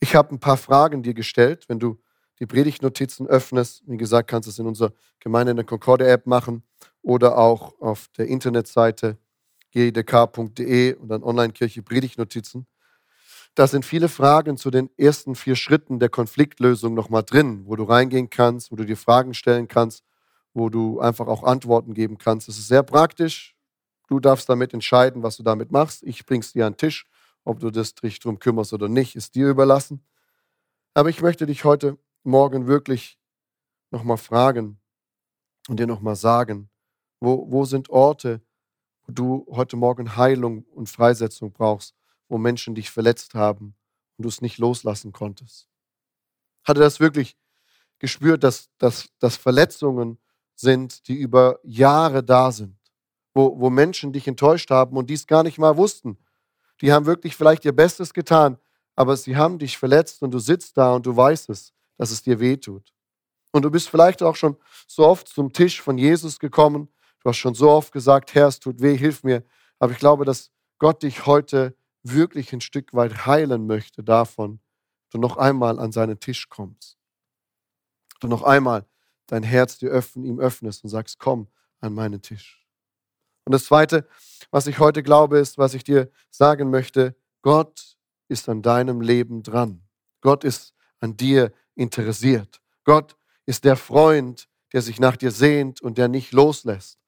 Ich 0.00 0.14
habe 0.14 0.34
ein 0.34 0.40
paar 0.40 0.56
Fragen 0.56 1.02
dir 1.02 1.14
gestellt. 1.14 1.68
Wenn 1.68 1.78
du 1.78 1.98
die 2.38 2.46
Predigtnotizen 2.46 3.26
öffnest, 3.26 3.82
wie 3.86 3.96
gesagt, 3.96 4.30
kannst 4.30 4.46
du 4.46 4.50
es 4.50 4.58
in 4.58 4.66
unserer 4.66 4.92
Gemeinde 5.18 5.50
in 5.50 5.56
der 5.56 5.66
Concorde-App 5.66 6.26
machen 6.26 6.62
oder 7.02 7.36
auch 7.36 7.80
auf 7.80 8.08
der 8.16 8.26
Internetseite 8.26 9.18
gedk.de 9.72 10.94
und 10.94 11.08
dann 11.08 11.22
Online-Kirche 11.22 11.82
Predigtnotizen. 11.82 12.66
Da 13.54 13.66
sind 13.66 13.84
viele 13.84 14.08
Fragen 14.08 14.56
zu 14.56 14.70
den 14.70 14.88
ersten 14.96 15.34
vier 15.34 15.56
Schritten 15.56 15.98
der 15.98 16.08
Konfliktlösung 16.08 16.94
nochmal 16.94 17.24
drin, 17.24 17.62
wo 17.66 17.74
du 17.74 17.82
reingehen 17.84 18.30
kannst, 18.30 18.70
wo 18.70 18.76
du 18.76 18.84
dir 18.84 18.96
Fragen 18.96 19.34
stellen 19.34 19.66
kannst, 19.66 20.04
wo 20.54 20.68
du 20.68 21.00
einfach 21.00 21.26
auch 21.26 21.42
Antworten 21.42 21.92
geben 21.92 22.18
kannst. 22.18 22.48
Es 22.48 22.58
ist 22.58 22.68
sehr 22.68 22.84
praktisch, 22.84 23.56
Du 24.08 24.20
darfst 24.20 24.48
damit 24.48 24.74
entscheiden, 24.74 25.22
was 25.22 25.36
du 25.36 25.42
damit 25.42 25.70
machst. 25.70 26.02
Ich 26.02 26.26
bring's 26.26 26.52
dir 26.52 26.66
an 26.66 26.72
den 26.72 26.78
Tisch. 26.78 27.06
Ob 27.44 27.60
du 27.60 27.70
dich 27.70 28.18
drum 28.20 28.38
kümmerst 28.38 28.72
oder 28.72 28.88
nicht, 28.88 29.14
ist 29.14 29.34
dir 29.34 29.48
überlassen. 29.48 30.02
Aber 30.94 31.10
ich 31.10 31.22
möchte 31.22 31.46
dich 31.46 31.64
heute 31.64 31.98
Morgen 32.24 32.66
wirklich 32.66 33.18
nochmal 33.90 34.16
fragen 34.16 34.80
und 35.68 35.78
dir 35.78 35.86
nochmal 35.86 36.16
sagen, 36.16 36.70
wo, 37.20 37.50
wo 37.50 37.64
sind 37.64 37.90
Orte, 37.90 38.42
wo 39.04 39.12
du 39.12 39.46
heute 39.50 39.76
Morgen 39.76 40.16
Heilung 40.16 40.64
und 40.64 40.88
Freisetzung 40.88 41.52
brauchst, 41.52 41.94
wo 42.28 42.38
Menschen 42.38 42.74
dich 42.74 42.90
verletzt 42.90 43.34
haben 43.34 43.76
und 44.16 44.24
du 44.24 44.28
es 44.28 44.40
nicht 44.40 44.58
loslassen 44.58 45.12
konntest? 45.12 45.68
Hatte 46.64 46.80
das 46.80 46.98
wirklich 46.98 47.36
gespürt, 47.98 48.42
dass, 48.42 48.70
dass, 48.78 49.08
dass 49.18 49.36
Verletzungen 49.36 50.18
sind, 50.54 51.08
die 51.08 51.16
über 51.16 51.60
Jahre 51.62 52.22
da 52.24 52.52
sind? 52.52 52.77
Wo, 53.38 53.60
wo 53.60 53.70
Menschen 53.70 54.12
dich 54.12 54.26
enttäuscht 54.26 54.70
haben 54.70 54.96
und 54.96 55.08
dies 55.08 55.26
gar 55.26 55.42
nicht 55.44 55.58
mal 55.58 55.76
wussten. 55.76 56.18
Die 56.80 56.92
haben 56.92 57.06
wirklich 57.06 57.36
vielleicht 57.36 57.64
ihr 57.64 57.72
Bestes 57.72 58.12
getan, 58.12 58.58
aber 58.96 59.16
sie 59.16 59.36
haben 59.36 59.58
dich 59.58 59.78
verletzt 59.78 60.22
und 60.22 60.32
du 60.32 60.38
sitzt 60.38 60.76
da 60.76 60.94
und 60.94 61.06
du 61.06 61.16
weißt 61.16 61.48
es, 61.50 61.72
dass 61.96 62.10
es 62.10 62.22
dir 62.22 62.40
weh 62.40 62.56
tut. 62.56 62.92
Und 63.52 63.62
du 63.62 63.70
bist 63.70 63.88
vielleicht 63.88 64.22
auch 64.22 64.36
schon 64.36 64.56
so 64.86 65.06
oft 65.06 65.28
zum 65.28 65.52
Tisch 65.52 65.80
von 65.80 65.98
Jesus 65.98 66.38
gekommen, 66.38 66.88
Du 67.22 67.30
hast 67.30 67.38
schon 67.38 67.54
so 67.54 67.70
oft 67.70 67.92
gesagt, 67.92 68.34
Herr, 68.34 68.46
es 68.46 68.60
tut 68.60 68.80
weh, 68.80 68.96
hilf 68.96 69.24
mir. 69.24 69.44
Aber 69.78 69.92
ich 69.92 69.98
glaube, 69.98 70.24
dass 70.24 70.50
Gott 70.78 71.02
dich 71.02 71.26
heute 71.26 71.76
wirklich 72.02 72.52
ein 72.52 72.60
Stück 72.60 72.94
weit 72.94 73.26
heilen 73.26 73.66
möchte 73.66 74.02
davon, 74.02 74.60
du 75.10 75.18
noch 75.18 75.36
einmal 75.36 75.78
an 75.78 75.92
seinen 75.92 76.20
Tisch 76.20 76.48
kommst. 76.48 76.96
Du 78.20 78.28
noch 78.28 78.42
einmal 78.42 78.86
dein 79.26 79.42
Herz 79.42 79.78
dir 79.78 79.90
öffnen, 79.90 80.24
ihm 80.24 80.38
öffnest 80.38 80.84
und 80.84 80.90
sagst, 80.90 81.18
komm 81.18 81.48
an 81.80 81.92
meinen 81.92 82.22
Tisch. 82.22 82.67
Und 83.48 83.52
das 83.52 83.64
Zweite, 83.64 84.06
was 84.50 84.66
ich 84.66 84.78
heute 84.78 85.02
glaube, 85.02 85.38
ist, 85.38 85.56
was 85.56 85.72
ich 85.72 85.82
dir 85.82 86.10
sagen 86.30 86.68
möchte, 86.68 87.16
Gott 87.40 87.96
ist 88.28 88.46
an 88.50 88.60
deinem 88.60 89.00
Leben 89.00 89.42
dran. 89.42 89.80
Gott 90.20 90.44
ist 90.44 90.74
an 91.00 91.16
dir 91.16 91.54
interessiert. 91.74 92.60
Gott 92.84 93.16
ist 93.46 93.64
der 93.64 93.76
Freund, 93.76 94.50
der 94.74 94.82
sich 94.82 95.00
nach 95.00 95.16
dir 95.16 95.30
sehnt 95.30 95.80
und 95.80 95.96
der 95.96 96.08
nicht 96.08 96.32
loslässt. 96.32 96.98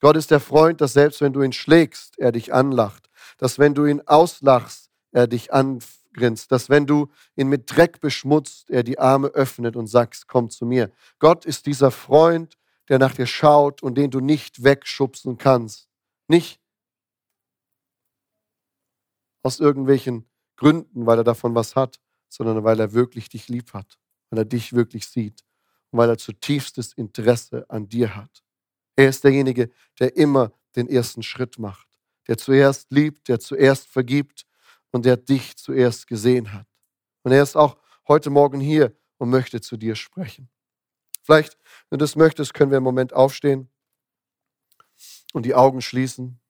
Gott 0.00 0.16
ist 0.16 0.30
der 0.30 0.40
Freund, 0.40 0.80
dass 0.80 0.94
selbst 0.94 1.20
wenn 1.20 1.34
du 1.34 1.42
ihn 1.42 1.52
schlägst, 1.52 2.18
er 2.18 2.32
dich 2.32 2.54
anlacht. 2.54 3.10
Dass 3.36 3.58
wenn 3.58 3.74
du 3.74 3.84
ihn 3.84 4.00
auslachst, 4.06 4.88
er 5.12 5.26
dich 5.26 5.52
angrinst. 5.52 6.50
Dass 6.50 6.70
wenn 6.70 6.86
du 6.86 7.10
ihn 7.36 7.48
mit 7.48 7.76
Dreck 7.76 8.00
beschmutzt, 8.00 8.70
er 8.70 8.84
die 8.84 8.98
Arme 8.98 9.28
öffnet 9.28 9.76
und 9.76 9.86
sagst, 9.86 10.28
komm 10.28 10.48
zu 10.48 10.64
mir. 10.64 10.90
Gott 11.18 11.44
ist 11.44 11.66
dieser 11.66 11.90
Freund, 11.90 12.56
der 12.88 12.98
nach 12.98 13.14
dir 13.14 13.26
schaut 13.26 13.82
und 13.82 13.96
den 13.96 14.10
du 14.10 14.20
nicht 14.20 14.64
wegschubsen 14.64 15.36
kannst. 15.36 15.89
Nicht 16.30 16.60
aus 19.42 19.58
irgendwelchen 19.58 20.30
Gründen, 20.54 21.04
weil 21.04 21.18
er 21.18 21.24
davon 21.24 21.56
was 21.56 21.74
hat, 21.74 21.98
sondern 22.28 22.62
weil 22.62 22.78
er 22.78 22.92
wirklich 22.92 23.28
dich 23.28 23.48
lieb 23.48 23.74
hat, 23.74 23.98
weil 24.30 24.38
er 24.38 24.44
dich 24.44 24.72
wirklich 24.72 25.08
sieht 25.08 25.44
und 25.90 25.98
weil 25.98 26.08
er 26.08 26.18
zutiefstes 26.18 26.92
Interesse 26.92 27.68
an 27.68 27.88
dir 27.88 28.14
hat. 28.14 28.44
Er 28.94 29.08
ist 29.08 29.24
derjenige, 29.24 29.70
der 29.98 30.16
immer 30.16 30.52
den 30.76 30.88
ersten 30.88 31.24
Schritt 31.24 31.58
macht, 31.58 31.88
der 32.28 32.38
zuerst 32.38 32.92
liebt, 32.92 33.26
der 33.26 33.40
zuerst 33.40 33.88
vergibt 33.88 34.46
und 34.92 35.06
der 35.06 35.16
dich 35.16 35.56
zuerst 35.56 36.06
gesehen 36.06 36.52
hat. 36.52 36.68
Und 37.24 37.32
er 37.32 37.42
ist 37.42 37.56
auch 37.56 37.76
heute 38.06 38.30
Morgen 38.30 38.60
hier 38.60 38.96
und 39.18 39.30
möchte 39.30 39.60
zu 39.60 39.76
dir 39.76 39.96
sprechen. 39.96 40.48
Vielleicht, 41.24 41.58
wenn 41.88 41.98
du 41.98 42.04
das 42.04 42.14
möchtest, 42.14 42.54
können 42.54 42.70
wir 42.70 42.78
im 42.78 42.84
Moment 42.84 43.12
aufstehen 43.12 43.68
und 45.32 45.44
die 45.44 45.54
Augen 45.54 45.80
schließen. 45.80 46.40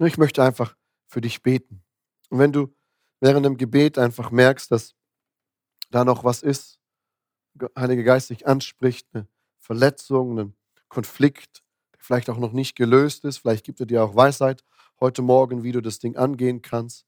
Ich 0.00 0.16
möchte 0.16 0.44
einfach 0.44 0.76
für 1.08 1.20
dich 1.20 1.42
beten. 1.42 1.82
Und 2.30 2.38
wenn 2.38 2.52
du 2.52 2.72
während 3.20 3.44
dem 3.44 3.56
Gebet 3.56 3.98
einfach 3.98 4.30
merkst, 4.30 4.70
dass 4.70 4.94
da 5.90 6.04
noch 6.04 6.22
was 6.24 6.42
ist, 6.42 6.78
Heiliger 7.76 8.04
Geist 8.04 8.30
dich 8.30 8.46
anspricht, 8.46 9.08
eine 9.12 9.26
Verletzung, 9.58 10.38
einen 10.38 10.56
Konflikt, 10.88 11.64
der 11.92 12.00
vielleicht 12.00 12.30
auch 12.30 12.38
noch 12.38 12.52
nicht 12.52 12.76
gelöst 12.76 13.24
ist, 13.24 13.38
vielleicht 13.38 13.64
gibt 13.64 13.80
er 13.80 13.86
dir 13.86 14.04
auch 14.04 14.14
Weisheit 14.14 14.64
heute 15.00 15.22
Morgen, 15.22 15.64
wie 15.64 15.72
du 15.72 15.80
das 15.80 15.98
Ding 15.98 16.16
angehen 16.16 16.62
kannst, 16.62 17.04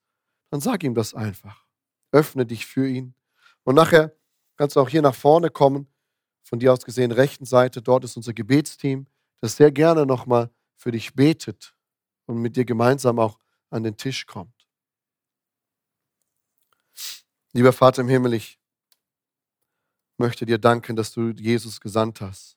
dann 0.51 0.61
sag 0.61 0.83
ihm 0.83 0.95
das 0.95 1.15
einfach. 1.15 1.65
Öffne 2.13 2.45
dich 2.45 2.67
für 2.67 2.89
ihn. 2.89 3.15
Und 3.63 3.77
nachher 3.77 4.15
kannst 4.57 4.77
du 4.77 4.81
auch 4.81 4.89
hier 4.89 5.03
nach 5.03 5.15
vorne 5.15 5.51
kommen, 5.51 5.87
von 6.43 6.59
dir 6.59 6.73
aus 6.73 6.85
gesehen 6.85 7.13
rechten 7.13 7.45
Seite, 7.45 7.81
dort 7.81 8.05
ist 8.05 8.17
unser 8.17 8.33
Gebetsteam, 8.33 9.07
das 9.41 9.57
sehr 9.57 9.71
gerne 9.71 10.07
nochmal 10.07 10.51
für 10.77 10.91
dich 10.91 11.15
betet 11.15 11.75
und 12.27 12.39
mit 12.39 12.57
dir 12.57 12.65
gemeinsam 12.65 13.19
auch 13.19 13.39
an 13.71 13.85
den 13.85 13.97
Tisch 13.97 14.27
kommt. 14.27 14.67
Lieber 17.53 17.73
Vater 17.73 18.03
im 18.03 18.09
Himmel, 18.09 18.35
ich 18.35 18.59
möchte 20.19 20.47
dir 20.47 20.59
danken, 20.59 20.97
dass 20.97 21.13
du 21.13 21.31
Jesus 21.31 21.81
gesandt 21.81 22.21
hast. 22.21 22.57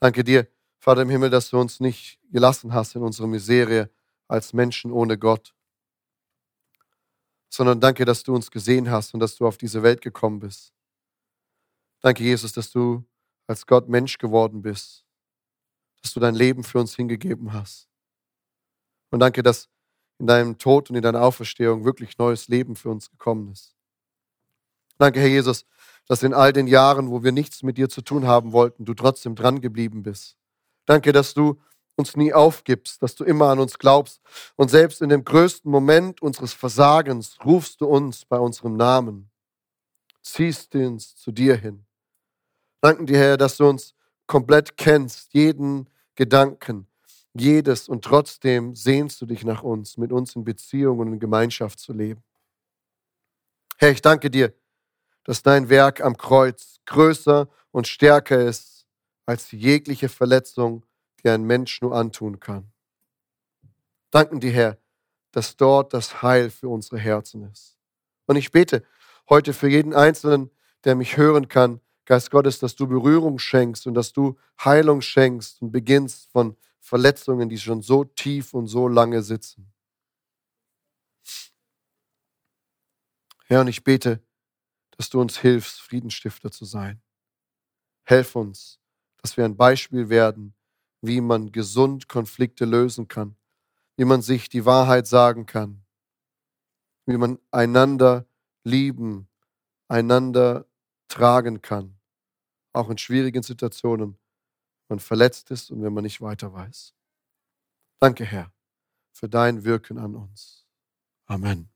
Danke 0.00 0.24
dir, 0.24 0.46
Vater 0.78 1.02
im 1.02 1.10
Himmel, 1.10 1.30
dass 1.30 1.50
du 1.50 1.58
uns 1.58 1.80
nicht 1.80 2.18
gelassen 2.30 2.72
hast 2.72 2.94
in 2.94 3.02
unserer 3.02 3.26
Miserie 3.26 3.90
als 4.28 4.52
Menschen 4.52 4.92
ohne 4.92 5.18
Gott, 5.18 5.54
sondern 7.54 7.80
danke, 7.80 8.04
dass 8.04 8.24
du 8.24 8.34
uns 8.34 8.50
gesehen 8.50 8.90
hast 8.90 9.14
und 9.14 9.20
dass 9.20 9.36
du 9.36 9.46
auf 9.46 9.56
diese 9.56 9.84
Welt 9.84 10.00
gekommen 10.00 10.40
bist. 10.40 10.72
Danke, 12.00 12.24
Jesus, 12.24 12.52
dass 12.52 12.72
du 12.72 13.04
als 13.46 13.64
Gott 13.64 13.88
Mensch 13.88 14.18
geworden 14.18 14.60
bist, 14.60 15.04
dass 16.02 16.12
du 16.12 16.18
dein 16.18 16.34
Leben 16.34 16.64
für 16.64 16.80
uns 16.80 16.96
hingegeben 16.96 17.52
hast. 17.52 17.88
Und 19.10 19.20
danke, 19.20 19.44
dass 19.44 19.68
in 20.18 20.26
deinem 20.26 20.58
Tod 20.58 20.90
und 20.90 20.96
in 20.96 21.02
deiner 21.02 21.22
Auferstehung 21.22 21.84
wirklich 21.84 22.18
neues 22.18 22.48
Leben 22.48 22.74
für 22.74 22.90
uns 22.90 23.08
gekommen 23.08 23.52
ist. 23.52 23.76
Danke, 24.98 25.20
Herr 25.20 25.28
Jesus, 25.28 25.64
dass 26.08 26.24
in 26.24 26.34
all 26.34 26.52
den 26.52 26.66
Jahren, 26.66 27.08
wo 27.08 27.22
wir 27.22 27.30
nichts 27.30 27.62
mit 27.62 27.78
dir 27.78 27.88
zu 27.88 28.02
tun 28.02 28.26
haben 28.26 28.52
wollten, 28.52 28.84
du 28.84 28.94
trotzdem 28.94 29.36
dran 29.36 29.60
geblieben 29.60 30.02
bist. 30.02 30.36
Danke, 30.86 31.12
dass 31.12 31.34
du 31.34 31.60
uns 31.96 32.16
nie 32.16 32.32
aufgibst, 32.32 33.02
dass 33.02 33.14
du 33.14 33.24
immer 33.24 33.50
an 33.50 33.58
uns 33.58 33.78
glaubst 33.78 34.20
und 34.56 34.68
selbst 34.68 35.00
in 35.00 35.08
dem 35.08 35.24
größten 35.24 35.70
Moment 35.70 36.22
unseres 36.22 36.52
Versagens 36.52 37.38
rufst 37.44 37.80
du 37.80 37.86
uns 37.86 38.24
bei 38.24 38.38
unserem 38.38 38.76
Namen, 38.76 39.30
ziehst 40.22 40.74
uns 40.74 41.16
zu 41.16 41.30
dir 41.30 41.56
hin. 41.56 41.84
Danken 42.80 43.06
dir, 43.06 43.18
Herr, 43.18 43.36
dass 43.36 43.56
du 43.56 43.68
uns 43.68 43.94
komplett 44.26 44.76
kennst, 44.76 45.32
jeden 45.32 45.88
Gedanken, 46.14 46.86
jedes 47.32 47.88
und 47.88 48.04
trotzdem 48.04 48.74
sehnst 48.74 49.20
du 49.20 49.26
dich 49.26 49.44
nach 49.44 49.62
uns, 49.62 49.96
mit 49.96 50.12
uns 50.12 50.36
in 50.36 50.44
Beziehung 50.44 50.98
und 50.98 51.12
in 51.14 51.18
Gemeinschaft 51.18 51.78
zu 51.78 51.92
leben. 51.92 52.22
Herr, 53.76 53.90
ich 53.90 54.02
danke 54.02 54.30
dir, 54.30 54.52
dass 55.24 55.42
dein 55.42 55.68
Werk 55.68 56.00
am 56.00 56.16
Kreuz 56.16 56.80
größer 56.86 57.48
und 57.70 57.88
stärker 57.88 58.40
ist 58.40 58.86
als 59.26 59.50
jegliche 59.50 60.08
Verletzung, 60.08 60.84
die 61.24 61.30
ein 61.30 61.44
Mensch 61.44 61.80
nur 61.80 61.94
antun 61.94 62.38
kann. 62.38 62.70
Danken 64.10 64.40
dir, 64.40 64.52
Herr, 64.52 64.78
dass 65.32 65.56
dort 65.56 65.92
das 65.92 66.22
Heil 66.22 66.50
für 66.50 66.68
unsere 66.68 66.98
Herzen 66.98 67.50
ist. 67.50 67.78
Und 68.26 68.36
ich 68.36 68.52
bete 68.52 68.84
heute 69.28 69.52
für 69.52 69.68
jeden 69.68 69.94
Einzelnen, 69.94 70.50
der 70.84 70.94
mich 70.94 71.16
hören 71.16 71.48
kann, 71.48 71.80
Geist 72.06 72.30
Gottes, 72.30 72.58
dass 72.58 72.76
du 72.76 72.86
Berührung 72.86 73.38
schenkst 73.38 73.86
und 73.86 73.94
dass 73.94 74.12
du 74.12 74.38
Heilung 74.62 75.00
schenkst 75.00 75.62
und 75.62 75.72
beginnst 75.72 76.30
von 76.30 76.56
Verletzungen, 76.78 77.48
die 77.48 77.58
schon 77.58 77.80
so 77.80 78.04
tief 78.04 78.52
und 78.52 78.66
so 78.66 78.88
lange 78.88 79.22
sitzen. 79.22 79.72
Herr, 83.46 83.62
und 83.62 83.68
ich 83.68 83.82
bete, 83.82 84.22
dass 84.96 85.08
du 85.08 85.20
uns 85.20 85.38
hilfst, 85.38 85.80
Friedensstifter 85.80 86.50
zu 86.50 86.66
sein. 86.66 87.00
Helf 88.04 88.36
uns, 88.36 88.78
dass 89.22 89.36
wir 89.38 89.46
ein 89.46 89.56
Beispiel 89.56 90.10
werden, 90.10 90.54
wie 91.06 91.20
man 91.20 91.52
gesund 91.52 92.08
Konflikte 92.08 92.64
lösen 92.64 93.08
kann, 93.08 93.36
wie 93.96 94.04
man 94.04 94.22
sich 94.22 94.48
die 94.48 94.64
Wahrheit 94.64 95.06
sagen 95.06 95.46
kann, 95.46 95.84
wie 97.06 97.16
man 97.16 97.38
einander 97.50 98.26
lieben, 98.64 99.28
einander 99.88 100.66
tragen 101.08 101.60
kann, 101.60 101.98
auch 102.72 102.88
in 102.88 102.98
schwierigen 102.98 103.42
Situationen 103.42 104.18
man 104.88 104.98
verletzt 104.98 105.50
ist 105.50 105.70
und 105.70 105.82
wenn 105.82 105.92
man 105.92 106.04
nicht 106.04 106.20
weiter 106.20 106.52
weiß. 106.52 106.94
Danke, 108.00 108.24
Herr, 108.24 108.52
für 109.12 109.28
dein 109.28 109.64
Wirken 109.64 109.98
an 109.98 110.14
uns. 110.14 110.66
Amen. 111.26 111.73